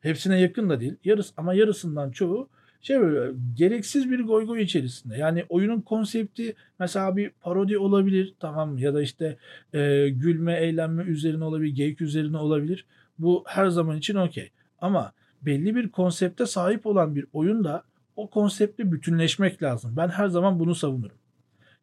Hepsine 0.00 0.40
yakın 0.40 0.70
da 0.70 0.80
değil. 0.80 0.94
Yarısı 1.04 1.32
ama 1.36 1.54
yarısından 1.54 2.10
çoğu 2.10 2.48
şey 2.82 3.00
böyle 3.00 3.32
gereksiz 3.54 4.10
bir 4.10 4.20
goygoy 4.20 4.62
içerisinde. 4.62 5.16
Yani 5.16 5.44
oyunun 5.48 5.80
konsepti 5.80 6.54
mesela 6.78 7.16
bir 7.16 7.30
parodi 7.30 7.78
olabilir 7.78 8.34
tamam 8.40 8.78
ya 8.78 8.94
da 8.94 9.02
işte 9.02 9.38
e, 9.72 10.08
gülme, 10.08 10.52
eğlenme 10.52 11.02
üzerine 11.02 11.44
olabilir, 11.44 11.74
geyik 11.74 12.00
üzerine 12.00 12.36
olabilir. 12.36 12.86
Bu 13.18 13.44
her 13.46 13.68
zaman 13.68 13.96
için 13.96 14.14
okey. 14.14 14.50
Ama 14.80 15.12
belli 15.42 15.74
bir 15.74 15.88
konsepte 15.88 16.46
sahip 16.46 16.86
olan 16.86 17.14
bir 17.14 17.26
oyunda 17.32 17.82
o 18.16 18.30
konseptle 18.30 18.92
bütünleşmek 18.92 19.62
lazım. 19.62 19.96
Ben 19.96 20.08
her 20.08 20.28
zaman 20.28 20.58
bunu 20.58 20.74
savunurum. 20.74 21.16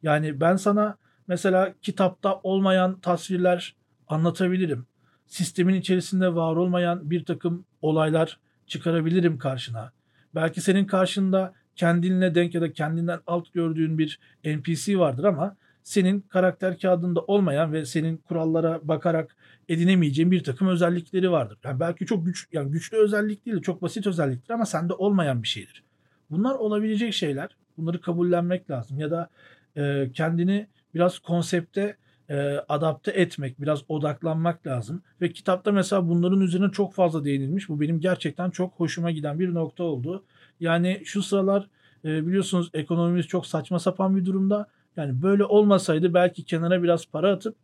Yani 0.04 0.42
ben 0.42 0.56
sana 0.56 0.98
mesela 1.28 1.74
kitapta 1.82 2.40
olmayan 2.44 3.00
tasvirler 3.00 3.76
anlatabilirim. 4.08 4.86
Sistemin 5.28 5.74
içerisinde 5.74 6.36
var 6.36 6.56
olmayan 6.56 7.10
bir 7.10 7.26
takım 7.26 7.66
olaylar 7.82 8.40
çıkarabilirim 8.68 9.38
karşına. 9.38 9.92
Belki 10.36 10.62
senin 10.62 10.86
karşında 10.86 11.54
kendinle 11.76 12.36
denk 12.36 12.56
ya 12.56 12.62
da 12.62 12.74
kendinden 12.74 13.20
alt 13.28 13.54
gördüğün 13.54 13.98
bir 13.98 14.20
NPC 14.46 15.00
vardır 15.00 15.24
ama 15.24 15.56
senin 15.84 16.22
karakter 16.22 16.80
kağıdında 16.80 17.22
olmayan 17.22 17.74
ve 17.74 17.86
senin 17.86 18.18
kurallara 18.18 18.80
bakarak 18.84 19.36
edinemeyeceğin 19.70 20.32
bir 20.32 20.44
takım 20.44 20.68
özellikleri 20.68 21.32
vardır. 21.32 21.58
Yani 21.64 21.80
belki 21.80 22.06
çok 22.06 22.26
güç 22.26 22.48
yani 22.52 22.72
güçlü 22.72 22.98
özellik 22.98 23.46
değil, 23.46 23.62
çok 23.62 23.82
basit 23.82 24.08
özelliktir 24.08 24.54
ama 24.54 24.66
sende 24.66 24.94
olmayan 24.94 25.44
bir 25.44 25.48
şeydir. 25.48 25.84
Bunlar 26.30 26.56
olabilecek 26.56 27.14
şeyler. 27.14 27.50
Bunları 27.78 28.02
kabullenmek 28.02 28.70
lazım 28.70 29.00
ya 29.00 29.12
da 29.12 29.30
e, 29.78 30.12
kendini 30.14 30.68
biraz 30.96 31.20
konsepte 31.20 31.96
e, 32.30 32.66
adapte 32.70 33.12
etmek, 33.12 33.62
biraz 33.62 33.84
odaklanmak 33.88 34.68
lazım. 34.68 35.02
Ve 35.22 35.32
kitapta 35.32 35.72
mesela 35.72 36.10
bunların 36.10 36.42
üzerine 36.42 36.72
çok 36.72 36.94
fazla 36.94 37.26
değinilmiş. 37.26 37.70
Bu 37.70 37.82
benim 37.82 38.00
gerçekten 38.00 38.50
çok 38.50 38.74
hoşuma 38.74 39.12
giden 39.12 39.40
bir 39.40 39.54
nokta 39.54 39.84
oldu. 39.84 40.24
Yani 40.60 41.02
şu 41.06 41.22
sıralar 41.22 41.70
e, 42.06 42.28
biliyorsunuz 42.28 42.70
ekonomimiz 42.74 43.28
çok 43.28 43.46
saçma 43.46 43.80
sapan 43.80 44.16
bir 44.18 44.26
durumda. 44.26 44.68
Yani 44.98 45.22
böyle 45.22 45.44
olmasaydı 45.44 46.14
belki 46.14 46.46
kenara 46.46 46.84
biraz 46.84 47.06
para 47.06 47.32
atıp 47.32 47.56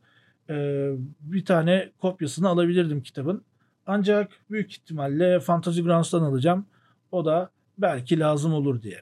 e, 0.49 0.89
bir 1.19 1.45
tane 1.45 1.91
kopyasını 2.01 2.49
alabilirdim 2.49 3.03
kitabın. 3.03 3.43
Ancak 3.87 4.31
büyük 4.51 4.71
ihtimalle 4.71 5.39
Fantasy 5.39 5.81
Grounds'tan 5.81 6.21
alacağım. 6.21 6.65
O 7.11 7.25
da 7.25 7.49
belki 7.77 8.19
lazım 8.19 8.53
olur 8.53 8.81
diye. 8.81 9.01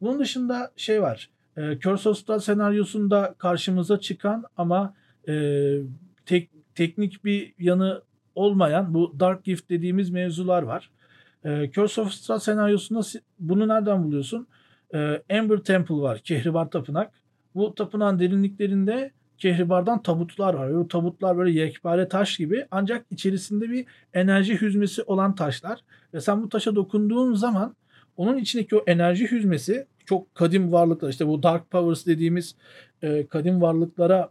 Bunun 0.00 0.20
dışında 0.20 0.72
şey 0.76 1.02
var. 1.02 1.30
E, 1.56 1.78
Curse 1.80 2.08
of 2.08 2.18
Strahd 2.18 2.40
senaryosunda 2.40 3.34
karşımıza 3.38 4.00
çıkan 4.00 4.44
ama 4.56 4.94
e, 5.28 5.34
tek, 6.26 6.50
teknik 6.74 7.24
bir 7.24 7.54
yanı 7.58 8.02
olmayan 8.34 8.94
bu 8.94 9.16
Dark 9.20 9.44
Gift 9.44 9.70
dediğimiz 9.70 10.10
mevzular 10.10 10.62
var. 10.62 10.90
E, 11.44 11.70
Curse 11.70 12.00
of 12.00 12.12
Strahd 12.12 12.40
senaryosunda 12.40 13.00
bunu 13.38 13.68
nereden 13.68 14.04
buluyorsun? 14.04 14.46
E, 14.94 15.22
Ember 15.28 15.58
Temple 15.58 15.94
var, 15.94 16.18
Kehribar 16.18 16.70
Tapınak. 16.70 17.12
Bu 17.54 17.74
tapınağın 17.74 18.18
derinliklerinde 18.18 19.10
Kehribar'dan 19.38 20.02
tabutlar 20.02 20.54
var. 20.54 20.74
Bu 20.74 20.88
tabutlar 20.88 21.38
böyle 21.38 21.60
yekpare 21.60 22.08
taş 22.08 22.36
gibi 22.36 22.66
ancak 22.70 23.06
içerisinde 23.10 23.70
bir 23.70 23.86
enerji 24.14 24.60
hüzmesi 24.60 25.02
olan 25.02 25.34
taşlar. 25.34 25.80
Ve 26.14 26.20
sen 26.20 26.42
bu 26.42 26.48
taşa 26.48 26.76
dokunduğun 26.76 27.34
zaman 27.34 27.76
onun 28.16 28.38
içindeki 28.38 28.76
o 28.76 28.84
enerji 28.86 29.30
hüzmesi 29.30 29.86
çok 30.04 30.34
kadim 30.34 30.72
varlıklar 30.72 31.08
işte 31.08 31.26
bu 31.26 31.42
Dark 31.42 31.70
Powers 31.70 32.06
dediğimiz 32.06 32.56
e, 33.02 33.26
kadim 33.26 33.62
varlıklara 33.62 34.30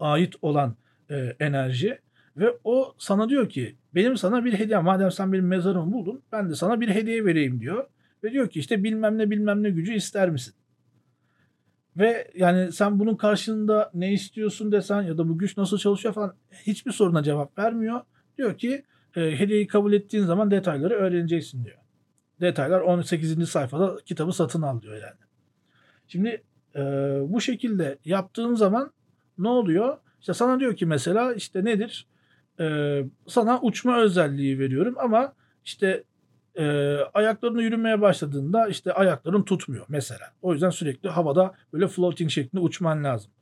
ait 0.00 0.34
olan 0.42 0.74
e, 1.10 1.36
enerji 1.40 1.98
ve 2.36 2.58
o 2.64 2.94
sana 2.98 3.28
diyor 3.28 3.48
ki 3.48 3.76
benim 3.94 4.16
sana 4.16 4.44
bir 4.44 4.52
hediye 4.52 4.78
madem 4.78 5.10
sen 5.10 5.32
benim 5.32 5.46
mezarımı 5.46 5.92
buldun 5.92 6.22
ben 6.32 6.50
de 6.50 6.54
sana 6.54 6.80
bir 6.80 6.88
hediye 6.88 7.24
vereyim 7.24 7.60
diyor. 7.60 7.86
Ve 8.24 8.32
diyor 8.32 8.48
ki 8.48 8.58
işte 8.58 8.84
bilmem 8.84 9.18
ne 9.18 9.30
bilmem 9.30 9.62
ne 9.62 9.70
gücü 9.70 9.94
ister 9.94 10.30
misin? 10.30 10.54
Ve 11.96 12.30
yani 12.34 12.72
sen 12.72 12.98
bunun 12.98 13.16
karşılığında 13.16 13.90
ne 13.94 14.12
istiyorsun 14.12 14.72
desen 14.72 15.02
ya 15.02 15.18
da 15.18 15.28
bu 15.28 15.38
güç 15.38 15.56
nasıl 15.56 15.78
çalışıyor 15.78 16.14
falan 16.14 16.34
hiçbir 16.66 16.92
soruna 16.92 17.22
cevap 17.22 17.58
vermiyor. 17.58 18.00
Diyor 18.38 18.58
ki 18.58 18.84
e, 19.16 19.38
hediyeyi 19.38 19.66
kabul 19.66 19.92
ettiğin 19.92 20.24
zaman 20.24 20.50
detayları 20.50 20.94
öğreneceksin 20.94 21.64
diyor. 21.64 21.78
Detaylar 22.40 22.80
18. 22.80 23.48
sayfada 23.48 23.96
kitabı 24.04 24.32
satın 24.32 24.62
al 24.62 24.82
diyor 24.82 24.94
yani. 24.94 25.20
Şimdi 26.08 26.42
e, 26.76 26.80
bu 27.28 27.40
şekilde 27.40 27.98
yaptığın 28.04 28.54
zaman 28.54 28.92
ne 29.38 29.48
oluyor? 29.48 29.98
İşte 30.20 30.34
sana 30.34 30.60
diyor 30.60 30.76
ki 30.76 30.86
mesela 30.86 31.34
işte 31.34 31.64
nedir? 31.64 32.06
E, 32.60 33.04
sana 33.26 33.60
uçma 33.60 34.00
özelliği 34.00 34.58
veriyorum 34.58 34.94
ama 34.98 35.32
işte 35.64 36.04
e, 36.54 36.96
ayaklarını 37.14 37.62
yürümeye 37.62 38.00
başladığında 38.00 38.68
işte 38.68 38.92
ayakların 38.92 39.42
tutmuyor 39.42 39.86
mesela. 39.88 40.32
O 40.42 40.52
yüzden 40.52 40.70
sürekli 40.70 41.08
havada 41.08 41.54
böyle 41.72 41.88
floating 41.88 42.30
şeklinde 42.30 42.62
uçman 42.62 43.04
lazım. 43.04 43.32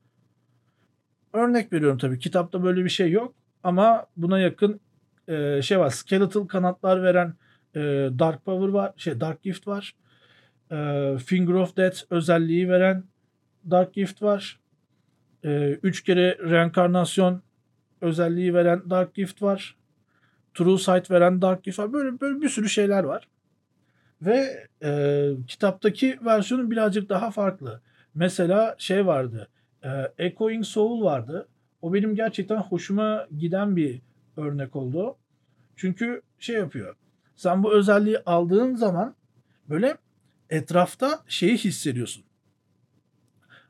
Örnek 1.33 1.73
veriyorum 1.73 1.99
tabii 1.99 2.19
kitapta 2.19 2.63
böyle 2.63 2.85
bir 2.85 2.91
şey 2.91 3.11
yok 3.11 3.35
ama 3.63 4.07
buna 4.17 4.39
yakın 4.39 4.81
e, 5.29 5.63
şey 5.63 5.79
var. 5.79 5.91
Skeletal 5.91 6.47
kanatlar 6.47 7.03
veren 7.03 7.35
e, 7.77 7.81
Dark 8.19 8.45
Power 8.45 8.69
var, 8.69 8.93
şey 8.97 9.21
Dark 9.21 9.43
Gift 9.43 9.67
var. 9.67 9.95
E, 10.73 10.77
Finger 11.27 11.55
of 11.55 11.77
Death 11.77 11.99
özelliği 12.11 12.69
veren 12.69 13.05
Dark 13.71 13.95
Gift 13.95 14.23
var. 14.23 14.61
Eee 15.45 15.79
3 15.83 16.05
kere 16.05 16.39
reenkarnasyon 16.39 17.43
özelliği 18.01 18.55
veren 18.55 18.91
Dark 18.91 19.15
Gift 19.15 19.43
var. 19.43 19.77
True 20.55 20.79
Sight 20.79 21.11
veren 21.11 21.43
Dark 21.43 21.65
Gift 21.65 21.79
var. 21.79 21.93
Böyle, 21.93 22.21
böyle 22.21 22.41
bir 22.41 22.49
sürü 22.49 22.69
şeyler 22.69 23.05
var. 23.05 23.29
Ve 24.23 24.67
eee, 24.83 25.33
kitaptaki 25.49 26.19
versiyonu 26.25 26.71
birazcık 26.71 27.09
daha 27.09 27.31
farklı. 27.31 27.81
Mesela 28.15 28.75
şey 28.79 29.07
vardı. 29.07 29.49
eee, 29.85 30.13
Echoing 30.19 30.65
Soul 30.65 31.05
vardı. 31.05 31.49
O 31.83 31.95
benim 31.95 32.15
gerçekten 32.15 32.57
hoşuma 32.57 33.27
giden 33.39 33.77
bir 33.77 34.01
örnek 34.37 34.77
oldu. 34.77 35.17
Çünkü 35.77 36.23
şey 36.39 36.57
yapıyor. 36.57 36.97
Sen 37.37 37.63
bu 37.63 37.73
özelliği 37.75 38.19
aldığın 38.27 38.75
zaman 38.75 39.15
böyle 39.69 39.97
etrafta 40.51 41.21
şeyi 41.29 41.57
hissediyorsun. 41.59 42.25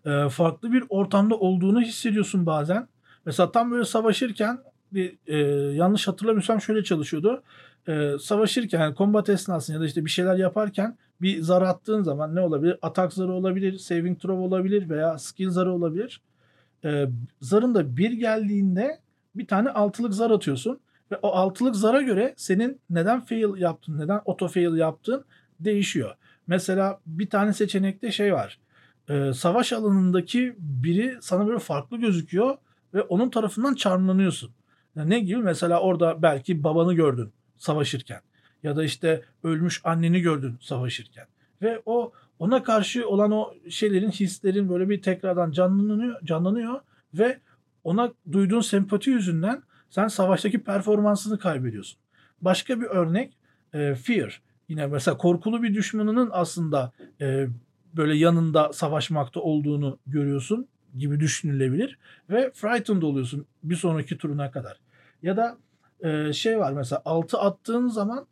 Eee, 0.06 0.28
farklı 0.28 0.72
bir 0.72 0.84
ortamda 0.88 1.34
olduğunu 1.38 1.80
hissediyorsun 1.80 2.46
bazen. 2.46 2.88
Mesela 3.26 3.52
tam 3.52 3.70
böyle 3.70 3.84
savaşırken 3.84 4.58
bir, 4.92 5.18
eee, 5.26 5.36
yanlış 5.76 6.08
hatırlamıyorsam 6.08 6.60
şöyle 6.60 6.84
çalışıyordu. 6.84 7.42
Eee, 7.88 8.16
savaşırken 8.20 8.80
yani 8.80 8.94
combat 8.96 9.28
esnasında 9.28 9.74
ya 9.76 9.80
da 9.80 9.86
işte 9.86 10.04
bir 10.04 10.10
şeyler 10.10 10.36
yaparken 10.36 10.96
bir 11.20 11.40
zar 11.42 11.62
attığın 11.62 12.02
zaman 12.02 12.34
ne 12.34 12.40
olabilir? 12.40 12.78
Atak 12.82 13.12
zarı 13.12 13.32
olabilir, 13.32 13.78
saving 13.78 14.20
throw 14.20 14.42
olabilir 14.42 14.88
veya 14.90 15.18
skill 15.18 15.50
zarı 15.50 15.72
olabilir. 15.72 16.20
Eee, 16.84 17.10
zarın 17.40 17.74
da 17.74 17.96
bir 17.96 18.12
geldiğinde 18.12 19.00
bir 19.34 19.46
tane 19.46 19.70
altılık 19.70 20.14
zar 20.14 20.30
atıyorsun 20.30 20.80
ve 21.14 21.18
o 21.22 21.28
altılık 21.28 21.76
zara 21.76 22.02
göre 22.02 22.34
senin 22.36 22.80
neden 22.90 23.20
fail 23.20 23.56
yaptın, 23.56 23.98
neden 23.98 24.20
auto 24.26 24.48
fail 24.48 24.76
yaptın 24.76 25.24
değişiyor. 25.60 26.14
Mesela 26.46 27.00
bir 27.06 27.30
tane 27.30 27.52
seçenekte 27.52 28.12
şey 28.12 28.32
var. 28.32 28.58
Eee, 29.08 29.32
savaş 29.32 29.72
alanındaki 29.72 30.54
biri 30.58 31.16
sana 31.20 31.46
böyle 31.46 31.58
farklı 31.58 31.96
gözüküyor 31.96 32.56
ve 32.94 33.02
onun 33.02 33.30
tarafından 33.30 33.74
charmlanıyorsun. 33.74 34.50
Ya 34.96 35.04
ne 35.04 35.20
gibi? 35.20 35.38
Mesela 35.38 35.80
orada 35.80 36.22
belki 36.22 36.64
babanı 36.64 36.94
gördün 36.94 37.32
savaşırken 37.56 38.20
ya 38.62 38.76
da 38.76 38.84
işte 38.84 39.22
ölmüş 39.44 39.80
anneni 39.84 40.20
gördün 40.20 40.56
savaşırken 40.60 41.26
ve 41.62 41.82
o 41.86 42.12
ona 42.38 42.62
karşı 42.62 43.08
olan 43.08 43.30
o 43.30 43.54
şeylerin, 43.70 44.10
hislerin 44.10 44.68
böyle 44.68 44.88
bir 44.88 45.02
tekrardan 45.02 45.50
canlanıyor, 45.50 46.20
canlanıyor 46.24 46.80
ve 47.14 47.38
ona 47.84 48.12
duyduğun 48.32 48.60
sempati 48.60 49.10
yüzünden 49.10 49.62
sen 49.94 50.08
savaştaki 50.08 50.64
performansını 50.64 51.38
kaybediyorsun. 51.38 51.98
Başka 52.40 52.80
bir 52.80 52.86
örnek 52.86 53.36
eee, 53.74 53.94
Fear. 53.94 54.42
Yine 54.68 54.86
mesela 54.86 55.16
korkulu 55.18 55.62
bir 55.62 55.74
düşmanının 55.74 56.28
aslında 56.32 56.92
eee, 57.20 57.48
böyle 57.96 58.14
yanında 58.16 58.72
savaşmakta 58.72 59.40
olduğunu 59.40 59.98
görüyorsun 60.06 60.68
gibi 60.98 61.20
düşünülebilir 61.20 61.98
ve 62.30 62.50
frightened 62.54 63.02
oluyorsun 63.02 63.46
bir 63.62 63.76
sonraki 63.76 64.18
turuna 64.18 64.50
kadar. 64.50 64.80
Ya 65.22 65.36
da 65.36 65.58
eee, 66.04 66.32
şey 66.32 66.58
var 66.58 66.72
mesela 66.72 67.02
6 67.04 67.38
attığın 67.38 67.88
zaman 67.88 68.26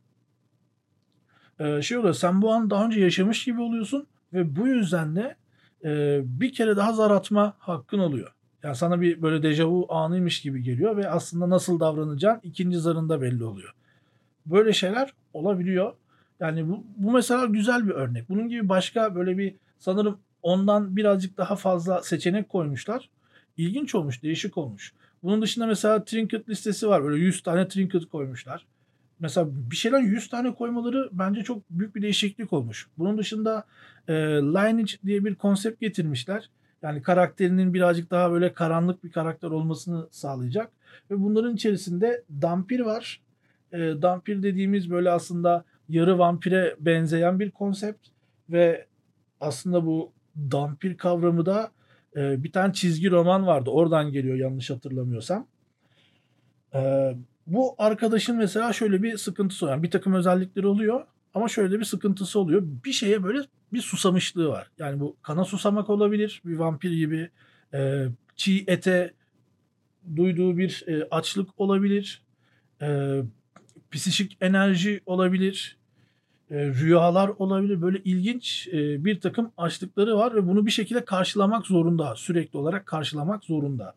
eee, 1.61 1.83
şey 1.83 1.99
oluyor 1.99 2.15
sen 2.15 2.43
bu 2.43 2.53
an 2.53 2.71
daha 2.71 2.87
önce 2.87 3.01
yaşamış 3.01 3.45
gibi 3.45 3.61
oluyorsun 3.61 4.07
ve 4.33 4.57
bu 4.57 4.67
yüzden 4.69 5.17
de 5.17 5.37
eee, 5.85 6.21
bir 6.25 6.53
kere 6.53 6.77
daha 6.77 6.93
zar 6.93 7.11
atma 7.11 7.55
hakkın 7.59 7.99
oluyor. 7.99 8.33
Yani 8.63 8.77
sana 8.77 9.01
bir 9.01 9.23
böyle 9.23 9.43
dejavu 9.43 9.87
anıymış 9.89 10.41
gibi 10.41 10.63
geliyor 10.63 10.97
ve 10.97 11.11
aslında 11.11 11.51
nasıl 11.51 11.81
davranacağın 11.81 12.41
ikinci 12.43 12.79
zarında 12.79 13.23
belli 13.23 13.45
oluyor. 13.45 13.75
Böyle 14.47 14.73
şeyler 14.73 15.13
olabiliyor. 15.33 15.93
Yani 16.41 16.69
bu, 16.69 16.85
bu 16.97 17.13
mesela 17.13 17.47
güzel 17.47 17.87
bir 17.89 17.93
örnek. 17.93 18.29
Bunun 18.29 18.49
gibi 18.49 18.69
başka 18.69 19.15
böyle 19.15 19.39
bir 19.39 19.55
sanırım 19.79 20.19
ondan 20.43 20.97
birazcık 20.97 21.39
daha 21.39 21.57
fazla 21.57 22.03
seçenek 22.03 22.49
koymuşlar. 22.49 23.11
İlginç 23.57 23.95
olmuş, 23.95 24.23
değişik 24.23 24.59
olmuş. 24.59 24.93
Bunun 25.23 25.43
dışında 25.43 25.67
mesela 25.67 26.05
trinket 26.05 26.49
listesi 26.49 26.89
var. 26.89 27.05
Böyle 27.05 27.25
100 27.25 27.43
tane 27.43 27.69
trinket 27.69 28.07
koymuşlar. 28.07 28.67
Mesela 29.21 29.49
bir 29.71 29.77
şeyden 29.77 30.01
100 30.01 30.29
tane 30.29 30.55
koymaları 30.55 31.09
bence 31.13 31.43
çok 31.43 31.71
büyük 31.71 31.95
bir 31.97 32.03
değişiklik 32.03 32.53
olmuş. 32.53 32.89
Bunun 32.99 33.19
dışında 33.19 33.65
e, 34.09 34.13
lineage 34.43 34.93
diye 35.07 35.25
bir 35.25 35.35
konsept 35.35 35.81
getirmişler. 35.81 36.51
Yani 36.83 37.03
karakterinin 37.03 37.75
birazcık 37.75 38.11
daha 38.11 38.33
böyle 38.33 38.53
karanlık 38.53 39.05
bir 39.05 39.13
karakter 39.13 39.49
olmasını 39.49 40.09
sağlayacak. 40.11 40.71
Ve 41.11 41.21
bunların 41.21 41.55
içerisinde 41.55 42.25
Dampir 42.43 42.81
var. 42.81 43.21
E, 43.73 43.79
Dampir 43.79 44.43
dediğimiz 44.43 44.91
böyle 44.91 45.11
aslında 45.11 45.65
yarı 45.89 46.19
vampire 46.19 46.77
benzeyen 46.81 47.41
bir 47.41 47.51
konsept. 47.51 48.09
Ve 48.51 48.87
aslında 49.41 49.87
bu 49.87 50.13
Dampir 50.37 50.97
kavramı 50.97 51.47
da 51.47 51.71
e, 52.17 52.45
bir 52.45 52.53
tane 52.53 52.73
çizgi 52.73 53.11
roman 53.11 53.47
vardı. 53.47 53.71
Oradan 53.71 54.13
geliyor 54.13 54.37
yanlış 54.37 54.71
hatırlamıyorsam. 54.71 55.47
E, 56.75 57.13
bu 57.47 57.75
arkadaşın 57.79 58.37
mesela 58.37 58.73
şöyle 58.73 59.03
bir 59.03 59.17
sıkıntısı 59.17 59.65
oluyor. 59.65 59.77
Yani 59.77 59.83
bir 59.83 59.91
takım 59.91 60.15
özellikleri 60.15 60.67
oluyor 60.67 61.07
ama 61.35 61.49
şöyle 61.49 61.81
bir 61.81 61.85
sıkıntısı 61.85 62.39
oluyor. 62.39 62.63
Bir 62.85 62.93
şeye 62.93 63.23
böyle 63.23 63.39
bir 63.73 63.81
susamışlığı 63.81 64.49
var. 64.49 64.71
Yani 64.79 65.01
bu 65.01 65.17
kana 65.23 65.45
susamak 65.45 65.91
olabilir. 65.91 66.43
Bir 66.45 66.57
vampir 66.57 66.93
gibi. 66.93 67.31
E, 67.75 68.07
çiğ 68.37 68.65
ete 68.67 69.15
duyduğu 70.17 70.59
bir 70.59 70.85
e, 70.87 71.09
açlık 71.11 71.61
olabilir. 71.61 72.23
E, 72.83 73.21
psişik 73.91 74.39
enerji 74.41 75.01
olabilir. 75.07 75.79
E, 76.51 76.67
rüyalar 76.67 77.29
olabilir. 77.29 77.83
Böyle 77.83 77.99
ilginç 78.05 78.69
e, 78.73 79.05
bir 79.05 79.21
takım 79.21 79.53
açlıkları 79.57 80.17
var 80.17 80.35
ve 80.35 80.49
bunu 80.49 80.67
bir 80.67 80.71
şekilde 80.71 81.05
karşılamak 81.05 81.67
zorunda. 81.67 82.17
Sürekli 82.17 82.59
olarak 82.59 82.87
karşılamak 82.87 83.45
zorunda. 83.45 83.95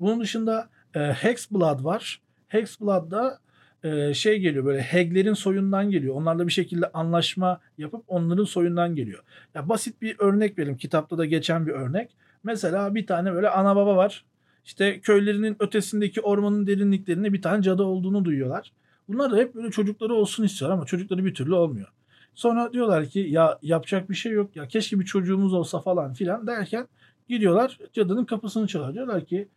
Bunun 0.00 0.20
dışında 0.20 0.70
e, 0.94 1.00
Hexblood 1.00 1.84
var. 1.84 2.20
Hexblood'da 2.48 3.38
e, 3.84 4.14
şey 4.14 4.38
geliyor 4.38 4.64
böyle 4.64 4.82
Heglerin 4.82 5.34
soyundan 5.34 5.90
geliyor. 5.90 6.14
Onlarla 6.14 6.46
bir 6.46 6.52
şekilde 6.52 6.86
anlaşma 6.92 7.60
yapıp 7.78 8.04
onların 8.08 8.44
soyundan 8.44 8.94
geliyor. 8.94 9.22
Ya 9.54 9.68
basit 9.68 10.02
bir 10.02 10.16
örnek 10.18 10.58
verelim. 10.58 10.76
Kitapta 10.76 11.18
da 11.18 11.24
geçen 11.24 11.66
bir 11.66 11.72
örnek. 11.72 12.10
Mesela 12.44 12.94
bir 12.94 13.06
tane 13.06 13.34
böyle 13.34 13.48
ana 13.48 13.76
baba 13.76 13.96
var. 13.96 14.24
İşte 14.64 15.00
köylerinin 15.00 15.56
ötesindeki 15.60 16.20
ormanın 16.20 16.66
derinliklerinde 16.66 17.32
bir 17.32 17.42
tane 17.42 17.62
cadı 17.62 17.82
olduğunu 17.82 18.24
duyuyorlar. 18.24 18.72
Bunlar 19.08 19.32
da 19.32 19.36
hep 19.36 19.54
böyle 19.54 19.70
çocukları 19.70 20.14
olsun 20.14 20.44
istiyor 20.44 20.70
ama 20.70 20.84
çocukları 20.84 21.24
bir 21.24 21.34
türlü 21.34 21.54
olmuyor. 21.54 21.88
Sonra 22.34 22.72
diyorlar 22.72 23.06
ki 23.06 23.26
ya 23.30 23.58
yapacak 23.62 24.10
bir 24.10 24.14
şey 24.14 24.32
yok 24.32 24.56
ya 24.56 24.68
keşke 24.68 25.00
bir 25.00 25.04
çocuğumuz 25.04 25.54
olsa 25.54 25.80
falan 25.80 26.14
filan 26.14 26.46
derken 26.46 26.88
gidiyorlar 27.28 27.78
cadının 27.92 28.24
kapısını 28.24 28.66
çalar. 28.66 28.94
Diyorlar 28.94 29.24
ki 29.24 29.48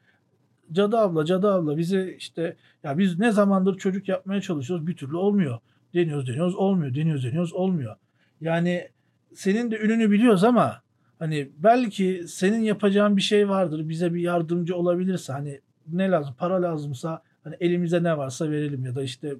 cadı 0.71 0.97
abla 0.97 1.25
cadı 1.25 1.51
abla 1.51 1.77
bize 1.77 2.15
işte 2.15 2.55
ya 2.83 2.97
biz 2.97 3.19
ne 3.19 3.31
zamandır 3.31 3.77
çocuk 3.77 4.09
yapmaya 4.09 4.41
çalışıyoruz 4.41 4.87
bir 4.87 4.95
türlü 4.95 5.15
olmuyor. 5.15 5.59
Deniyoruz 5.93 6.27
deniyoruz 6.27 6.55
olmuyor 6.55 6.95
deniyoruz 6.95 7.23
deniyoruz 7.23 7.53
olmuyor. 7.53 7.95
Yani 8.41 8.89
senin 9.35 9.71
de 9.71 9.79
ününü 9.79 10.11
biliyoruz 10.11 10.43
ama 10.43 10.81
hani 11.19 11.49
belki 11.57 12.23
senin 12.27 12.59
yapacağın 12.59 13.17
bir 13.17 13.21
şey 13.21 13.49
vardır 13.49 13.89
bize 13.89 14.13
bir 14.13 14.21
yardımcı 14.21 14.75
olabilirse 14.75 15.33
hani 15.33 15.61
ne 15.87 16.11
lazım 16.11 16.35
para 16.37 16.61
lazımsa 16.61 17.21
hani 17.43 17.55
elimize 17.59 18.03
ne 18.03 18.17
varsa 18.17 18.51
verelim 18.51 18.85
ya 18.85 18.95
da 18.95 19.03
işte 19.03 19.35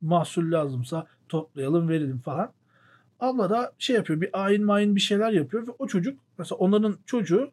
mahsul 0.00 0.52
lazımsa 0.52 1.06
toplayalım 1.28 1.88
verelim 1.88 2.18
falan. 2.18 2.52
Abla 3.20 3.50
da 3.50 3.72
şey 3.78 3.96
yapıyor 3.96 4.20
bir 4.20 4.44
ayin 4.44 4.64
mayin 4.64 4.96
bir 4.96 5.00
şeyler 5.00 5.30
yapıyor 5.30 5.66
ve 5.66 5.70
o 5.78 5.86
çocuk 5.86 6.18
mesela 6.38 6.58
onların 6.58 6.98
çocuğu 7.06 7.50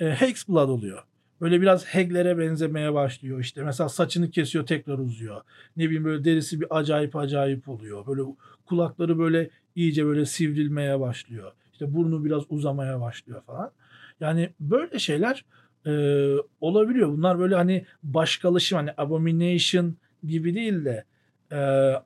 e, 0.00 0.10
Hexblood 0.10 0.68
oluyor. 0.68 1.02
Böyle 1.40 1.60
biraz 1.60 1.84
Hegler'e 1.84 2.38
benzemeye 2.38 2.94
başlıyor 2.94 3.40
işte. 3.40 3.62
Mesela 3.62 3.88
saçını 3.88 4.30
kesiyor 4.30 4.66
tekrar 4.66 4.98
uzuyor. 4.98 5.40
Ne 5.76 5.84
bileyim 5.84 6.04
böyle 6.04 6.24
derisi 6.24 6.60
bir 6.60 6.78
acayip 6.78 7.16
acayip 7.16 7.68
oluyor. 7.68 8.06
Böyle 8.06 8.22
kulakları 8.66 9.18
böyle 9.18 9.50
iyice 9.74 10.06
böyle 10.06 10.26
sivrilmeye 10.26 11.00
başlıyor. 11.00 11.52
İşte 11.72 11.94
burnu 11.94 12.24
biraz 12.24 12.42
uzamaya 12.48 13.00
başlıyor 13.00 13.42
falan. 13.42 13.70
Yani 14.20 14.50
böyle 14.60 14.98
şeyler 14.98 15.44
e, 15.86 15.92
olabiliyor. 16.60 17.08
Bunlar 17.08 17.38
böyle 17.38 17.54
hani 17.54 17.86
başkalaşım 18.02 18.76
hani 18.78 18.90
abomination 18.96 19.96
gibi 20.24 20.54
değil 20.54 20.84
de 20.84 21.04
e, 21.52 21.56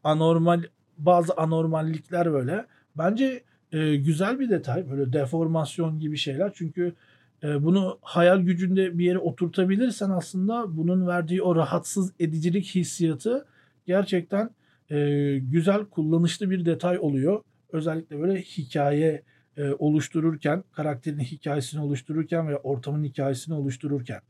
anormal 0.04 0.62
bazı 0.98 1.34
anormallikler 1.36 2.32
böyle. 2.32 2.66
Bence 2.98 3.42
e, 3.72 3.96
güzel 3.96 4.40
bir 4.40 4.50
detay 4.50 4.90
böyle 4.90 5.12
deformasyon 5.12 6.00
gibi 6.00 6.16
şeyler. 6.16 6.50
Çünkü 6.54 6.94
bunu 7.42 7.98
hayal 8.02 8.40
gücünde 8.40 8.98
bir 8.98 9.04
yere 9.04 9.18
oturtabilirsen 9.18 10.10
aslında 10.10 10.76
bunun 10.76 11.06
verdiği 11.06 11.42
o 11.42 11.56
rahatsız 11.56 12.12
edicilik 12.18 12.74
hissiyatı 12.74 13.46
gerçekten 13.86 14.50
e, 14.90 15.38
güzel 15.38 15.84
kullanışlı 15.84 16.50
bir 16.50 16.64
detay 16.64 16.98
oluyor. 16.98 17.42
Özellikle 17.72 18.20
böyle 18.20 18.40
hikaye 18.40 19.22
e, 19.56 19.70
oluştururken, 19.78 20.64
karakterin 20.72 21.18
hikayesini 21.18 21.80
oluştururken 21.80 22.48
ve 22.48 22.56
ortamın 22.56 23.04
hikayesini 23.04 23.54
oluştururken. 23.54 24.20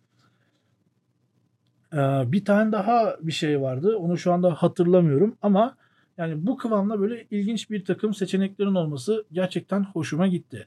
E, 1.93 1.97
bir 2.33 2.45
tane 2.45 2.73
daha 2.73 3.17
bir 3.21 3.33
şey 3.33 3.61
vardı. 3.61 3.97
Onu 3.97 4.19
şu 4.19 4.33
anda 4.33 4.55
hatırlamıyorum 4.55 5.37
ama 5.43 5.77
yani 6.19 6.47
bu 6.47 6.57
kıvamda 6.57 7.01
böyle 7.01 7.27
ilginç 7.31 7.71
bir 7.71 7.85
takım 7.85 8.15
seçeneklerin 8.15 8.75
olması 8.75 9.25
gerçekten 9.33 9.85
hoşuma 9.85 10.27
gitti. 10.27 10.67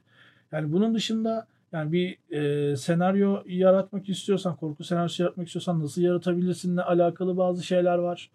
Yani 0.52 0.72
bunun 0.72 0.94
dışında 0.94 1.46
Yani 1.74 1.92
bir 1.92 2.18
e, 2.30 2.76
senaryo 2.76 3.42
yaratmak 3.46 4.08
istiyorsan, 4.08 4.56
korku 4.56 4.84
senaryosu 4.84 5.22
yaratmak 5.22 5.46
istiyorsan 5.46 5.80
nasıl 5.80 6.02
yaratabilirsinle 6.02 6.82
alakalı 6.82 7.36
bazı 7.36 7.64
şeyler 7.64 7.98
var. 7.98 8.30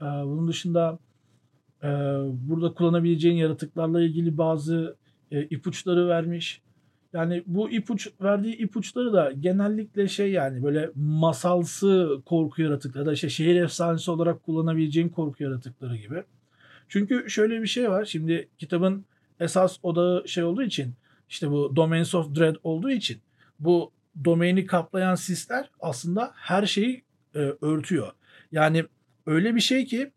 E, 0.00 0.04
bunun 0.04 0.48
dışında 0.48 0.98
e, 1.82 1.88
burada 2.48 2.74
kullanabileceğin 2.74 3.36
yaratıklarla 3.36 4.02
ilgili 4.02 4.38
bazı 4.38 4.96
e, 5.30 5.42
ipuçları 5.42 6.08
vermiş. 6.08 6.62
Yani 7.12 7.42
bu 7.46 7.70
ipuç 7.70 8.08
verdiği 8.20 8.56
ipuçları 8.56 9.12
da 9.12 9.32
genellikle 9.40 10.08
şey 10.08 10.32
yani 10.32 10.62
böyle 10.62 10.90
masalsı 10.94 12.20
korku 12.26 12.62
yaratıkları 12.62 13.06
da 13.06 13.12
işte 13.12 13.28
şehir 13.28 13.56
efsanesi 13.62 14.10
olarak 14.10 14.42
kullanabileceğin 14.42 15.08
korku 15.08 15.42
yaratıkları 15.42 15.96
gibi. 15.96 16.22
Çünkü 16.88 17.30
şöyle 17.30 17.62
bir 17.62 17.66
şey 17.66 17.90
var. 17.90 18.04
Şimdi 18.04 18.48
kitabın 18.58 19.04
esas 19.40 19.78
odağı 19.82 20.28
şey 20.28 20.44
olduğu 20.44 20.62
için 20.62 20.94
işte 21.28 21.50
bu 21.50 21.76
Domains 21.76 22.14
of 22.14 22.34
Dread 22.36 22.56
olduğu 22.62 22.90
için 22.90 23.20
bu 23.58 23.92
domaini 24.24 24.66
kaplayan 24.66 25.14
sisler 25.14 25.70
aslında 25.80 26.32
her 26.34 26.66
şeyi 26.66 27.04
e, 27.34 27.38
örtüyor. 27.60 28.12
Yani 28.52 28.84
öyle 29.26 29.54
bir 29.54 29.60
şey 29.60 29.84
ki 29.84 30.12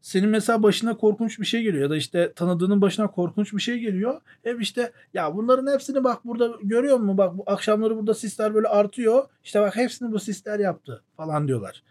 senin 0.00 0.28
mesela 0.28 0.62
başına 0.62 0.96
korkunç 0.96 1.40
bir 1.40 1.44
şey 1.44 1.62
geliyor 1.62 1.82
ya 1.82 1.90
da 1.90 1.96
işte 1.96 2.32
tanıdığının 2.32 2.80
başına 2.80 3.10
korkunç 3.10 3.52
bir 3.52 3.60
şey 3.60 3.78
geliyor. 3.78 4.20
Hep 4.42 4.62
işte 4.62 4.92
ya 5.14 5.36
bunların 5.36 5.72
hepsini 5.72 6.04
bak 6.04 6.24
burada 6.24 6.52
görüyor 6.62 6.96
musun? 6.96 7.18
Bak 7.18 7.38
bu 7.38 7.44
akşamları 7.46 7.96
burada 7.96 8.14
sisler 8.14 8.54
böyle 8.54 8.68
artıyor. 8.68 9.24
İşte 9.44 9.60
bak 9.60 9.76
hepsini 9.76 10.12
bu 10.12 10.18
sisler 10.18 10.58
yaptı 10.58 11.02
falan 11.16 11.48
diyorlar. 11.48 11.82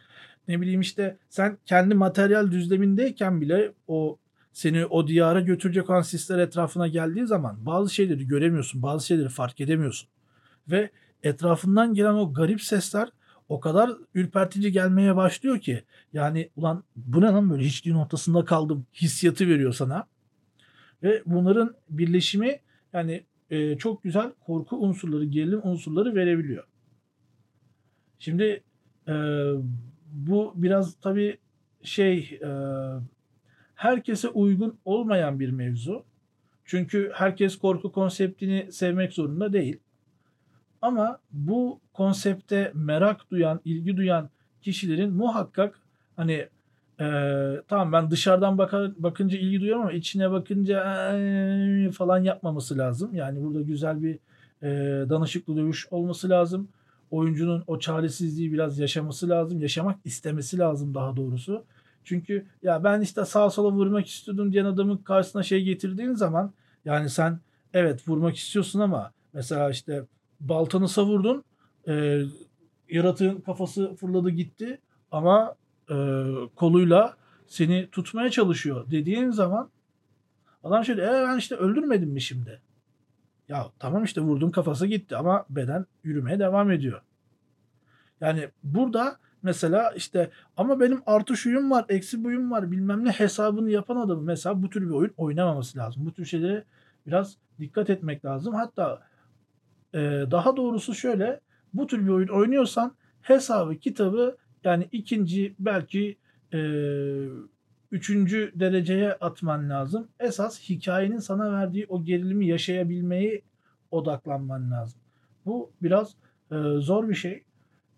Ne 0.47 0.61
bileyim 0.61 0.81
işte 0.81 1.17
sen 1.29 1.57
kendi 1.65 1.95
materyal 1.95 2.51
düzlemindeyken 2.51 3.41
bile 3.41 3.71
o 3.87 4.17
seni 4.53 4.85
o 4.85 5.07
diyara 5.07 5.39
götürecek 5.39 5.89
olan 5.89 6.01
sisler 6.01 6.39
etrafına 6.39 6.87
geldiği 6.87 7.27
zaman 7.27 7.65
bazı 7.65 7.93
şeyleri 7.93 8.27
göremiyorsun, 8.27 8.81
bazı 8.81 9.07
şeyleri 9.07 9.29
fark 9.29 9.61
edemiyorsun. 9.61 10.09
Ve 10.67 10.89
etrafından 11.23 11.93
gelen 11.93 12.13
o 12.13 12.33
garip 12.33 12.61
sesler 12.61 13.09
o 13.49 13.59
kadar 13.59 13.91
ürpertici 14.13 14.71
gelmeye 14.71 15.15
başlıyor 15.15 15.59
ki 15.59 15.83
yani 16.13 16.49
ulan 16.55 16.83
bu 16.95 17.21
ne 17.21 17.25
lan 17.25 17.49
böyle 17.49 17.63
hiçliğin 17.63 17.97
ortasında 17.97 18.45
kaldım 18.45 18.85
hissiyatı 18.93 19.47
veriyor 19.47 19.73
sana. 19.73 20.07
Ve 21.03 21.23
bunların 21.25 21.75
birleşimi 21.89 22.59
yani 22.93 23.23
e, 23.49 23.77
çok 23.77 24.03
güzel 24.03 24.31
korku 24.45 24.77
unsurları, 24.77 25.25
gerilim 25.25 25.61
unsurları 25.63 26.15
verebiliyor. 26.15 26.63
Şimdi 28.19 28.63
e, 29.07 29.13
bu 30.11 30.53
biraz 30.55 30.95
tabii 30.95 31.37
şey 31.83 32.39
e, 32.43 32.49
herkese 33.83 34.29
uygun 34.29 34.77
olmayan 34.85 35.39
bir 35.39 35.49
mevzu. 35.49 36.03
Çünkü 36.65 37.11
herkes 37.13 37.57
korku 37.57 37.91
konseptini 37.91 38.71
sevmek 38.71 39.13
zorunda 39.13 39.53
değil. 39.53 39.79
Ama 40.81 41.19
bu 41.31 41.79
konsepte 41.93 42.71
merak 42.73 43.31
duyan, 43.31 43.61
ilgi 43.65 43.97
duyan 43.97 44.29
kişilerin 44.61 45.13
muhakkak 45.13 45.79
hani 46.15 46.47
e, 46.99 47.07
tamam 47.67 47.91
ben 47.91 48.11
dışarıdan 48.11 48.57
bakar, 48.57 48.91
bakınca 48.97 49.37
ilgi 49.37 49.59
duyuyorum 49.61 49.81
ama 49.81 49.91
içine 49.91 50.31
bakınca 50.31 50.83
e, 51.17 51.91
falan 51.91 52.23
yapmaması 52.23 52.77
lazım. 52.77 53.15
Yani 53.15 53.43
burada 53.43 53.61
güzel 53.61 54.03
bir 54.03 54.15
e, 54.63 54.69
danışıklı 55.09 55.55
dövüş 55.55 55.87
olması 55.91 56.29
lazım. 56.29 56.67
Oyuncunun 57.11 57.63
o 57.67 57.79
çaresizliği 57.79 58.53
biraz 58.53 58.79
yaşaması 58.79 59.29
lazım. 59.29 59.61
Yaşamak 59.61 59.99
istemesi 60.05 60.57
lazım 60.57 60.93
daha 60.93 61.15
doğrusu. 61.15 61.63
Çünkü 62.03 62.45
ya 62.63 62.83
ben 62.83 63.01
işte 63.01 63.25
sağ 63.25 63.49
sola 63.49 63.71
vurmak 63.71 64.07
istiyordum 64.07 64.53
diyen 64.53 64.65
adamın 64.65 64.97
karşısına 64.97 65.43
şey 65.43 65.63
getirdiğin 65.63 66.13
zaman 66.13 66.53
yani 66.85 67.09
sen 67.09 67.39
evet 67.73 68.07
vurmak 68.07 68.35
istiyorsun 68.35 68.79
ama 68.79 69.11
mesela 69.33 69.69
işte 69.69 70.03
baltanı 70.39 70.89
savurdun 70.89 71.43
e, 71.87 72.23
yaratığın 72.89 73.41
kafası 73.41 73.95
fırladı 73.95 74.29
gitti 74.29 74.79
ama 75.11 75.55
e, 75.89 75.95
koluyla 76.55 77.17
seni 77.47 77.89
tutmaya 77.91 78.31
çalışıyor 78.31 78.91
dediğin 78.91 79.29
zaman 79.29 79.69
adam 80.63 80.85
şöyle 80.85 81.03
e, 81.03 81.23
ben 81.27 81.37
işte 81.37 81.55
öldürmedim 81.55 82.09
mi 82.09 82.21
şimdi? 82.21 82.61
Ya 83.49 83.67
tamam 83.79 84.03
işte 84.03 84.21
vurdun 84.21 84.51
kafası 84.51 84.87
gitti 84.87 85.15
ama 85.17 85.45
beden 85.49 85.85
yürümeye 86.03 86.39
devam 86.39 86.71
ediyor. 86.71 87.01
Yani 88.21 88.49
burada 88.63 89.17
mesela 89.43 89.91
işte 89.91 90.29
ama 90.57 90.79
benim 90.79 91.01
artı 91.05 91.37
şuyum 91.37 91.71
var, 91.71 91.85
eksi 91.89 92.23
buyum 92.23 92.51
var 92.51 92.71
bilmem 92.71 93.05
ne 93.05 93.11
hesabını 93.11 93.69
yapan 93.69 93.95
adamın 93.95 94.23
mesela 94.23 94.63
bu 94.63 94.69
tür 94.69 94.81
bir 94.81 94.93
oyun 94.93 95.13
oynamaması 95.17 95.77
lazım. 95.77 96.05
Bu 96.05 96.13
tür 96.13 96.25
şeylere 96.25 96.63
biraz 97.07 97.37
dikkat 97.59 97.89
etmek 97.89 98.25
lazım. 98.25 98.53
Hatta 98.53 99.01
e, 99.93 99.99
daha 100.31 100.57
doğrusu 100.57 100.95
şöyle 100.95 101.39
bu 101.73 101.87
tür 101.87 102.05
bir 102.05 102.11
oyun 102.11 102.27
oynuyorsan 102.27 102.95
hesabı 103.21 103.75
kitabı 103.75 104.37
yani 104.63 104.89
ikinci 104.91 105.55
belki 105.59 106.17
e, 106.53 106.59
üçüncü 107.91 108.51
dereceye 108.55 109.13
atman 109.13 109.69
lazım. 109.69 110.07
Esas 110.19 110.69
hikayenin 110.69 111.19
sana 111.19 111.51
verdiği 111.51 111.85
o 111.89 112.03
gerilimi 112.03 112.47
yaşayabilmeyi 112.47 113.41
odaklanman 113.91 114.71
lazım. 114.71 114.99
Bu 115.45 115.71
biraz 115.81 116.15
e, 116.51 116.55
zor 116.77 117.09
bir 117.09 117.15
şey. 117.15 117.43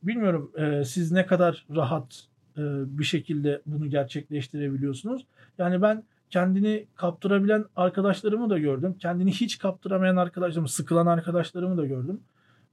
Bilmiyorum 0.07 0.51
e, 0.57 0.83
siz 0.83 1.11
ne 1.11 1.25
kadar 1.25 1.65
rahat 1.75 2.27
e, 2.57 2.61
bir 2.99 3.03
şekilde 3.03 3.61
bunu 3.65 3.89
gerçekleştirebiliyorsunuz. 3.89 5.25
Yani 5.57 5.81
ben 5.81 6.03
kendini 6.29 6.85
kaptırabilen 6.95 7.65
arkadaşlarımı 7.75 8.49
da 8.49 8.57
gördüm. 8.57 8.95
Kendini 8.99 9.31
hiç 9.31 9.59
kaptıramayan 9.59 10.15
arkadaşlarımı, 10.15 10.69
sıkılan 10.69 11.05
arkadaşlarımı 11.05 11.77
da 11.77 11.85
gördüm. 11.85 12.21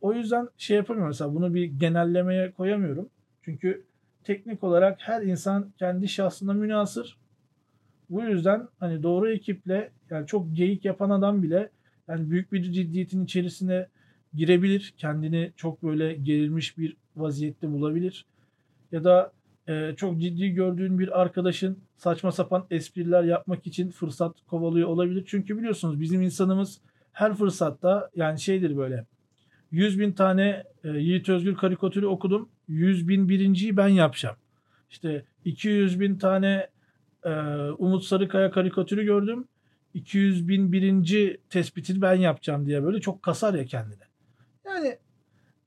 O 0.01 0.12
yüzden 0.12 0.49
şey 0.59 0.77
yapamıyorum 0.77 1.09
mesela 1.09 1.35
bunu 1.35 1.55
bir 1.55 1.64
genellemeye 1.64 2.53
koyamıyorum. 2.53 3.09
Çünkü 3.42 3.85
teknik 4.25 4.64
olarak 4.64 4.99
her 5.01 5.23
insan 5.23 5.73
kendi 5.79 6.09
şahsına 6.09 6.53
münasır. 6.53 7.18
Bu 8.11 8.23
yüzden 8.23 8.68
hani 8.81 9.03
doğru 9.03 9.31
ekiple 9.31 9.90
yani 10.11 10.27
çok 10.27 10.57
geyik 10.57 10.85
yapan 10.85 11.11
adam 11.11 11.42
bile 11.42 11.71
yani 12.09 12.31
büyük 12.31 12.53
bir 12.53 12.62
ciddiyetin 12.62 13.25
içerisine 13.25 13.87
girebilir. 14.35 14.95
Kendini 14.97 15.53
çok 15.57 15.83
böyle 15.83 16.14
gerilmiş 16.14 16.79
bir 16.79 16.97
vaziyette 17.16 17.72
bulabilir. 17.72 18.27
Ya 18.92 19.05
da 19.05 19.33
e, 19.68 19.94
çok 19.96 20.20
ciddi 20.20 20.51
gördüğün 20.51 20.98
bir 20.98 21.20
arkadaşın 21.20 21.79
saçma 21.96 22.33
sapan 22.33 22.66
espriler 22.70 23.25
yapmak 23.25 23.66
için 23.66 23.90
fırsat 23.90 24.37
kovalıyor 24.46 24.88
olabilir. 24.88 25.25
Çünkü 25.27 25.59
biliyorsunuz 25.59 26.01
bizim 26.01 26.22
insanımız 26.22 26.81
her 27.12 27.35
fırsatta 27.35 28.11
yani 28.16 28.40
şeydir 28.40 28.77
böyle 28.77 29.07
100 29.70 29.98
bin 29.98 30.12
tane 30.12 30.64
e, 30.85 30.88
Yiğit 30.88 31.29
Özgür 31.29 31.55
karikatürü 31.55 32.07
okudum. 32.07 32.48
100 32.68 33.09
bin 33.09 33.29
birinciyi 33.29 33.77
ben 33.77 33.88
yapacağım. 33.88 34.37
İşte 34.90 35.25
200 35.44 36.01
bin 36.01 36.18
tane 36.18 36.68
e, 37.25 37.31
Umut 37.79 38.05
Sarıkaya 38.05 38.51
karikatürü 38.51 39.05
gördüm. 39.05 39.48
200 39.94 40.48
bin 40.48 40.72
birinci 40.72 41.40
tespitini 41.51 42.03
ben 42.03 42.14
yapacağım 42.14 42.66
diye 42.66 42.85
böyle 42.85 43.01
çok 43.01 43.22
kasar 43.22 43.55
ya 43.55 43.64
kendine. 43.64 44.12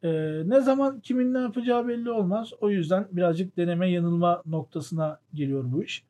E, 0.05 0.41
ne 0.45 0.61
zaman 0.61 0.99
kimin 0.99 1.33
ne 1.33 1.39
yapacağı 1.39 1.87
belli 1.87 2.11
olmaz. 2.11 2.51
O 2.61 2.69
yüzden 2.69 3.07
birazcık 3.11 3.57
deneme 3.57 3.91
yanılma 3.91 4.41
noktasına 4.45 5.19
geliyor 5.33 5.63
bu 5.67 5.83
iş. 5.83 6.03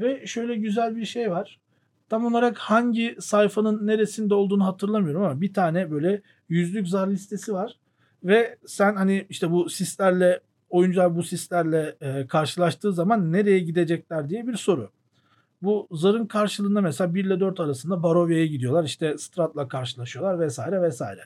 Ve 0.00 0.26
şöyle 0.26 0.56
güzel 0.56 0.96
bir 0.96 1.04
şey 1.04 1.30
var. 1.30 1.60
Tam 2.08 2.24
olarak 2.24 2.58
hangi 2.58 3.16
sayfanın 3.20 3.86
neresinde 3.86 4.34
olduğunu 4.34 4.66
hatırlamıyorum 4.66 5.22
ama 5.22 5.40
bir 5.40 5.54
tane 5.54 5.90
böyle 5.90 6.22
yüzlük 6.48 6.88
zar 6.88 7.08
listesi 7.08 7.52
var. 7.52 7.78
Ve 8.24 8.58
sen 8.66 8.94
hani 8.94 9.26
işte 9.30 9.50
bu 9.50 9.68
sislerle 9.68 10.40
oyuncular 10.70 11.16
bu 11.16 11.22
sislerle 11.22 11.96
e, 12.00 12.26
karşılaştığı 12.26 12.92
zaman 12.92 13.32
nereye 13.32 13.58
gidecekler 13.58 14.28
diye 14.28 14.46
bir 14.46 14.56
soru. 14.56 14.90
Bu 15.62 15.88
zarın 15.92 16.26
karşılığında 16.26 16.80
mesela 16.80 17.14
1 17.14 17.24
ile 17.24 17.40
4 17.40 17.60
arasında 17.60 18.02
Barovia'ya 18.02 18.46
gidiyorlar. 18.46 18.84
İşte 18.84 19.18
Strat'la 19.18 19.68
karşılaşıyorlar 19.68 20.40
vesaire 20.40 20.82
vesaire. 20.82 21.22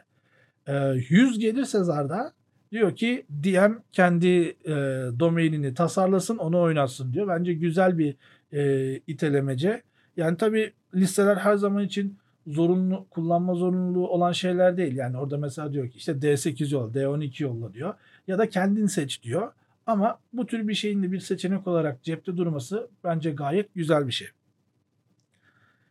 E, 0.67 0.75
100 1.09 1.39
gelirse 1.39 1.85
zarda 1.85 2.33
diyor 2.73 2.97
ki 2.97 3.27
DM 3.31 3.73
kendi 3.93 4.27
e, 4.65 4.75
domainini 5.19 5.75
tasarlasın 5.75 6.37
onu 6.37 6.61
oynatsın 6.61 7.13
diyor. 7.13 7.29
Bence 7.29 7.55
güzel 7.55 7.99
bir 7.99 8.17
e, 8.53 8.95
itelemece. 9.07 9.83
Yani 10.17 10.37
tabi 10.37 10.73
listeler 10.95 11.37
her 11.37 11.57
zaman 11.57 11.85
için 11.85 12.19
zorunlu 12.47 13.07
kullanma 13.11 13.55
zorunluluğu 13.55 14.09
olan 14.09 14.33
şeyler 14.33 14.77
değil. 14.77 14.97
Yani 14.97 15.19
orada 15.19 15.39
mesela 15.39 15.73
diyor 15.73 15.89
ki 15.89 15.99
işte 15.99 16.13
D8 16.13 16.75
yolla, 16.75 16.93
D12 16.93 17.43
yolla 17.43 17.73
diyor. 17.75 17.95
Ya 18.27 18.39
da 18.39 18.49
kendin 18.49 18.87
seç 18.87 19.23
diyor. 19.23 19.53
Ama 19.87 20.19
bu 20.33 20.47
tür 20.47 20.69
bir 20.69 20.75
şeyin 20.75 21.03
de 21.03 21.13
bir 21.13 21.21
seçenek 21.21 21.67
olarak 21.67 22.03
cepte 22.03 22.37
durması 22.37 22.89
bence 23.05 23.31
gayet 23.31 23.75
güzel 23.75 24.07
bir 24.07 24.13
şey. 24.13 24.29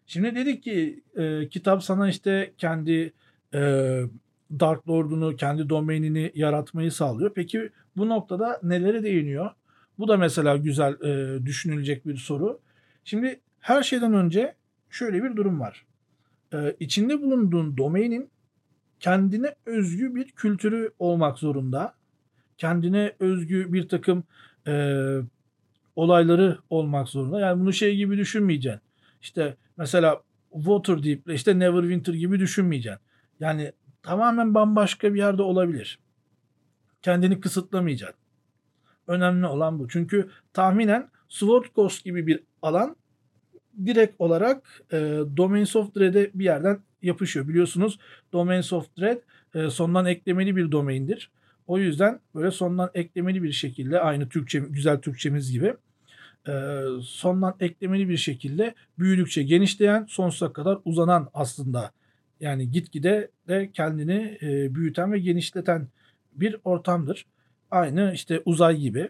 Şimdi 0.07 0.35
dedik 0.35 0.63
ki 0.63 1.03
e, 1.15 1.49
kitap 1.49 1.83
sana 1.83 2.09
işte 2.09 2.53
kendi 2.57 3.13
e, 3.53 4.01
Dark 4.51 4.89
Lord'unu, 4.89 5.35
kendi 5.35 5.69
domainini 5.69 6.31
yaratmayı 6.35 6.91
sağlıyor. 6.91 7.31
Peki 7.35 7.69
bu 7.97 8.09
noktada 8.09 8.59
nelere 8.63 9.03
değiniyor? 9.03 9.49
Bu 9.99 10.07
da 10.07 10.17
mesela 10.17 10.57
güzel 10.57 10.93
e, 11.01 11.45
düşünülecek 11.45 12.05
bir 12.05 12.17
soru. 12.17 12.59
Şimdi 13.03 13.39
her 13.59 13.83
şeyden 13.83 14.13
önce 14.13 14.55
şöyle 14.89 15.23
bir 15.23 15.35
durum 15.35 15.59
var. 15.59 15.85
Ee, 16.53 16.75
içinde 16.79 17.21
bulunduğun 17.21 17.77
domainin 17.77 18.29
kendine 18.99 19.55
özgü 19.65 20.15
bir 20.15 20.31
kültürü 20.31 20.91
olmak 20.99 21.39
zorunda. 21.39 21.95
Kendine 22.57 23.13
özgü 23.19 23.73
bir 23.73 23.89
takım 23.89 24.23
e, 24.67 24.97
olayları 25.95 26.57
olmak 26.69 27.07
zorunda. 27.09 27.39
Yani 27.39 27.61
bunu 27.61 27.73
şey 27.73 27.95
gibi 27.95 28.17
düşünmeyeceksin. 28.17 28.81
İşte 29.21 29.57
mesela 29.77 30.21
Waterdeep 30.53 31.27
ile 31.27 31.33
işte 31.33 31.59
Neverwinter 31.59 32.13
gibi 32.13 32.39
düşünmeyeceksin. 32.39 33.01
Yani 33.39 33.71
tamamen 34.05 34.53
bambaşka 34.53 35.13
bir 35.13 35.19
yerde 35.19 35.41
olabilir. 35.41 35.99
Kendini 37.01 37.39
kısıtlamayacaksın. 37.39 38.19
Önemli 39.07 39.47
olan 39.47 39.79
bu. 39.79 39.87
Çünkü 39.87 40.29
tahminen 40.53 41.09
Sword 41.29 41.65
gibi 42.03 42.27
bir 42.27 42.39
alan 42.61 42.95
direkt 43.85 44.15
olarak 44.21 44.83
e, 44.91 44.97
Domains 45.37 45.75
of 45.75 45.95
Dread'e 45.95 46.31
bir 46.33 46.45
yerden 46.45 46.79
yapışıyor. 47.01 47.47
Biliyorsunuz 47.47 47.99
Domains 48.33 48.73
of 48.73 48.97
Dread 48.97 49.17
e, 49.55 49.69
sondan 49.69 50.05
eklemeli 50.05 50.55
bir 50.55 50.71
domaindir. 50.71 51.31
O 51.67 51.77
yüzden 51.77 52.19
böyle 52.35 52.51
sondan 52.51 52.89
eklemeli 52.93 53.43
bir 53.43 53.51
şekilde 53.51 53.99
aynı 53.99 54.29
Türkçe 54.29 54.59
güzel 54.59 55.01
Türkçemiz 55.01 55.51
gibi 55.51 55.73
e, 56.47 56.81
sondan 57.01 57.55
eklemeli 57.59 58.09
bir 58.09 58.17
şekilde 58.17 58.75
büyüdükçe 58.99 59.43
genişleyen 59.43 60.05
sonsuza 60.09 60.53
kadar 60.53 60.77
uzanan 60.85 61.29
aslında 61.33 61.91
yani 62.39 62.71
gitgide 62.71 63.31
de 63.47 63.71
kendini 63.71 64.37
e, 64.41 64.75
büyüten 64.75 65.11
ve 65.13 65.19
genişleten 65.19 65.87
bir 66.33 66.55
ortamdır. 66.63 67.25
Aynı 67.71 68.11
işte 68.13 68.41
uzay 68.45 68.77
gibi. 68.77 69.09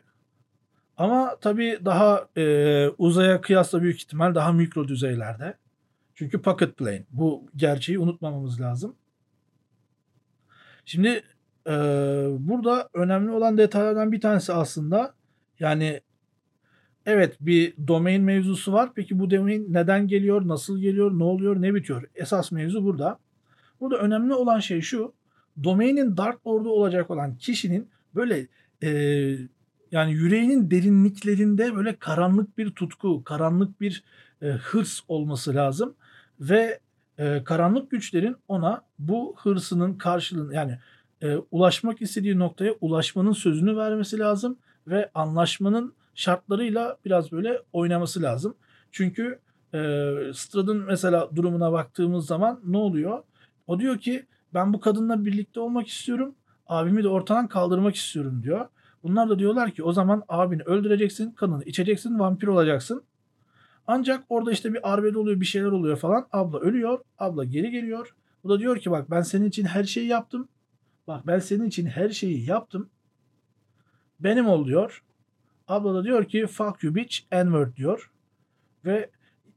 Ama 0.98 1.36
tabii 1.42 1.80
daha 1.86 2.28
e, 2.38 2.88
uzaya 2.98 3.42
kıyasla 3.42 3.82
büyük 3.82 3.98
ihtimal 3.98 4.36
daha 4.36 4.52
mikro 4.52 4.88
düzeylerde. 4.88 5.58
Çünkü 6.16 6.42
pocket 6.42 6.78
plane. 6.78 7.04
Bu 7.12 7.48
gerçeği 7.56 8.00
unutmamamız 8.00 8.62
lazım. 8.62 8.96
Şimdi 10.86 11.24
e, 11.68 11.72
burada 12.40 12.90
önemli 12.94 13.32
olan 13.32 13.58
detaylardan 13.58 14.12
bir 14.12 14.22
tanesi 14.22 14.54
aslında 14.54 15.14
yani 15.60 16.02
evet 17.06 17.38
bir 17.40 17.74
domain 17.88 18.24
mevzusu 18.24 18.74
var. 18.74 18.90
Peki 18.96 19.20
bu 19.20 19.32
domain 19.32 19.74
neden 19.74 20.08
geliyor, 20.08 20.48
nasıl 20.48 20.80
geliyor, 20.80 21.20
ne 21.20 21.24
oluyor, 21.24 21.62
ne 21.62 21.76
bitiyor? 21.76 22.04
Esas 22.16 22.52
mevzu 22.52 22.84
burada. 22.84 23.20
Burada 23.80 23.98
önemli 23.98 24.34
olan 24.34 24.60
şey 24.60 24.82
şu. 24.82 25.14
Domainin 25.64 26.18
Dark 26.18 26.48
Lord'u 26.48 26.70
olacak 26.70 27.12
olan 27.12 27.36
kişinin 27.38 27.88
böyle 28.16 28.48
e, 28.84 28.90
yani 29.92 30.14
yüreğinin 30.14 30.72
derinliklerinde 30.72 31.76
böyle 31.76 31.96
karanlık 31.96 32.58
bir 32.58 32.70
tutku, 32.70 33.24
karanlık 33.24 33.82
bir 33.82 34.04
e, 34.42 34.48
hırs 34.48 35.00
olması 35.08 35.56
lazım 35.56 35.96
ve 36.40 36.80
e, 37.18 37.44
karanlık 37.44 37.92
güçlerin 37.92 38.36
ona 38.48 38.82
bu 39.00 39.36
hırsının 39.38 39.94
karşılığını 39.94 40.56
yani 40.56 40.80
e, 41.22 41.36
ulaşmak 41.52 42.02
istediği 42.02 42.40
noktaya 42.40 42.76
ulaşmanın 42.82 43.32
sözünü 43.32 43.78
vermesi 43.78 44.20
lazım 44.20 44.58
ve 44.88 45.10
anlaşmanın 45.14 45.94
şartlarıyla 46.16 46.98
biraz 47.06 47.32
böyle 47.32 47.62
oynaması 47.74 48.22
lazım. 48.22 48.56
Çünkü 48.92 49.40
e, 49.74 49.78
Strad'ın 50.34 50.84
mesela 50.84 51.30
durumuna 51.36 51.72
baktığımız 51.72 52.26
zaman 52.26 52.60
ne 52.66 52.78
oluyor? 52.78 53.24
O 53.68 53.80
diyor 53.80 53.98
ki 53.98 54.26
ben 54.54 54.74
bu 54.74 54.80
kadınla 54.80 55.26
birlikte 55.26 55.60
olmak 55.60 55.88
istiyorum. 55.88 56.36
Abimi 56.68 57.04
de 57.04 57.08
ortadan 57.08 57.48
kaldırmak 57.48 57.96
istiyorum 57.96 58.42
diyor. 58.44 58.68
Bunlar 59.04 59.30
da 59.30 59.40
diyorlar 59.40 59.72
ki 59.72 59.84
o 59.84 59.94
zaman 59.94 60.24
abini 60.28 60.62
öldüreceksin, 60.62 61.32
kanını 61.32 61.64
içeceksin, 61.64 62.20
vampir 62.20 62.48
olacaksın. 62.48 63.04
Ancak 63.88 64.24
orada 64.30 64.52
işte 64.52 64.74
bir 64.74 64.94
arbede 64.94 65.18
oluyor, 65.18 65.40
bir 65.40 65.46
şeyler 65.46 65.72
oluyor 65.72 65.98
falan. 65.98 66.28
Abla 66.32 66.60
ölüyor, 66.60 67.00
abla 67.20 67.44
geri 67.44 67.72
geliyor. 67.72 68.16
Bu 68.44 68.50
da 68.50 68.60
diyor 68.60 68.80
ki 68.80 68.92
bak 68.92 69.12
ben 69.12 69.22
senin 69.22 69.46
için 69.46 69.66
her 69.66 69.84
şeyi 69.84 70.08
yaptım. 70.08 70.48
Bak 71.08 71.28
ben 71.28 71.40
senin 71.40 71.66
için 71.66 71.86
her 71.86 72.10
şeyi 72.10 72.46
yaptım. 72.50 72.90
Benim 74.20 74.48
ol 74.48 74.66
diyor. 74.66 75.04
Abla 75.68 75.94
da 75.94 76.04
diyor 76.04 76.26
ki 76.26 76.48
fuck 76.48 76.84
you 76.84 76.96
bitch 76.96 77.18
n 77.32 77.76
diyor. 77.76 78.12
Ve 78.86 79.10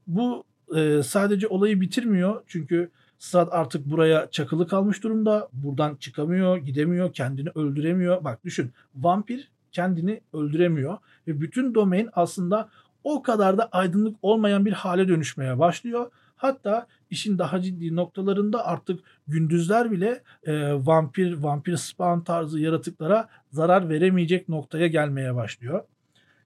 bu 0.07 0.43
e, 0.75 1.03
sadece 1.03 1.47
olayı 1.47 1.81
bitirmiyor. 1.81 2.43
Çünkü 2.47 2.91
Strad 3.19 3.47
artık 3.51 3.85
buraya 3.85 4.31
çakılı 4.31 4.67
kalmış 4.67 5.03
durumda. 5.03 5.49
Buradan 5.53 5.95
çıkamıyor, 5.95 6.57
gidemiyor, 6.57 7.13
kendini 7.13 7.49
öldüremiyor. 7.55 8.23
Bak 8.23 8.45
düşün 8.45 8.71
vampir 8.95 9.51
kendini 9.71 10.21
öldüremiyor. 10.33 10.97
Ve 11.27 11.41
bütün 11.41 11.75
domain 11.75 12.09
aslında 12.13 12.69
o 13.03 13.21
kadar 13.21 13.57
da 13.57 13.69
aydınlık 13.71 14.15
olmayan 14.21 14.65
bir 14.65 14.71
hale 14.71 15.07
dönüşmeye 15.07 15.59
başlıyor. 15.59 16.11
Hatta 16.35 16.87
işin 17.09 17.37
daha 17.37 17.61
ciddi 17.61 17.95
noktalarında 17.95 18.65
artık 18.65 18.99
gündüzler 19.27 19.91
bile 19.91 20.23
e, 20.43 20.73
vampir, 20.73 21.33
vampir 21.33 21.77
spawn 21.77 22.23
tarzı 22.23 22.59
yaratıklara 22.59 23.29
zarar 23.51 23.89
veremeyecek 23.89 24.49
noktaya 24.49 24.87
gelmeye 24.87 25.35
başlıyor. 25.35 25.83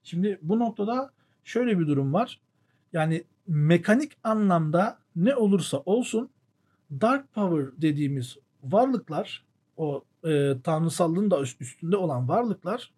Şimdi 0.04 0.38
bu 0.42 0.58
noktada 0.58 1.10
şöyle 1.44 1.78
bir 1.78 1.86
durum 1.86 2.12
var. 2.12 2.40
Yani 2.92 3.24
mekanik 3.46 4.12
anlamda 4.24 4.98
ne 5.16 5.36
olursa 5.36 5.78
olsun 5.78 6.30
Dark 7.00 7.34
Power 7.34 7.82
dediğimiz 7.82 8.36
varlıklar 8.64 9.44
o 9.76 10.04
e, 10.24 10.54
tanrısallığın 10.64 11.30
da 11.30 11.40
üstünde 11.40 11.96
olan 11.96 12.28
varlıklar 12.28 12.92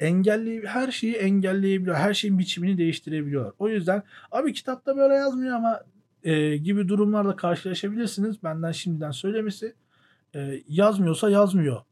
engelli 0.00 0.66
her 0.66 0.90
şeyi 0.90 1.14
engelleyebiliyor. 1.14 1.96
Her 1.96 2.14
şeyin 2.14 2.38
biçimini 2.38 2.78
değiştirebiliyor. 2.78 3.52
O 3.58 3.68
yüzden 3.68 4.02
abi 4.32 4.52
kitapta 4.52 4.96
böyle 4.96 5.14
yazmıyor 5.14 5.56
ama 5.56 5.80
e, 6.22 6.56
gibi 6.56 6.88
durumlarla 6.88 7.36
karşılaşabilirsiniz. 7.36 8.42
Benden 8.42 8.72
şimdiden 8.72 9.10
söylemesi 9.10 9.74
e, 10.34 10.62
yazmıyorsa 10.68 11.30
yazmıyor 11.30 11.82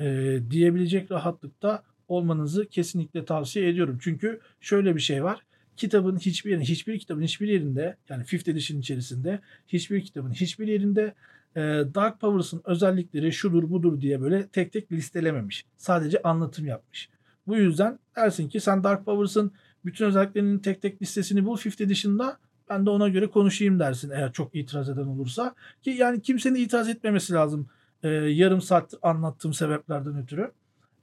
e, 0.00 0.38
diyebilecek 0.50 1.10
rahatlıkta 1.10 1.82
olmanızı 2.10 2.66
kesinlikle 2.66 3.24
tavsiye 3.24 3.68
ediyorum. 3.68 3.98
Çünkü 4.02 4.40
şöyle 4.60 4.96
bir 4.96 5.00
şey 5.00 5.24
var. 5.24 5.40
Kitabın 5.76 6.16
hiçbir 6.16 6.50
yerinde, 6.50 6.68
hiçbir 6.68 6.98
kitabın 6.98 7.22
hiçbir 7.22 7.48
yerinde 7.48 7.96
yani 8.08 8.24
Fifth 8.24 8.48
Edition 8.48 8.78
içerisinde 8.78 9.40
hiçbir 9.68 10.04
kitabın 10.04 10.30
hiçbir 10.30 10.68
yerinde 10.68 11.14
e, 11.56 11.60
Dark 11.94 12.20
Powers'ın 12.20 12.62
özellikleri 12.64 13.32
şudur 13.32 13.70
budur 13.70 14.00
diye 14.00 14.20
böyle 14.20 14.48
tek 14.48 14.72
tek 14.72 14.92
listelememiş. 14.92 15.64
Sadece 15.76 16.22
anlatım 16.22 16.66
yapmış. 16.66 17.08
Bu 17.46 17.56
yüzden 17.56 17.98
dersin 18.16 18.48
ki 18.48 18.60
sen 18.60 18.84
Dark 18.84 19.04
Powers'ın 19.04 19.52
bütün 19.84 20.04
özelliklerinin 20.04 20.58
tek 20.58 20.82
tek 20.82 21.02
listesini 21.02 21.46
bul 21.46 21.56
Fifth 21.56 21.80
Edition'da 21.80 22.38
ben 22.70 22.86
de 22.86 22.90
ona 22.90 23.08
göre 23.08 23.26
konuşayım 23.26 23.78
dersin 23.78 24.10
eğer 24.10 24.32
çok 24.32 24.54
itiraz 24.54 24.88
eden 24.88 25.06
olursa. 25.06 25.54
Ki 25.82 25.90
yani 25.90 26.22
kimsenin 26.22 26.54
itiraz 26.54 26.88
etmemesi 26.88 27.32
lazım 27.32 27.68
e, 28.02 28.08
yarım 28.08 28.60
saat 28.60 28.94
anlattığım 29.02 29.54
sebeplerden 29.54 30.22
ötürü. 30.22 30.52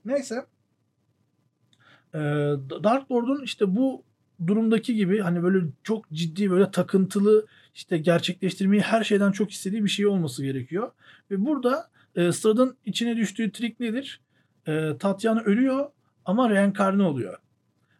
Neyse. 0.04 0.46
Dark 2.84 3.12
Lord'un 3.12 3.42
işte 3.42 3.76
bu 3.76 4.02
durumdaki 4.46 4.94
gibi 4.94 5.20
hani 5.20 5.42
böyle 5.42 5.66
çok 5.82 6.10
ciddi 6.10 6.50
böyle 6.50 6.70
takıntılı 6.70 7.46
işte 7.74 7.98
gerçekleştirmeyi 7.98 8.82
her 8.82 9.04
şeyden 9.04 9.32
çok 9.32 9.50
istediği 9.50 9.84
bir 9.84 9.88
şey 9.88 10.06
olması 10.06 10.44
gerekiyor. 10.44 10.90
Ve 11.30 11.46
burada 11.46 11.88
e, 12.16 12.32
Strad'ın 12.32 12.76
içine 12.84 13.16
düştüğü 13.16 13.52
trik 13.52 13.80
nedir? 13.80 14.20
E, 14.66 14.92
Tatyana 14.98 15.40
ölüyor 15.40 15.90
ama 16.24 16.50
reenkarne 16.50 17.02
oluyor. 17.02 17.38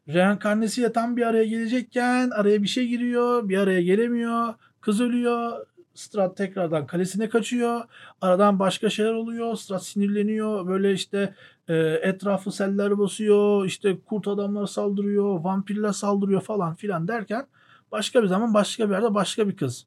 Reenkarnesiyle 0.08 0.92
tam 0.92 1.16
bir 1.16 1.22
araya 1.22 1.44
gelecekken 1.44 2.30
araya 2.30 2.62
bir 2.62 2.68
şey 2.68 2.88
giriyor, 2.88 3.48
bir 3.48 3.58
araya 3.58 3.82
gelemiyor. 3.82 4.54
Kız 4.80 5.00
ölüyor, 5.00 5.66
Strat 5.94 6.36
tekrardan 6.36 6.86
kalesine 6.86 7.28
kaçıyor. 7.28 7.84
Aradan 8.20 8.58
başka 8.58 8.90
şeyler 8.90 9.12
oluyor. 9.12 9.56
Strat 9.56 9.84
sinirleniyor. 9.86 10.66
Böyle 10.66 10.92
işte 10.92 11.34
e, 11.68 11.76
etrafı 12.02 12.52
seller 12.52 12.98
basıyor. 12.98 13.64
İşte 13.64 13.98
kurt 14.00 14.28
adamlar 14.28 14.66
saldırıyor. 14.66 15.40
Vampirler 15.40 15.92
saldırıyor 15.92 16.40
falan 16.40 16.74
filan 16.74 17.08
derken 17.08 17.46
başka 17.92 18.22
bir 18.22 18.28
zaman 18.28 18.54
başka 18.54 18.88
bir 18.88 18.94
yerde 18.94 19.14
başka 19.14 19.48
bir 19.48 19.56
kız 19.56 19.86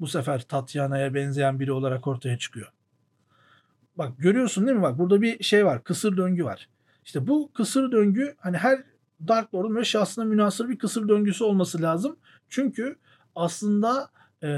bu 0.00 0.06
sefer 0.06 0.42
Tatyana'ya 0.42 1.14
benzeyen 1.14 1.60
biri 1.60 1.72
olarak 1.72 2.06
ortaya 2.06 2.38
çıkıyor. 2.38 2.72
Bak 3.98 4.12
görüyorsun 4.18 4.66
değil 4.66 4.76
mi? 4.76 4.82
Bak 4.82 4.98
burada 4.98 5.22
bir 5.22 5.44
şey 5.44 5.66
var. 5.66 5.84
Kısır 5.84 6.16
döngü 6.16 6.44
var. 6.44 6.68
İşte 7.04 7.26
bu 7.26 7.50
kısır 7.52 7.92
döngü 7.92 8.34
hani 8.38 8.56
her 8.56 8.82
Dark 9.28 9.54
Lord'un 9.54 9.76
ve 9.76 9.84
şahsına 9.84 10.24
münasır 10.24 10.68
bir 10.68 10.78
kısır 10.78 11.08
döngüsü 11.08 11.44
olması 11.44 11.82
lazım. 11.82 12.16
Çünkü 12.48 12.96
aslında 13.36 14.08
e, 14.42 14.48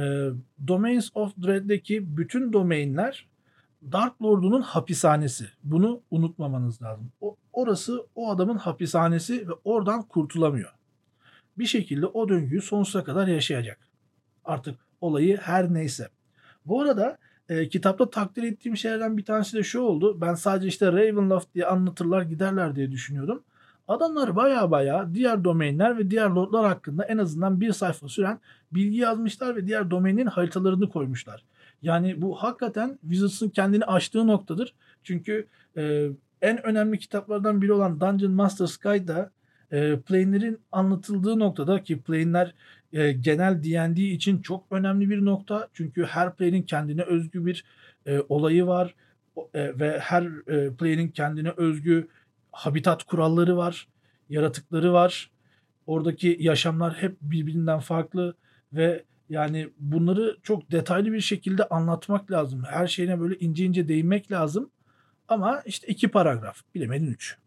Domains 0.66 1.10
of 1.14 1.32
Dread'deki 1.36 2.16
bütün 2.16 2.52
domainler 2.52 3.26
Dark 3.92 4.22
Lord'unun 4.22 4.60
hapishanesi. 4.60 5.44
Bunu 5.64 6.00
unutmamanız 6.10 6.82
lazım. 6.82 7.12
O, 7.20 7.36
orası 7.52 8.06
o 8.14 8.30
adamın 8.30 8.56
hapishanesi 8.56 9.48
ve 9.48 9.52
oradan 9.64 10.02
kurtulamıyor. 10.02 10.72
Bir 11.58 11.66
şekilde 11.66 12.06
o 12.06 12.28
döngüyü 12.28 12.62
sonsuza 12.62 13.04
kadar 13.04 13.26
yaşayacak. 13.26 13.78
Artık 14.44 14.78
olayı 15.00 15.36
her 15.36 15.74
neyse. 15.74 16.08
Bu 16.66 16.80
arada 16.80 17.18
e, 17.48 17.68
kitapta 17.68 18.10
takdir 18.10 18.42
ettiğim 18.42 18.76
şeylerden 18.76 19.16
bir 19.16 19.24
tanesi 19.24 19.56
de 19.56 19.62
şu 19.62 19.80
oldu. 19.80 20.20
Ben 20.20 20.34
sadece 20.34 20.68
işte 20.68 20.92
Ravenloft 20.92 21.54
diye 21.54 21.66
anlatırlar 21.66 22.22
giderler 22.22 22.76
diye 22.76 22.90
düşünüyordum. 22.90 23.42
Adamlar 23.88 24.36
baya 24.36 24.70
baya 24.70 25.14
diğer 25.14 25.44
domainler 25.44 25.98
ve 25.98 26.10
diğer 26.10 26.30
lordlar 26.30 26.66
hakkında 26.66 27.04
en 27.04 27.18
azından 27.18 27.60
bir 27.60 27.72
sayfa 27.72 28.08
süren 28.08 28.40
bilgi 28.72 28.96
yazmışlar 28.96 29.56
ve 29.56 29.66
diğer 29.66 29.90
domainin 29.90 30.26
haritalarını 30.26 30.88
koymuşlar. 30.88 31.44
Yani 31.84 32.22
bu 32.22 32.34
hakikaten 32.34 32.98
Wizards'ın 33.02 33.48
kendini 33.48 33.84
aştığı 33.84 34.26
noktadır. 34.26 34.74
Çünkü 35.02 35.46
e, 35.76 36.08
en 36.42 36.66
önemli 36.66 36.98
kitaplardan 36.98 37.62
biri 37.62 37.72
olan 37.72 38.00
Dungeon 38.00 38.32
Master's 38.32 38.76
Guide'da 38.76 39.30
e, 39.72 40.00
plane'lerin 40.00 40.60
anlatıldığı 40.72 41.38
noktada 41.38 41.82
ki 41.82 42.00
plane'ler 42.00 42.54
e, 42.92 43.12
genel 43.12 43.62
D&D 43.62 44.02
için 44.02 44.42
çok 44.42 44.64
önemli 44.70 45.10
bir 45.10 45.24
nokta. 45.24 45.68
Çünkü 45.72 46.04
her 46.04 46.36
plane'in 46.36 46.62
kendine 46.62 47.02
özgü 47.02 47.46
bir 47.46 47.64
e, 48.06 48.20
olayı 48.28 48.66
var 48.66 48.94
e, 49.54 49.78
ve 49.80 49.98
her 49.98 50.22
e, 50.48 50.74
plane'in 50.74 51.08
kendine 51.08 51.50
özgü 51.50 52.08
habitat 52.52 53.04
kuralları 53.04 53.56
var, 53.56 53.88
yaratıkları 54.28 54.92
var. 54.92 55.30
Oradaki 55.86 56.36
yaşamlar 56.40 56.94
hep 56.94 57.16
birbirinden 57.20 57.78
farklı 57.78 58.34
ve 58.72 59.04
yani 59.28 59.68
bunları 59.78 60.36
çok 60.42 60.72
detaylı 60.72 61.12
bir 61.12 61.20
şekilde 61.20 61.64
anlatmak 61.64 62.30
lazım. 62.30 62.64
Her 62.64 62.86
şeyine 62.86 63.20
böyle 63.20 63.38
ince 63.38 63.64
ince 63.64 63.88
değinmek 63.88 64.32
lazım. 64.32 64.70
Ama 65.28 65.62
işte 65.66 65.86
iki 65.86 66.08
paragraf, 66.08 66.60
bilemedin 66.74 67.06
üç. 67.06 67.38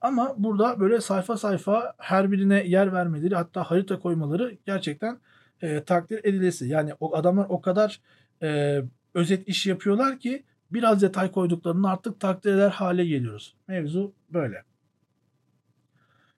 Ama 0.00 0.34
burada 0.38 0.80
böyle 0.80 1.00
sayfa 1.00 1.36
sayfa 1.36 1.94
her 1.98 2.32
birine 2.32 2.66
yer 2.66 2.92
vermeleri 2.92 3.34
hatta 3.34 3.62
harita 3.62 3.98
koymaları 3.98 4.56
gerçekten 4.66 5.18
e, 5.62 5.84
takdir 5.84 6.24
edilesi. 6.24 6.68
Yani 6.68 6.92
o 7.00 7.16
adamlar 7.16 7.46
o 7.48 7.60
kadar 7.60 8.00
e, 8.42 8.80
özet 9.14 9.48
iş 9.48 9.66
yapıyorlar 9.66 10.18
ki 10.18 10.44
biraz 10.70 11.02
detay 11.02 11.32
koyduklarını 11.32 11.90
artık 11.90 12.20
takdir 12.20 12.54
eder 12.54 12.70
hale 12.70 13.06
geliyoruz. 13.06 13.56
Mevzu 13.68 14.14
böyle. 14.30 14.64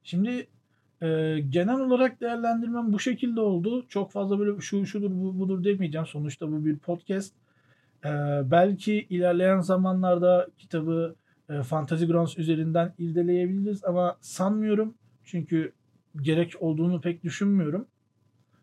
Şimdi 0.02 0.46
e, 1.04 1.40
genel 1.48 1.80
olarak 1.80 2.20
değerlendirmem 2.20 2.92
bu 2.92 2.98
şekilde 2.98 3.40
oldu. 3.40 3.86
Çok 3.88 4.10
fazla 4.10 4.38
böyle 4.38 4.60
şu 4.60 4.86
şudur 4.86 5.10
bu, 5.10 5.38
budur 5.38 5.64
demeyeceğim. 5.64 6.06
Sonuçta 6.06 6.52
bu 6.52 6.64
bir 6.64 6.78
podcast. 6.78 7.34
E, 8.04 8.10
belki 8.50 9.06
ilerleyen 9.10 9.60
zamanlarda 9.60 10.48
kitabı 10.58 11.14
e, 11.48 11.62
Fantasy 11.62 12.04
Grounds 12.04 12.38
üzerinden 12.38 12.94
irdeleyebiliriz 12.98 13.84
ama 13.84 14.16
sanmıyorum. 14.20 14.94
Çünkü 15.24 15.72
gerek 16.22 16.54
olduğunu 16.60 17.00
pek 17.00 17.24
düşünmüyorum. 17.24 17.86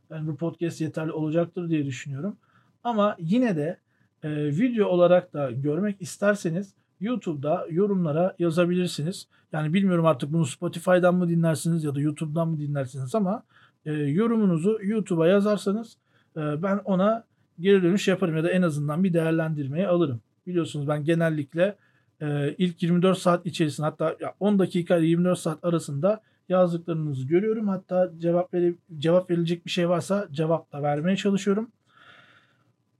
Yani 0.09 0.27
bu 0.27 0.35
podcast 0.35 0.81
yeterli 0.81 1.11
olacaktır 1.11 1.69
diye 1.69 1.85
düşünüyorum. 1.85 2.37
Ama 2.83 3.15
yine 3.19 3.55
de 3.55 3.77
e, 4.23 4.29
video 4.47 4.87
olarak 4.87 5.33
da 5.33 5.51
görmek 5.51 6.01
isterseniz 6.01 6.73
YouTube'da 7.01 7.67
yorumlara 7.69 8.35
yazabilirsiniz. 8.39 9.27
Yani 9.53 9.73
bilmiyorum 9.73 10.05
artık 10.05 10.33
bunu 10.33 10.45
Spotify'dan 10.45 11.15
mı 11.15 11.29
dinlersiniz 11.29 11.83
ya 11.83 11.95
da 11.95 12.01
YouTube'dan 12.01 12.47
mı 12.47 12.59
dinlersiniz 12.59 13.15
ama 13.15 13.43
e, 13.85 13.93
yorumunuzu 13.93 14.79
YouTube'a 14.81 15.27
yazarsanız 15.27 15.97
e, 16.37 16.63
ben 16.63 16.77
ona 16.85 17.23
geri 17.59 17.83
dönüş 17.83 18.07
yaparım 18.07 18.37
ya 18.37 18.43
da 18.43 18.49
en 18.49 18.61
azından 18.61 19.03
bir 19.03 19.13
değerlendirmeye 19.13 19.87
alırım. 19.87 20.21
Biliyorsunuz 20.47 20.87
ben 20.87 21.03
genellikle 21.03 21.75
e, 22.21 22.55
ilk 22.57 22.83
24 22.83 23.17
saat 23.17 23.45
içerisinde 23.45 23.87
hatta 23.87 24.15
10 24.39 24.59
dakika 24.59 24.97
ile 24.97 25.05
24 25.05 25.39
saat 25.39 25.65
arasında 25.65 26.21
yazdıklarınızı 26.49 27.27
görüyorum. 27.27 27.67
Hatta 27.67 28.11
cevap 28.19 28.53
veri, 28.53 28.75
cevap 28.97 29.29
verilecek 29.29 29.65
bir 29.65 29.71
şey 29.71 29.89
varsa 29.89 30.27
cevap 30.31 30.71
da 30.71 30.83
vermeye 30.83 31.17
çalışıyorum. 31.17 31.71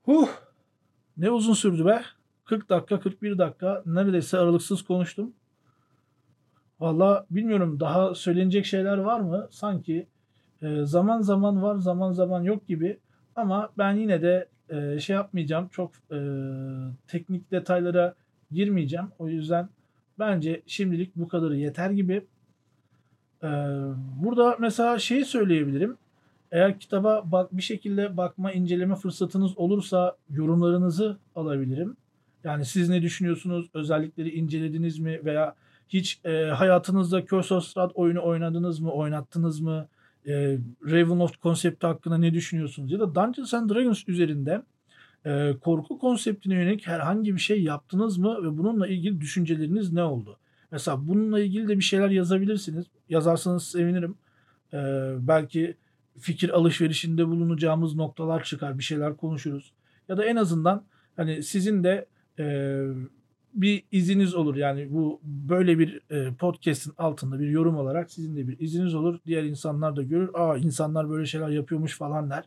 Huh! 0.04 0.30
Ne 1.18 1.30
uzun 1.30 1.54
sürdü 1.54 1.86
be. 1.86 2.02
40 2.46 2.70
dakika 2.70 3.00
41 3.00 3.38
dakika 3.38 3.84
neredeyse 3.86 4.38
aralıksız 4.38 4.82
konuştum. 4.82 5.34
Valla 6.80 7.26
bilmiyorum 7.32 7.80
daha 7.80 8.16
söylenecek 8.16 8.66
şeyler 8.66 8.98
var 8.98 9.20
mı? 9.20 9.48
Sanki 9.52 10.08
e, 10.62 10.86
zaman 10.86 11.22
zaman 11.22 11.62
var 11.62 11.76
zaman 11.76 12.12
zaman 12.12 12.42
yok 12.42 12.68
gibi. 12.68 13.00
Ama 13.36 13.70
ben 13.78 13.94
yine 13.94 14.22
de 14.22 14.48
e, 14.70 15.00
şey 15.00 15.16
yapmayacağım. 15.16 15.68
Çok 15.68 15.92
e, 16.12 16.20
teknik 17.08 17.52
detaylara 17.52 18.16
girmeyeceğim. 18.52 19.08
O 19.20 19.28
yüzden 19.28 19.70
bence 20.20 20.62
şimdilik 20.68 21.16
bu 21.16 21.28
kadarı 21.28 21.58
yeter 21.58 21.90
gibi. 21.90 22.26
Ee, 23.44 23.48
burada 24.24 24.56
mesela 24.60 25.00
şeyi 25.00 25.26
söyleyebilirim. 25.26 25.98
Eğer 26.52 26.80
kitaba 26.80 27.24
bak 27.32 27.58
bir 27.58 27.62
şekilde 27.62 28.18
bakma, 28.18 28.52
inceleme 28.52 28.96
fırsatınız 28.96 29.58
olursa 29.58 30.18
yorumlarınızı 30.30 31.18
alabilirim. 31.36 31.98
Yani 32.44 32.66
siz 32.66 32.90
ne 32.90 33.02
düşünüyorsunuz? 33.02 33.70
Özellikleri 33.74 34.30
incelediniz 34.30 35.00
mi? 35.00 35.20
Veya 35.26 35.56
hiç 35.90 36.20
e, 36.26 36.46
hayatınızda 36.46 37.26
Curse 37.26 37.82
oyunu 37.82 38.24
oynadınız 38.24 38.80
mı? 38.80 38.92
Oynattınız 38.92 39.60
mı? 39.60 39.88
E, 40.28 40.58
Ravenloft 40.86 41.38
konsepti 41.38 41.88
hakkında 41.88 42.18
ne 42.18 42.34
düşünüyorsunuz? 42.34 42.92
Ya 42.92 43.00
da 43.00 43.16
Dungeons 43.16 43.54
and 43.54 43.70
Dragons 43.70 44.04
üzerinde 44.08 44.62
e, 45.26 45.54
korku 45.62 46.00
konseptine 46.00 46.56
yönelik 46.56 46.88
herhangi 46.88 47.36
bir 47.36 47.40
şey 47.40 47.64
yaptınız 47.64 48.18
mı? 48.18 48.44
Ve 48.44 48.58
bununla 48.58 48.88
ilgili 48.88 49.22
düşünceleriniz 49.22 49.94
ne 49.94 50.04
oldu? 50.04 50.38
Mesela 50.72 51.08
bununla 51.08 51.40
ilgili 51.40 51.68
de 51.68 51.78
bir 51.78 51.84
şeyler 51.84 52.10
yazabilirsiniz. 52.10 52.86
Yazarsanız 53.10 53.64
sevinirim. 53.64 54.16
E, 54.74 54.78
belki 55.20 55.76
fikir 56.20 56.50
alışverişinde 56.50 57.28
bulunacağımız 57.28 57.96
noktalar 57.96 58.44
çıkar. 58.44 58.78
Bir 58.78 58.84
şeyler 58.84 59.18
konuşuruz. 59.18 59.74
Ya 60.10 60.18
da 60.18 60.26
en 60.26 60.36
azından 60.36 60.84
hani 61.16 61.44
sizin 61.44 61.84
de 61.84 62.06
e, 62.40 62.78
bir 63.54 63.84
iziniz 63.92 64.36
olur. 64.36 64.56
Yani 64.56 64.88
bu 64.94 65.20
böyle 65.24 65.80
bir 65.80 66.02
e, 66.10 66.34
podcast'in 66.34 66.94
altında 66.98 67.40
bir 67.40 67.50
yorum 67.50 67.78
olarak 67.78 68.12
sizin 68.12 68.38
de 68.38 68.48
bir 68.48 68.60
iziniz 68.60 68.96
olur. 68.96 69.20
Diğer 69.26 69.44
insanlar 69.44 69.96
da 69.96 70.04
görür. 70.04 70.30
Aa 70.34 70.58
insanlar 70.58 71.10
böyle 71.10 71.26
şeyler 71.26 71.50
yapıyormuş 71.50 71.98
falan 71.98 72.30
der. 72.30 72.44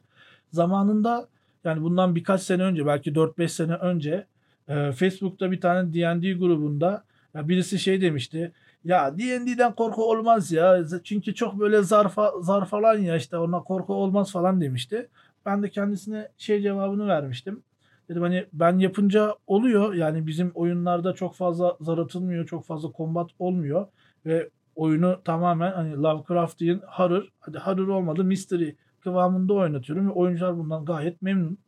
Zamanında 0.53 1.28
yani 1.64 1.82
bundan 1.82 2.14
birkaç 2.14 2.43
sene 2.43 2.62
önce 2.62 2.87
belki 2.87 3.14
4-5 3.14 3.49
sene 3.49 3.74
önce 3.74 4.26
e, 4.68 4.93
Facebook'ta 4.93 5.51
bir 5.51 5.61
tane 5.61 5.93
D&D 5.93 6.32
grubunda 6.32 7.05
ya 7.35 7.49
birisi 7.49 7.78
şey 7.78 8.01
demişti. 8.01 8.53
Ya 8.85 9.18
D&D'den 9.18 9.74
korku 9.74 10.11
olmaz 10.11 10.53
ya. 10.53 10.85
Çünkü 11.05 11.35
çok 11.35 11.61
böyle 11.61 11.82
zarfa, 11.82 12.32
zar 12.41 12.66
falan 12.66 12.99
ya 12.99 13.16
işte 13.16 13.39
ona 13.39 13.62
korku 13.62 13.95
olmaz 13.95 14.32
falan 14.32 14.61
demişti. 14.61 15.09
Ben 15.47 15.62
de 15.62 15.70
kendisine 15.70 16.28
şey 16.39 16.62
cevabını 16.62 17.09
vermiştim. 17.09 17.62
Dedim 18.09 18.23
hani 18.23 18.47
ben 18.53 18.79
yapınca 18.79 19.35
oluyor. 19.47 19.95
Yani 19.95 20.27
bizim 20.27 20.51
oyunlarda 20.55 21.13
çok 21.13 21.35
fazla 21.35 21.77
zar 21.81 21.99
atılmıyor. 21.99 22.47
Çok 22.47 22.65
fazla 22.65 22.93
kombat 22.93 23.31
olmuyor. 23.39 23.87
Ve 24.27 24.51
oyunu 24.77 25.21
tamamen 25.25 25.73
hani 25.73 26.03
Lovecraftian 26.03 26.81
horror. 26.87 27.29
Hadi 27.41 27.59
horror 27.59 27.89
olmadı 27.89 28.25
mystery 28.25 28.71
kıvamında 29.01 29.55
oynatıyorum. 29.55 30.09
Ve 30.09 30.13
oyuncular 30.13 30.59
bundan 30.59 30.85
gayet 30.85 31.23
memnun 31.23 31.59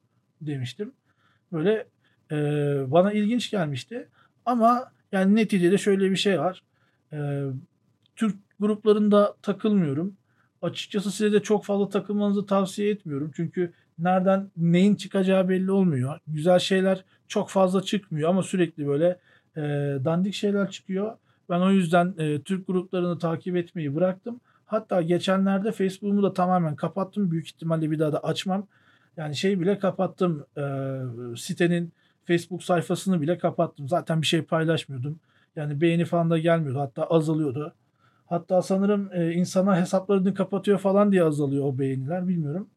demiştim. 0.41 0.93
Böyle 1.53 1.87
e, 2.33 2.37
bana 2.91 3.13
ilginç 3.13 3.51
gelmişti. 3.51 4.09
Ama 4.47 4.93
yani 5.13 5.37
neticede 5.37 5.79
şöyle 5.79 6.11
bir 6.11 6.17
şey 6.17 6.41
var. 6.41 6.63
E, 7.13 7.47
Türk 8.17 8.37
gruplarında 8.61 9.35
takılmıyorum. 9.43 10.17
Açıkçası 10.63 11.11
size 11.11 11.33
de 11.33 11.43
çok 11.43 11.65
fazla 11.65 11.89
takılmanızı 11.89 12.47
tavsiye 12.47 12.91
etmiyorum. 12.91 13.31
Çünkü 13.37 13.73
nereden 13.99 14.51
neyin 14.57 14.95
çıkacağı 14.95 15.49
belli 15.49 15.71
olmuyor. 15.71 16.19
Güzel 16.27 16.59
şeyler 16.59 17.05
çok 17.29 17.51
fazla 17.51 17.83
çıkmıyor 17.83 18.31
ama 18.31 18.43
sürekli 18.43 18.87
böyle 18.87 19.19
e, 19.57 19.61
dandik 20.05 20.35
şeyler 20.35 20.71
çıkıyor. 20.71 21.17
Ben 21.51 21.61
o 21.61 21.71
yüzden 21.71 22.15
e, 22.19 22.43
Türk 22.43 22.67
gruplarını 22.67 23.19
takip 23.19 23.57
etmeyi 23.57 23.95
bıraktım. 23.95 24.41
Hatta 24.67 25.03
geçenlerde 25.03 25.73
Facebook'umu 25.73 26.23
da 26.23 26.33
tamamen 26.33 26.77
kapattım. 26.77 27.31
Büyük 27.31 27.47
ihtimalle 27.47 27.91
bir 27.91 27.99
daha 27.99 28.13
da 28.13 28.19
açmam. 28.21 28.67
Yani 29.17 29.37
şey 29.37 29.61
bile 29.61 29.79
kapattım. 29.79 30.47
E, 30.57 30.63
sitenin 31.37 31.93
Facebook 32.25 32.63
sayfasını 32.63 33.21
bile 33.21 33.39
kapattım. 33.39 33.89
Zaten 33.89 34.23
bir 34.23 34.27
şey 34.27 34.43
paylaşmıyordum. 34.43 35.21
Yani 35.57 35.81
beğeni 35.81 36.05
falan 36.05 36.31
da 36.31 36.39
gelmiyordu. 36.39 36.81
Hatta 36.81 37.05
azalıyordu. 37.05 37.75
Hatta 38.27 38.63
sanırım 38.63 39.11
e, 39.13 39.33
insana 39.33 39.81
hesaplarını 39.81 40.35
kapatıyor 40.35 40.79
falan 40.79 41.13
diye 41.13 41.23
azalıyor 41.23 41.65
o 41.65 41.79
beğeniler. 41.79 42.29
Bilmiyorum. 42.29 42.69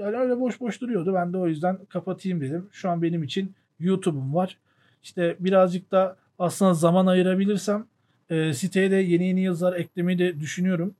Yani 0.00 0.16
öyle 0.16 0.40
boş 0.40 0.60
boş 0.60 0.80
duruyordu. 0.80 1.14
Ben 1.14 1.32
de 1.32 1.38
o 1.38 1.46
yüzden 1.46 1.78
kapatayım 1.88 2.40
dedim. 2.40 2.68
Şu 2.72 2.90
an 2.90 3.02
benim 3.02 3.22
için 3.22 3.54
YouTube'um 3.80 4.34
var. 4.34 4.58
İşte 5.02 5.36
birazcık 5.40 5.90
da 5.90 6.16
aslında 6.38 6.74
zaman 6.74 7.06
ayırabilirsem 7.06 7.86
e, 8.30 8.52
siteye 8.54 8.90
de 8.90 8.96
yeni 8.96 9.26
yeni 9.26 9.42
yazılar 9.42 9.76
eklemeyi 9.76 10.18
de 10.18 10.40
düşünüyorum. 10.40 10.94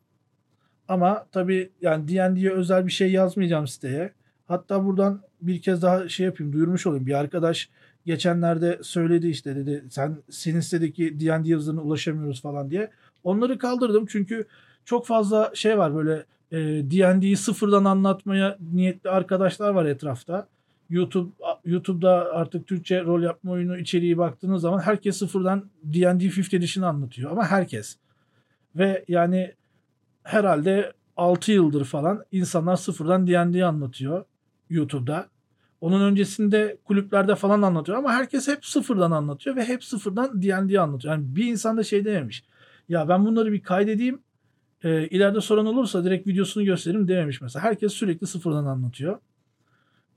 Ama 0.88 1.26
tabii 1.32 1.70
yani 1.82 2.08
D&D'ye 2.08 2.50
özel 2.50 2.86
bir 2.86 2.92
şey 2.92 3.12
yazmayacağım 3.12 3.66
siteye. 3.66 4.12
Hatta 4.46 4.84
buradan 4.84 5.22
bir 5.42 5.62
kez 5.62 5.82
daha 5.82 6.08
şey 6.08 6.26
yapayım, 6.26 6.52
duyurmuş 6.52 6.86
olayım. 6.86 7.06
Bir 7.06 7.14
arkadaş 7.14 7.70
geçenlerde 8.06 8.78
söyledi 8.82 9.28
işte 9.28 9.56
dedi 9.56 9.84
sen 9.90 10.16
senin 10.30 10.60
sitedeki 10.60 11.20
D&D 11.20 11.48
yazılarına 11.48 11.82
ulaşamıyoruz 11.82 12.42
falan 12.42 12.70
diye. 12.70 12.90
Onları 13.24 13.58
kaldırdım 13.58 14.06
çünkü 14.06 14.46
çok 14.84 15.06
fazla 15.06 15.50
şey 15.54 15.78
var 15.78 15.94
böyle 15.94 16.24
e, 16.52 16.56
D&D'yi 16.90 17.36
sıfırdan 17.36 17.84
anlatmaya 17.84 18.58
niyetli 18.72 19.10
arkadaşlar 19.10 19.70
var 19.70 19.84
etrafta. 19.84 20.48
YouTube 20.90 21.30
YouTube'da 21.64 22.32
artık 22.32 22.66
Türkçe 22.66 23.04
rol 23.04 23.22
yapma 23.22 23.52
oyunu 23.52 23.78
içeriği 23.78 24.18
baktığınız 24.18 24.62
zaman 24.62 24.78
herkes 24.78 25.16
sıfırdan 25.16 25.70
D&D 25.84 26.24
5th 26.24 26.56
Edition 26.56 26.84
anlatıyor 26.84 27.30
ama 27.30 27.46
herkes. 27.46 27.96
Ve 28.76 29.04
yani 29.08 29.54
herhalde 30.22 30.92
6 31.16 31.52
yıldır 31.52 31.84
falan 31.84 32.24
insanlar 32.32 32.76
sıfırdan 32.76 33.26
D&D 33.26 33.64
anlatıyor 33.64 34.24
YouTube'da. 34.70 35.28
Onun 35.80 36.00
öncesinde 36.00 36.76
kulüplerde 36.84 37.34
falan 37.34 37.62
anlatıyor 37.62 37.98
ama 37.98 38.12
herkes 38.12 38.48
hep 38.48 38.66
sıfırdan 38.66 39.10
anlatıyor 39.10 39.56
ve 39.56 39.64
hep 39.64 39.84
sıfırdan 39.84 40.42
D&D 40.42 40.80
anlatıyor. 40.80 41.14
Yani 41.14 41.36
bir 41.36 41.46
insan 41.46 41.76
da 41.76 41.82
şey 41.84 42.04
dememiş. 42.04 42.44
Ya 42.88 43.08
ben 43.08 43.26
bunları 43.26 43.52
bir 43.52 43.62
kaydedeyim. 43.62 44.20
E, 44.84 45.06
ileride 45.06 45.40
sorun 45.40 45.66
olursa 45.66 46.04
direkt 46.04 46.26
videosunu 46.26 46.64
gösteririm 46.64 47.08
dememiş 47.08 47.40
mesela. 47.40 47.62
Herkes 47.62 47.92
sürekli 47.92 48.26
sıfırdan 48.26 48.64
anlatıyor. 48.64 49.18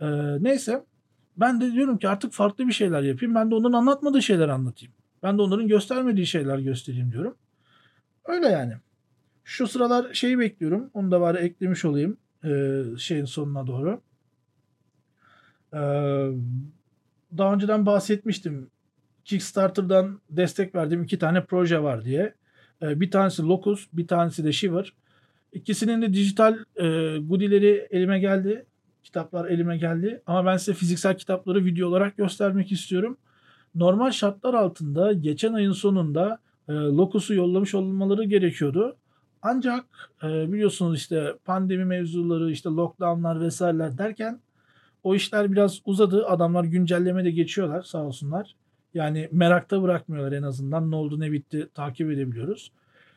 E, 0.01 0.07
neyse 0.39 0.83
ben 1.37 1.61
de 1.61 1.71
diyorum 1.71 1.97
ki 1.97 2.09
artık 2.09 2.33
farklı 2.33 2.67
bir 2.67 2.73
şeyler 2.73 3.01
yapayım. 3.01 3.35
Ben 3.35 3.51
de 3.51 3.55
onların 3.55 3.77
anlatmadığı 3.77 4.21
şeyler 4.21 4.49
anlatayım. 4.49 4.93
Ben 5.23 5.37
de 5.37 5.41
onların 5.41 5.67
göstermediği 5.67 6.25
şeyler 6.25 6.59
göstereyim 6.59 7.11
diyorum. 7.11 7.35
Öyle 8.25 8.47
yani. 8.47 8.73
Şu 9.43 9.67
sıralar 9.67 10.13
şeyi 10.13 10.39
bekliyorum. 10.39 10.89
Onu 10.93 11.11
da 11.11 11.21
bari 11.21 11.37
eklemiş 11.37 11.85
olayım. 11.85 12.17
E, 12.43 12.83
şeyin 12.97 13.25
sonuna 13.25 13.67
doğru. 13.67 14.01
E, 15.73 15.79
daha 17.37 17.53
önceden 17.53 17.85
bahsetmiştim. 17.85 18.69
Kickstarter'dan 19.25 20.21
destek 20.29 20.75
verdiğim 20.75 21.03
iki 21.03 21.19
tane 21.19 21.45
proje 21.45 21.83
var 21.83 22.05
diye. 22.05 22.33
E, 22.83 22.99
bir 22.99 23.11
tanesi 23.11 23.43
Locus, 23.43 23.87
bir 23.93 24.07
tanesi 24.07 24.43
de 24.43 24.51
Shiver. 24.51 24.93
İkisinin 25.53 26.01
de 26.01 26.13
dijital 26.13 26.53
e, 26.75 27.17
goodie'leri 27.17 27.87
elime 27.91 28.19
geldi. 28.19 28.65
Kitaplar 29.03 29.45
elime 29.45 29.77
geldi. 29.77 30.21
Ama 30.27 30.45
ben 30.45 30.57
size 30.57 30.73
fiziksel 30.73 31.17
kitapları 31.17 31.65
video 31.65 31.87
olarak 31.87 32.17
göstermek 32.17 32.71
istiyorum. 32.71 33.17
Normal 33.75 34.11
şartlar 34.11 34.53
altında 34.53 35.13
geçen 35.13 35.53
ayın 35.53 35.71
sonunda 35.71 36.39
e, 36.69 36.73
Locus'u 36.73 37.33
yollamış 37.33 37.75
olmaları 37.75 38.23
gerekiyordu. 38.23 38.95
Ancak 39.41 39.85
e, 40.23 40.51
biliyorsunuz 40.51 40.97
işte 40.97 41.33
pandemi 41.45 41.85
mevzuları, 41.85 42.51
işte 42.51 42.69
lockdownlar 42.69 43.41
vesaireler 43.41 43.97
derken 43.97 44.39
o 45.03 45.15
işler 45.15 45.51
biraz 45.51 45.81
uzadı. 45.85 46.25
Adamlar 46.25 46.63
güncelleme 46.63 47.23
de 47.23 47.31
geçiyorlar 47.31 47.81
sağ 47.81 48.03
olsunlar. 48.03 48.55
Yani 48.93 49.29
merakta 49.31 49.81
bırakmıyorlar 49.81 50.31
en 50.31 50.43
azından. 50.43 50.91
Ne 50.91 50.95
oldu 50.95 51.19
ne 51.19 51.31
bitti 51.31 51.67
takip 51.73 52.11
edebiliyoruz. 52.11 52.71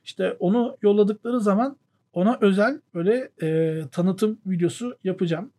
İşte 0.04 0.32
onu 0.32 0.76
yolladıkları 0.82 1.40
zaman 1.40 1.76
ona 2.12 2.38
özel 2.40 2.80
böyle 2.94 3.30
e, 3.42 3.80
tanıtım 3.92 4.38
videosu 4.46 4.96
yapacağım. 5.04 5.50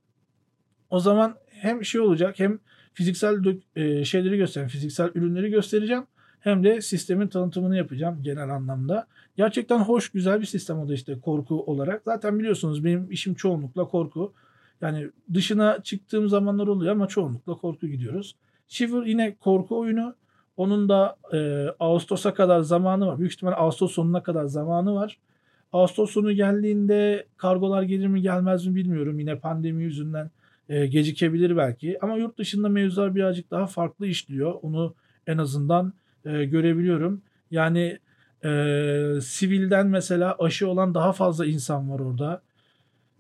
O 0.90 1.00
zaman 1.00 1.36
hem 1.48 1.86
şey 1.86 2.02
olacak 2.02 2.40
hem 2.40 2.60
fiziksel 2.94 3.58
e, 3.76 4.06
şeyleri 4.06 4.38
göstereceğim, 4.38 4.70
fiziksel 4.70 5.12
ürünleri 5.16 5.50
göstereceğim. 5.50 6.04
Hem 6.40 6.64
de 6.64 6.82
sistemin 6.82 7.28
tanıtımını 7.28 7.78
yapacağım 7.78 8.20
genel 8.24 8.50
anlamda. 8.50 9.08
Gerçekten 9.38 9.80
hoş, 9.80 10.10
güzel 10.10 10.42
bir 10.42 10.46
sistem 10.46 10.80
o 10.80 10.90
da 10.90 10.94
işte 10.94 11.20
korku 11.20 11.64
olarak. 11.66 12.02
Zaten 12.06 12.40
biliyorsunuz 12.40 12.84
benim 12.86 13.12
işim 13.12 13.34
çoğunlukla 13.34 13.86
korku. 13.86 14.34
Yani 14.82 15.10
dışına 15.34 15.84
çıktığım 15.84 16.30
zamanlar 16.30 16.68
oluyor 16.68 16.92
ama 16.92 17.08
çoğunlukla 17.08 17.54
korku 17.54 17.88
gidiyoruz. 17.88 18.36
Shiver 18.68 19.06
yine 19.06 19.36
korku 19.36 19.80
oyunu. 19.80 20.16
Onun 20.58 20.90
da 20.90 21.16
e, 21.34 21.68
Ağustos'a 21.80 22.34
kadar 22.34 22.60
zamanı 22.60 23.08
var. 23.08 23.20
Büyük 23.20 23.34
ihtimal 23.34 23.54
Ağustos 23.58 23.92
sonuna 23.92 24.24
kadar 24.24 24.46
zamanı 24.46 24.96
var. 24.96 25.18
Ağustos 25.74 26.12
sonu 26.12 26.32
geldiğinde 26.32 27.26
kargolar 27.38 27.84
gelir 27.84 28.08
mi 28.08 28.22
gelmez 28.22 28.68
mi 28.68 28.76
bilmiyorum. 28.76 29.20
Yine 29.20 29.40
pandemi 29.40 29.84
yüzünden 29.84 30.32
e, 30.70 30.88
gecikebilir 30.88 31.58
belki. 31.58 31.98
Ama 32.02 32.16
yurt 32.18 32.38
dışında 32.38 32.70
mevzular 32.70 33.16
birazcık 33.16 33.52
daha 33.52 33.68
farklı 33.68 34.08
işliyor. 34.08 34.56
Onu 34.62 34.94
en 35.28 35.38
azından 35.38 35.94
e, 36.26 36.46
görebiliyorum. 36.46 37.22
Yani 37.52 38.00
e, 38.46 38.50
sivilden 39.22 39.88
mesela 39.88 40.36
aşı 40.40 40.70
olan 40.70 40.94
daha 40.94 41.14
fazla 41.14 41.46
insan 41.46 41.92
var 41.92 42.00
orada. 42.00 42.42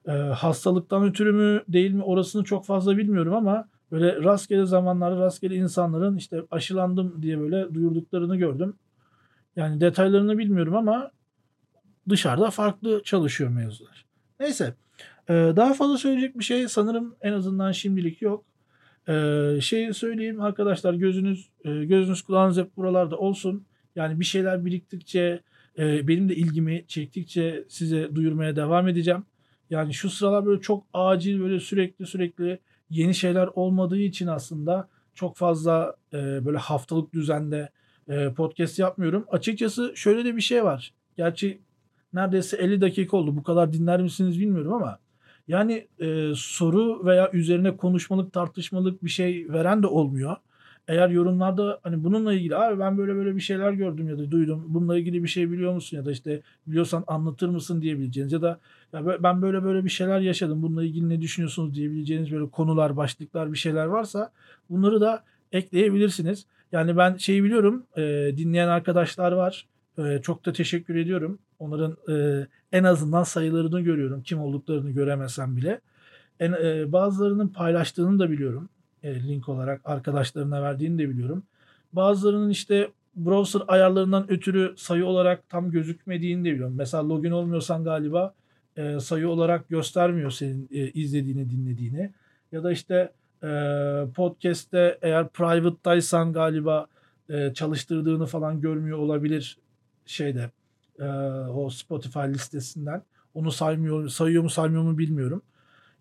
E, 0.07 0.11
hastalıktan 0.11 1.03
ötürü 1.03 1.31
mü 1.31 1.63
değil 1.67 1.91
mi 1.91 2.03
orasını 2.03 2.43
çok 2.43 2.65
fazla 2.65 2.97
bilmiyorum 2.97 3.33
ama 3.33 3.67
böyle 3.91 4.23
rastgele 4.23 4.65
zamanlarda 4.65 5.21
rastgele 5.21 5.55
insanların 5.55 6.17
işte 6.17 6.43
aşılandım 6.51 7.21
diye 7.21 7.39
böyle 7.39 7.73
duyurduklarını 7.73 8.37
gördüm. 8.37 8.75
Yani 9.55 9.81
detaylarını 9.81 10.37
bilmiyorum 10.37 10.75
ama 10.75 11.11
dışarıda 12.09 12.49
farklı 12.49 13.03
çalışıyor 13.03 13.49
mevzular. 13.49 14.05
Neyse. 14.39 14.73
Ee, 15.29 15.33
daha 15.55 15.73
fazla 15.73 15.97
söyleyecek 15.97 16.39
bir 16.39 16.43
şey 16.43 16.67
sanırım 16.67 17.15
en 17.21 17.33
azından 17.33 17.71
şimdilik 17.71 18.21
yok. 18.21 18.45
Ee, 19.09 19.57
şey 19.61 19.93
söyleyeyim 19.93 20.41
arkadaşlar 20.41 20.93
gözünüz 20.93 21.49
e, 21.65 21.85
gözünüz 21.85 22.21
kulağınız 22.21 22.57
hep 22.57 22.77
buralarda 22.77 23.17
olsun. 23.17 23.65
Yani 23.95 24.19
bir 24.19 24.25
şeyler 24.25 24.65
biriktikçe 24.65 25.41
e, 25.77 26.07
benim 26.07 26.29
de 26.29 26.35
ilgimi 26.35 26.85
çektikçe 26.87 27.65
size 27.67 28.15
duyurmaya 28.15 28.55
devam 28.55 28.87
edeceğim. 28.87 29.25
Yani 29.69 29.93
şu 29.93 30.09
sıralar 30.09 30.45
böyle 30.45 30.61
çok 30.61 30.83
acil 30.93 31.39
böyle 31.39 31.59
sürekli 31.59 32.05
sürekli 32.05 32.59
yeni 32.89 33.15
şeyler 33.15 33.49
olmadığı 33.55 33.99
için 33.99 34.27
aslında 34.27 34.87
çok 35.13 35.37
fazla 35.37 35.95
e, 36.13 36.45
böyle 36.45 36.57
haftalık 36.57 37.13
düzende 37.13 37.69
e, 38.07 38.33
podcast 38.33 38.79
yapmıyorum. 38.79 39.25
Açıkçası 39.31 39.93
şöyle 39.95 40.25
de 40.25 40.35
bir 40.35 40.41
şey 40.41 40.63
var. 40.63 40.93
Gerçi 41.17 41.61
neredeyse 42.13 42.57
50 42.57 42.81
dakika 42.81 43.17
oldu. 43.17 43.35
Bu 43.35 43.43
kadar 43.43 43.73
dinler 43.73 44.01
misiniz 44.01 44.39
bilmiyorum 44.39 44.73
ama 44.73 44.99
yani 45.47 45.87
e, 45.99 46.31
soru 46.35 47.05
veya 47.05 47.31
üzerine 47.31 47.77
konuşmalık, 47.77 48.33
tartışmalık 48.33 49.03
bir 49.03 49.09
şey 49.09 49.45
veren 49.49 49.83
de 49.83 49.87
olmuyor. 49.87 50.35
Eğer 50.87 51.09
yorumlarda 51.09 51.79
hani 51.83 52.03
bununla 52.03 52.33
ilgili 52.33 52.55
abi 52.55 52.79
ben 52.79 52.97
böyle 52.97 53.15
böyle 53.15 53.35
bir 53.35 53.41
şeyler 53.41 53.71
gördüm 53.71 54.09
ya 54.09 54.17
da 54.17 54.31
duydum. 54.31 54.65
Bununla 54.67 54.97
ilgili 54.97 55.23
bir 55.23 55.27
şey 55.27 55.51
biliyor 55.51 55.73
musun 55.73 55.97
ya 55.97 56.05
da 56.05 56.11
işte 56.11 56.41
biliyorsan 56.67 57.03
anlatır 57.07 57.49
mısın 57.49 57.81
diyebileceğiniz 57.81 58.33
ya 58.33 58.41
da 58.41 58.59
ya 58.93 59.23
ben 59.23 59.41
böyle 59.41 59.63
böyle 59.63 59.85
bir 59.85 59.89
şeyler 59.89 60.19
yaşadım. 60.19 60.61
Bununla 60.61 60.83
ilgili 60.83 61.09
ne 61.09 61.21
düşünüyorsunuz 61.21 61.75
diyebileceğiniz 61.75 62.31
böyle 62.31 62.49
konular, 62.49 62.97
başlıklar 62.97 63.53
bir 63.53 63.57
şeyler 63.57 63.85
varsa 63.85 64.31
bunları 64.69 65.01
da 65.01 65.23
ekleyebilirsiniz. 65.51 66.45
Yani 66.71 66.97
ben 66.97 67.17
şeyi 67.17 67.43
biliyorum 67.43 67.83
e, 67.97 68.01
dinleyen 68.37 68.67
arkadaşlar 68.67 69.31
var. 69.31 69.65
E, 69.97 70.19
çok 70.21 70.45
da 70.45 70.53
teşekkür 70.53 70.95
ediyorum. 70.95 71.39
Onların 71.59 71.97
e, 72.09 72.47
en 72.71 72.83
azından 72.83 73.23
sayılarını 73.23 73.81
görüyorum. 73.81 74.21
Kim 74.23 74.39
olduklarını 74.39 74.91
göremesem 74.91 75.57
bile. 75.57 75.81
En, 76.39 76.51
e, 76.51 76.91
bazılarının 76.91 77.47
paylaştığını 77.47 78.19
da 78.19 78.31
biliyorum. 78.31 78.69
E, 79.03 79.23
link 79.27 79.49
olarak 79.49 79.81
arkadaşlarına 79.85 80.61
verdiğini 80.61 80.99
de 80.99 81.09
biliyorum. 81.09 81.43
Bazılarının 81.93 82.49
işte 82.49 82.91
browser 83.15 83.61
ayarlarından 83.67 84.31
ötürü 84.31 84.73
sayı 84.77 85.05
olarak 85.05 85.49
tam 85.49 85.71
gözükmediğini 85.71 86.45
de 86.45 86.53
biliyorum. 86.53 86.75
Mesela 86.77 87.09
login 87.09 87.31
olmuyorsan 87.31 87.83
galiba 87.83 88.33
e, 88.77 88.99
sayı 88.99 89.29
olarak 89.29 89.69
göstermiyor 89.69 90.31
senin 90.31 90.69
e, 90.71 90.91
izlediğini, 90.91 91.49
dinlediğini. 91.49 92.11
Ya 92.51 92.63
da 92.63 92.71
işte 92.71 93.11
podcast'te 94.15 94.97
eğer 95.01 95.29
private'daysan 95.29 96.33
galiba 96.33 96.87
çalıştırdığını 97.53 98.25
falan 98.25 98.61
görmüyor 98.61 98.97
olabilir 98.97 99.57
şeyde 100.05 100.51
o 101.53 101.69
Spotify 101.69 102.19
listesinden. 102.19 103.01
Onu 103.33 103.51
saymıyor, 103.51 104.09
sayıyor 104.09 104.43
mu 104.43 104.49
saymıyor 104.49 104.83
mu 104.83 104.97
bilmiyorum. 104.97 105.41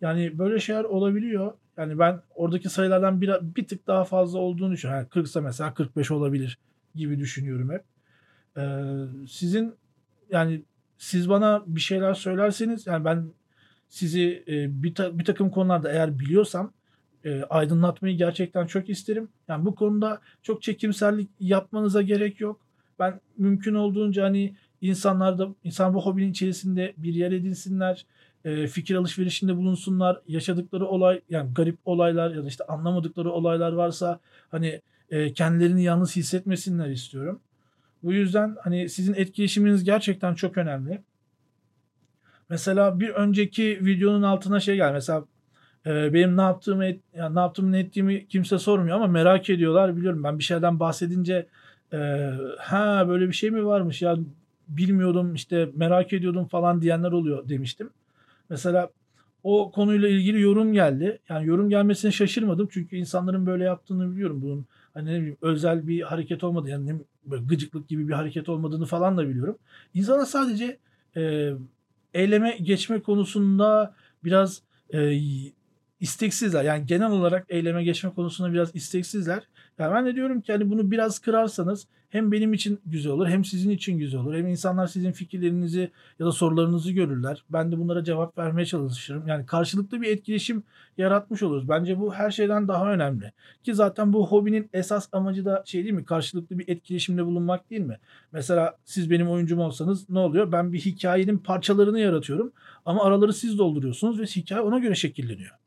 Yani 0.00 0.38
böyle 0.38 0.60
şeyler 0.60 0.84
olabiliyor. 0.84 1.52
Yani 1.76 1.98
ben 1.98 2.20
oradaki 2.34 2.68
sayılardan 2.68 3.20
bir, 3.20 3.30
bir 3.42 3.66
tık 3.66 3.86
daha 3.86 4.04
fazla 4.04 4.38
olduğunu 4.38 4.72
düşünüyorum. 4.72 5.00
Yani 5.00 5.08
40 5.08 5.26
ise 5.26 5.40
mesela 5.40 5.74
45 5.74 6.10
olabilir 6.10 6.58
gibi 6.94 7.18
düşünüyorum 7.18 7.70
hep. 7.70 7.84
Ee, 8.56 8.94
sizin 9.28 9.74
yani 10.30 10.62
siz 10.98 11.28
bana 11.28 11.62
bir 11.66 11.80
şeyler 11.80 12.14
söylerseniz 12.14 12.86
yani 12.86 13.04
ben 13.04 13.26
sizi 13.88 14.44
e, 14.48 14.82
bir, 14.82 14.94
ta, 14.94 15.18
bir 15.18 15.24
takım 15.24 15.50
konularda 15.50 15.92
eğer 15.92 16.18
biliyorsam 16.18 16.72
e, 17.24 17.42
aydınlatmayı 17.42 18.16
gerçekten 18.16 18.66
çok 18.66 18.88
isterim. 18.88 19.28
Yani 19.48 19.64
bu 19.64 19.74
konuda 19.74 20.20
çok 20.42 20.62
çekimsellik 20.62 21.30
yapmanıza 21.40 22.02
gerek 22.02 22.40
yok. 22.40 22.60
Ben 22.98 23.20
mümkün 23.38 23.74
olduğunca 23.74 24.24
hani 24.24 24.56
insanlar 24.80 25.38
da 25.38 25.48
insan 25.64 25.94
bu 25.94 26.06
hobinin 26.06 26.30
içerisinde 26.30 26.94
bir 26.96 27.14
yer 27.14 27.32
edinsinler, 27.32 28.06
e, 28.46 28.66
fikir 28.66 28.94
alışverişinde 28.94 29.56
bulunsunlar, 29.56 30.20
yaşadıkları 30.28 30.86
olay 30.86 31.20
yani 31.30 31.54
garip 31.54 31.78
olaylar 31.84 32.30
ya 32.30 32.44
da 32.44 32.48
işte 32.48 32.64
anlamadıkları 32.64 33.30
olaylar 33.30 33.72
varsa 33.72 34.20
hani 34.50 34.80
e, 35.10 35.32
kendilerini 35.32 35.82
yalnız 35.82 36.16
hissetmesinler 36.16 36.88
istiyorum. 36.88 37.40
Bu 38.02 38.12
yüzden 38.12 38.56
hani 38.62 38.88
sizin 38.88 39.14
etkileşiminiz 39.14 39.84
gerçekten 39.84 40.34
çok 40.34 40.58
önemli. 40.58 41.02
Mesela 42.48 43.00
bir 43.00 43.08
önceki 43.08 43.78
videonun 43.84 44.22
altına 44.22 44.60
şey 44.60 44.76
gel 44.76 44.92
mesela 44.92 45.24
e, 45.86 46.14
benim 46.14 46.36
ne 46.36 46.42
yaptığımı 46.42 46.84
yani 47.14 47.34
ne 47.34 47.40
yaptığımı 47.40 47.72
ne 47.72 47.78
ettiğimi 47.78 48.26
kimse 48.28 48.58
sormuyor 48.58 48.96
ama 48.96 49.06
merak 49.06 49.50
ediyorlar 49.50 49.96
biliyorum 49.96 50.24
ben 50.24 50.38
bir 50.38 50.44
şeyden 50.44 50.80
bahsedince 50.80 51.46
ha 52.58 53.04
böyle 53.08 53.28
bir 53.28 53.32
şey 53.32 53.50
mi 53.50 53.66
varmış 53.66 54.02
ya 54.02 54.16
bilmiyordum 54.68 55.34
işte 55.34 55.68
merak 55.74 56.12
ediyordum 56.12 56.46
falan 56.46 56.82
diyenler 56.82 57.12
oluyor 57.12 57.48
demiştim. 57.48 57.90
Mesela 58.50 58.90
o 59.42 59.70
konuyla 59.70 60.08
ilgili 60.08 60.40
yorum 60.40 60.72
geldi. 60.72 61.18
Yani 61.28 61.46
yorum 61.46 61.70
gelmesine 61.70 62.12
şaşırmadım 62.12 62.68
çünkü 62.70 62.96
insanların 62.96 63.46
böyle 63.46 63.64
yaptığını 63.64 64.12
biliyorum. 64.12 64.42
Bunun 64.42 64.66
hani 64.94 65.10
ne 65.10 65.18
bileyim 65.18 65.36
özel 65.42 65.88
bir 65.88 66.02
hareket 66.02 66.44
olmadı 66.44 66.68
yani 66.68 67.00
böyle 67.24 67.44
gıcıklık 67.44 67.88
gibi 67.88 68.08
bir 68.08 68.12
hareket 68.12 68.48
olmadığını 68.48 68.86
falan 68.86 69.16
da 69.16 69.28
biliyorum. 69.28 69.58
İnsana 69.94 70.26
sadece 70.26 70.78
e, 71.16 71.52
eyleme 72.14 72.58
geçme 72.62 73.00
konusunda 73.00 73.94
biraz 74.24 74.62
e, 74.90 74.98
isteksizler. 76.00 76.64
Yani 76.64 76.86
genel 76.86 77.10
olarak 77.10 77.46
eyleme 77.48 77.84
geçme 77.84 78.10
konusunda 78.10 78.52
biraz 78.52 78.76
isteksizler. 78.76 79.42
Yani 79.78 79.94
ben 79.94 80.06
de 80.06 80.14
diyorum 80.14 80.40
ki 80.40 80.52
hani 80.52 80.70
bunu 80.70 80.90
biraz 80.90 81.18
kırarsanız 81.18 81.86
hem 82.10 82.32
benim 82.32 82.52
için 82.52 82.80
güzel 82.86 83.12
olur 83.12 83.28
hem 83.28 83.44
sizin 83.44 83.70
için 83.70 83.98
güzel 83.98 84.20
olur. 84.20 84.34
Hem 84.34 84.46
insanlar 84.46 84.86
sizin 84.86 85.12
fikirlerinizi 85.12 85.90
ya 86.18 86.26
da 86.26 86.32
sorularınızı 86.32 86.92
görürler. 86.92 87.44
Ben 87.50 87.72
de 87.72 87.78
bunlara 87.78 88.04
cevap 88.04 88.38
vermeye 88.38 88.66
çalışırım. 88.66 89.28
Yani 89.28 89.46
karşılıklı 89.46 90.02
bir 90.02 90.08
etkileşim 90.08 90.62
yaratmış 90.98 91.42
oluruz. 91.42 91.68
Bence 91.68 92.00
bu 92.00 92.14
her 92.14 92.30
şeyden 92.30 92.68
daha 92.68 92.92
önemli. 92.92 93.32
Ki 93.64 93.74
zaten 93.74 94.12
bu 94.12 94.26
hobinin 94.26 94.70
esas 94.72 95.08
amacı 95.12 95.44
da 95.44 95.62
şey 95.66 95.82
değil 95.82 95.94
mi? 95.94 96.04
Karşılıklı 96.04 96.58
bir 96.58 96.68
etkileşimde 96.68 97.26
bulunmak 97.26 97.70
değil 97.70 97.82
mi? 97.82 97.98
Mesela 98.32 98.76
siz 98.84 99.10
benim 99.10 99.28
oyuncum 99.28 99.58
olsanız 99.58 100.10
ne 100.10 100.18
oluyor? 100.18 100.52
Ben 100.52 100.72
bir 100.72 100.80
hikayenin 100.80 101.38
parçalarını 101.38 102.00
yaratıyorum 102.00 102.52
ama 102.84 103.04
araları 103.04 103.32
siz 103.32 103.58
dolduruyorsunuz 103.58 104.20
ve 104.20 104.24
hikaye 104.24 104.60
ona 104.60 104.78
göre 104.78 104.94
şekilleniyor. 104.94 105.65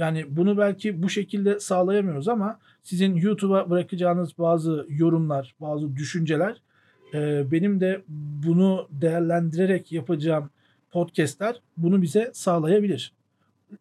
Yani 0.00 0.24
bunu 0.28 0.58
belki 0.58 1.02
bu 1.02 1.08
şekilde 1.08 1.60
sağlayamıyoruz 1.60 2.28
ama 2.28 2.58
sizin 2.82 3.14
YouTube'a 3.14 3.70
bırakacağınız 3.70 4.38
bazı 4.38 4.86
yorumlar, 4.88 5.54
bazı 5.60 5.96
düşünceler 5.96 6.62
e, 7.14 7.50
benim 7.50 7.80
de 7.80 8.02
bunu 8.44 8.88
değerlendirerek 8.90 9.92
yapacağım 9.92 10.50
podcastler 10.90 11.60
bunu 11.76 12.02
bize 12.02 12.30
sağlayabilir. 12.34 13.12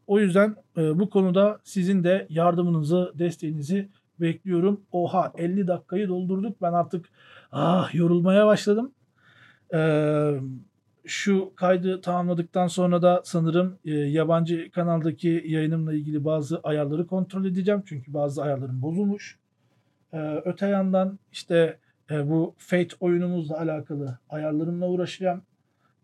O 0.08 0.20
yüzden 0.20 0.56
e, 0.78 1.00
bu 1.00 1.10
konuda 1.10 1.60
sizin 1.64 2.04
de 2.04 2.28
yardımınızı, 2.30 3.14
desteğinizi 3.16 3.90
bekliyorum. 4.20 4.82
Oha 4.92 5.34
50 5.38 5.68
dakikayı 5.68 6.08
doldurduk. 6.08 6.62
Ben 6.62 6.74
artık 6.74 7.06
ah 7.52 7.96
yorulmaya 7.96 8.48
başladım. 8.48 8.92
Eee 9.74 10.40
şu 11.06 11.54
kaydı 11.56 12.02
tamamladıktan 12.02 12.68
sonra 12.68 13.02
da 13.02 13.22
sanırım 13.26 13.80
e, 13.86 13.92
yabancı 13.92 14.72
kanaldaki 14.72 15.44
yayınımla 15.46 15.94
ilgili 15.94 16.26
bazı 16.26 16.60
ayarları 16.60 17.08
kontrol 17.08 17.46
edeceğim. 17.46 17.84
Çünkü 17.86 18.14
bazı 18.14 18.44
ayarlarım 18.44 18.82
bozulmuş. 18.82 19.38
E, 20.14 20.18
öte 20.46 20.68
yandan 20.68 21.20
işte 21.32 21.78
e, 22.12 22.30
bu 22.30 22.56
Fate 22.58 22.96
oyunumuzla 23.00 23.60
alakalı 23.60 24.18
ayarlarımla 24.30 24.90
uğraşacağım. 24.90 25.42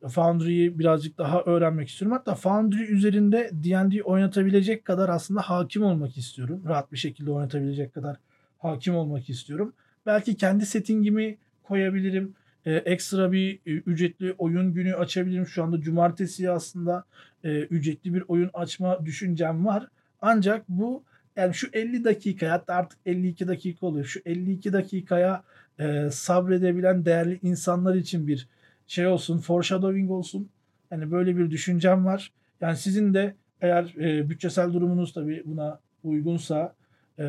Foundry'yi 0.10 0.80
birazcık 0.80 1.18
daha 1.18 1.42
öğrenmek 1.42 1.90
istiyorum. 1.90 2.18
Hatta 2.18 2.36
Foundry 2.36 2.94
üzerinde 2.94 3.50
D&D 3.54 4.04
oynatabilecek 4.04 4.86
kadar 4.86 5.10
aslında 5.10 5.42
hakim 5.42 5.84
olmak 5.84 6.18
istiyorum. 6.18 6.64
Rahat 6.68 6.92
bir 6.92 6.98
şekilde 6.98 7.32
oynatabilecek 7.32 7.94
kadar 7.94 8.18
hakim 8.58 8.96
olmak 8.96 9.30
istiyorum. 9.30 9.74
Belki 10.06 10.38
kendi 10.38 10.66
settingimi 10.66 11.38
koyabilirim 11.64 12.36
e, 12.66 12.74
ekstra 12.74 13.32
bir 13.32 13.60
e, 13.66 13.72
ücretli 13.72 14.36
oyun 14.38 14.74
günü 14.74 14.96
açabilirim. 14.96 15.48
Şu 15.48 15.64
anda 15.64 15.82
cumartesi 15.82 16.50
aslında 16.50 17.04
e, 17.44 17.60
ücretli 17.60 18.14
bir 18.14 18.24
oyun 18.28 18.50
açma 18.54 19.06
düşüncem 19.06 19.66
var. 19.66 19.88
Ancak 20.22 20.70
bu 20.70 21.04
yani 21.36 21.54
şu 21.54 21.68
50 21.74 22.04
dakika 22.04 22.52
hatta 22.52 22.74
artık 22.74 23.00
52 23.06 23.48
dakika 23.48 23.86
oluyor. 23.86 24.06
Şu 24.06 24.20
52 24.26 24.74
dakikaya 24.74 25.44
e, 25.80 26.10
sabredebilen 26.12 27.06
değerli 27.06 27.40
insanlar 27.44 27.96
için 27.96 28.28
bir 28.28 28.48
şey 28.88 29.08
olsun, 29.08 29.38
foreshadowing 29.38 30.12
olsun. 30.12 30.50
Yani 30.92 31.12
böyle 31.12 31.38
bir 31.38 31.52
düşüncem 31.52 32.06
var. 32.06 32.32
Yani 32.62 32.78
sizin 32.78 33.14
de 33.14 33.36
eğer 33.62 33.96
e, 34.00 34.30
bütçesel 34.30 34.74
durumunuz 34.74 35.14
tabii 35.14 35.44
buna 35.46 35.80
uygunsa 36.04 36.76
e, 37.20 37.26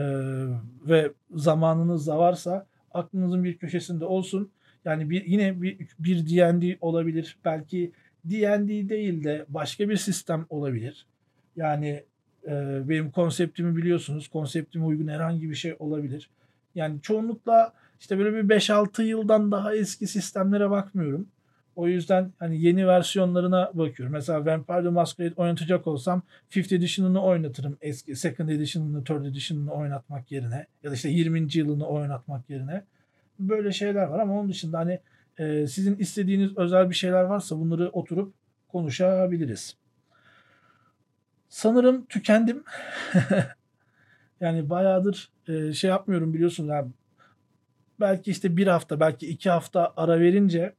ve 0.87 1.13
zamanınız 1.35 2.07
da 2.07 2.19
varsa 2.19 2.67
aklınızın 2.95 3.45
bir 3.45 3.59
köşesinde 3.59 4.05
olsun. 4.05 4.51
Yani 4.87 5.11
bir 5.11 5.25
yine 5.25 5.63
bir, 5.63 5.79
bir 5.99 6.27
D&D 6.27 6.79
olabilir. 6.81 7.37
Belki 7.45 7.93
D&D 8.25 8.89
değil 8.89 9.25
de 9.25 9.45
başka 9.49 9.89
bir 9.89 9.97
sistem 9.97 10.47
olabilir. 10.49 11.07
Yani 11.57 12.05
e, 12.47 12.81
benim 12.89 13.11
konseptimi 13.11 13.77
biliyorsunuz. 13.77 14.29
Konseptime 14.29 14.85
uygun 14.85 15.09
herhangi 15.09 15.51
bir 15.51 15.55
şey 15.55 15.77
olabilir. 15.79 16.31
Yani 16.75 17.03
çoğunlukla 17.03 17.73
işte 18.01 18.19
böyle 18.19 18.37
bir 18.37 18.57
5-6 18.57 19.03
yıldan 19.03 19.53
daha 19.53 19.75
eski 19.75 20.07
sistemlere 20.07 20.71
bakmıyorum. 20.71 21.29
O 21.77 21.89
yüzden 21.89 22.33
hani 22.39 22.63
yeni 22.63 22.87
versiyonlarına 22.87 23.71
bakıyorum. 23.75 24.13
Mesela 24.13 24.47
Vampire 24.47 24.83
the 24.83 24.89
Masquerade 24.89 25.35
oynatacak 25.37 25.87
olsam 25.87 26.23
5th 26.51 26.75
Edition'ını 26.75 27.23
oynatırım. 27.23 27.77
Eski 27.81 28.17
Second 28.17 28.49
Edition'ını, 28.49 29.05
Third 29.05 29.25
Edition'ını 29.25 29.73
oynatmak 29.73 30.33
yerine. 30.33 30.67
Ya 30.83 30.91
da 30.91 30.95
işte 30.95 31.09
20. 31.09 31.49
yılını 31.55 31.87
oynatmak 31.87 32.51
yerine 32.51 32.83
böyle 33.39 33.73
şeyler 33.73 34.07
var 34.07 34.19
ama 34.19 34.41
onun 34.41 34.49
dışında 34.49 34.79
hani 34.79 35.01
e, 35.39 35.67
sizin 35.67 35.97
istediğiniz 35.97 36.57
özel 36.57 36.91
bir 36.91 36.95
şeyler 36.95 37.23
varsa 37.23 37.59
bunları 37.59 37.89
oturup 37.89 38.35
konuşabiliriz. 38.69 39.77
Sanırım 41.49 42.07
tükendim. 42.07 42.65
yani 44.41 44.71
bayağıdır 44.71 45.31
e, 45.49 45.73
şey 45.73 45.91
yapmıyorum 45.91 46.35
biliyorsun 46.35 46.67
yani 46.67 46.91
belki 48.01 48.31
işte 48.31 48.57
bir 48.57 48.67
hafta 48.67 49.01
belki 49.01 49.27
iki 49.27 49.51
hafta 49.51 49.93
ara 49.97 50.21
verince 50.21 50.75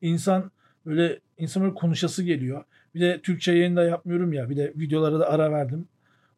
insan 0.00 0.50
böyle 0.86 1.20
insan 1.38 1.62
böyle 1.62 1.74
konuşası 1.74 2.22
geliyor. 2.22 2.64
Bir 2.94 3.00
de 3.00 3.20
Türkçe 3.22 3.52
yayın 3.52 3.76
da 3.76 3.84
yapmıyorum 3.84 4.32
ya 4.32 4.50
bir 4.50 4.56
de 4.56 4.72
videolara 4.76 5.20
da 5.20 5.28
ara 5.28 5.52
verdim. 5.52 5.88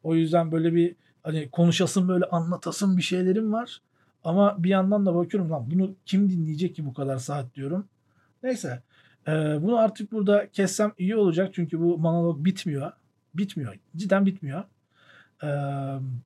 O 0.03 0.15
yüzden 0.15 0.51
böyle 0.51 0.73
bir 0.73 0.95
hani 1.23 1.49
konuşasın 1.51 2.07
böyle 2.07 2.25
anlatasın 2.25 2.97
bir 2.97 3.01
şeylerim 3.01 3.53
var. 3.53 3.81
Ama 4.23 4.63
bir 4.63 4.69
yandan 4.69 5.05
da 5.05 5.15
bakıyorum 5.15 5.51
lan 5.51 5.71
bunu 5.71 5.95
kim 6.05 6.29
dinleyecek 6.29 6.75
ki 6.75 6.85
bu 6.85 6.93
kadar 6.93 7.17
saat 7.17 7.55
diyorum. 7.55 7.85
Neyse. 8.43 8.81
E, 9.27 9.31
bunu 9.61 9.77
artık 9.77 10.11
burada 10.11 10.49
kessem 10.49 10.91
iyi 10.97 11.15
olacak. 11.15 11.53
Çünkü 11.53 11.79
bu 11.79 11.97
monolog 11.97 12.45
bitmiyor. 12.45 12.91
Bitmiyor. 13.33 13.75
Cidden 13.95 14.25
bitmiyor. 14.25 14.63
E, 15.43 15.49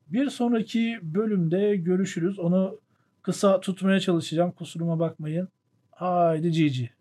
bir 0.07 0.29
sonraki 0.29 0.99
bölümde 1.01 1.75
görüşürüz. 1.75 2.39
Onu 2.39 2.79
kısa 3.21 3.59
tutmaya 3.59 3.99
çalışacağım. 3.99 4.51
Kusuruma 4.51 4.99
bakmayın. 4.99 5.49
Haydi 5.91 6.51
GG. 6.51 6.94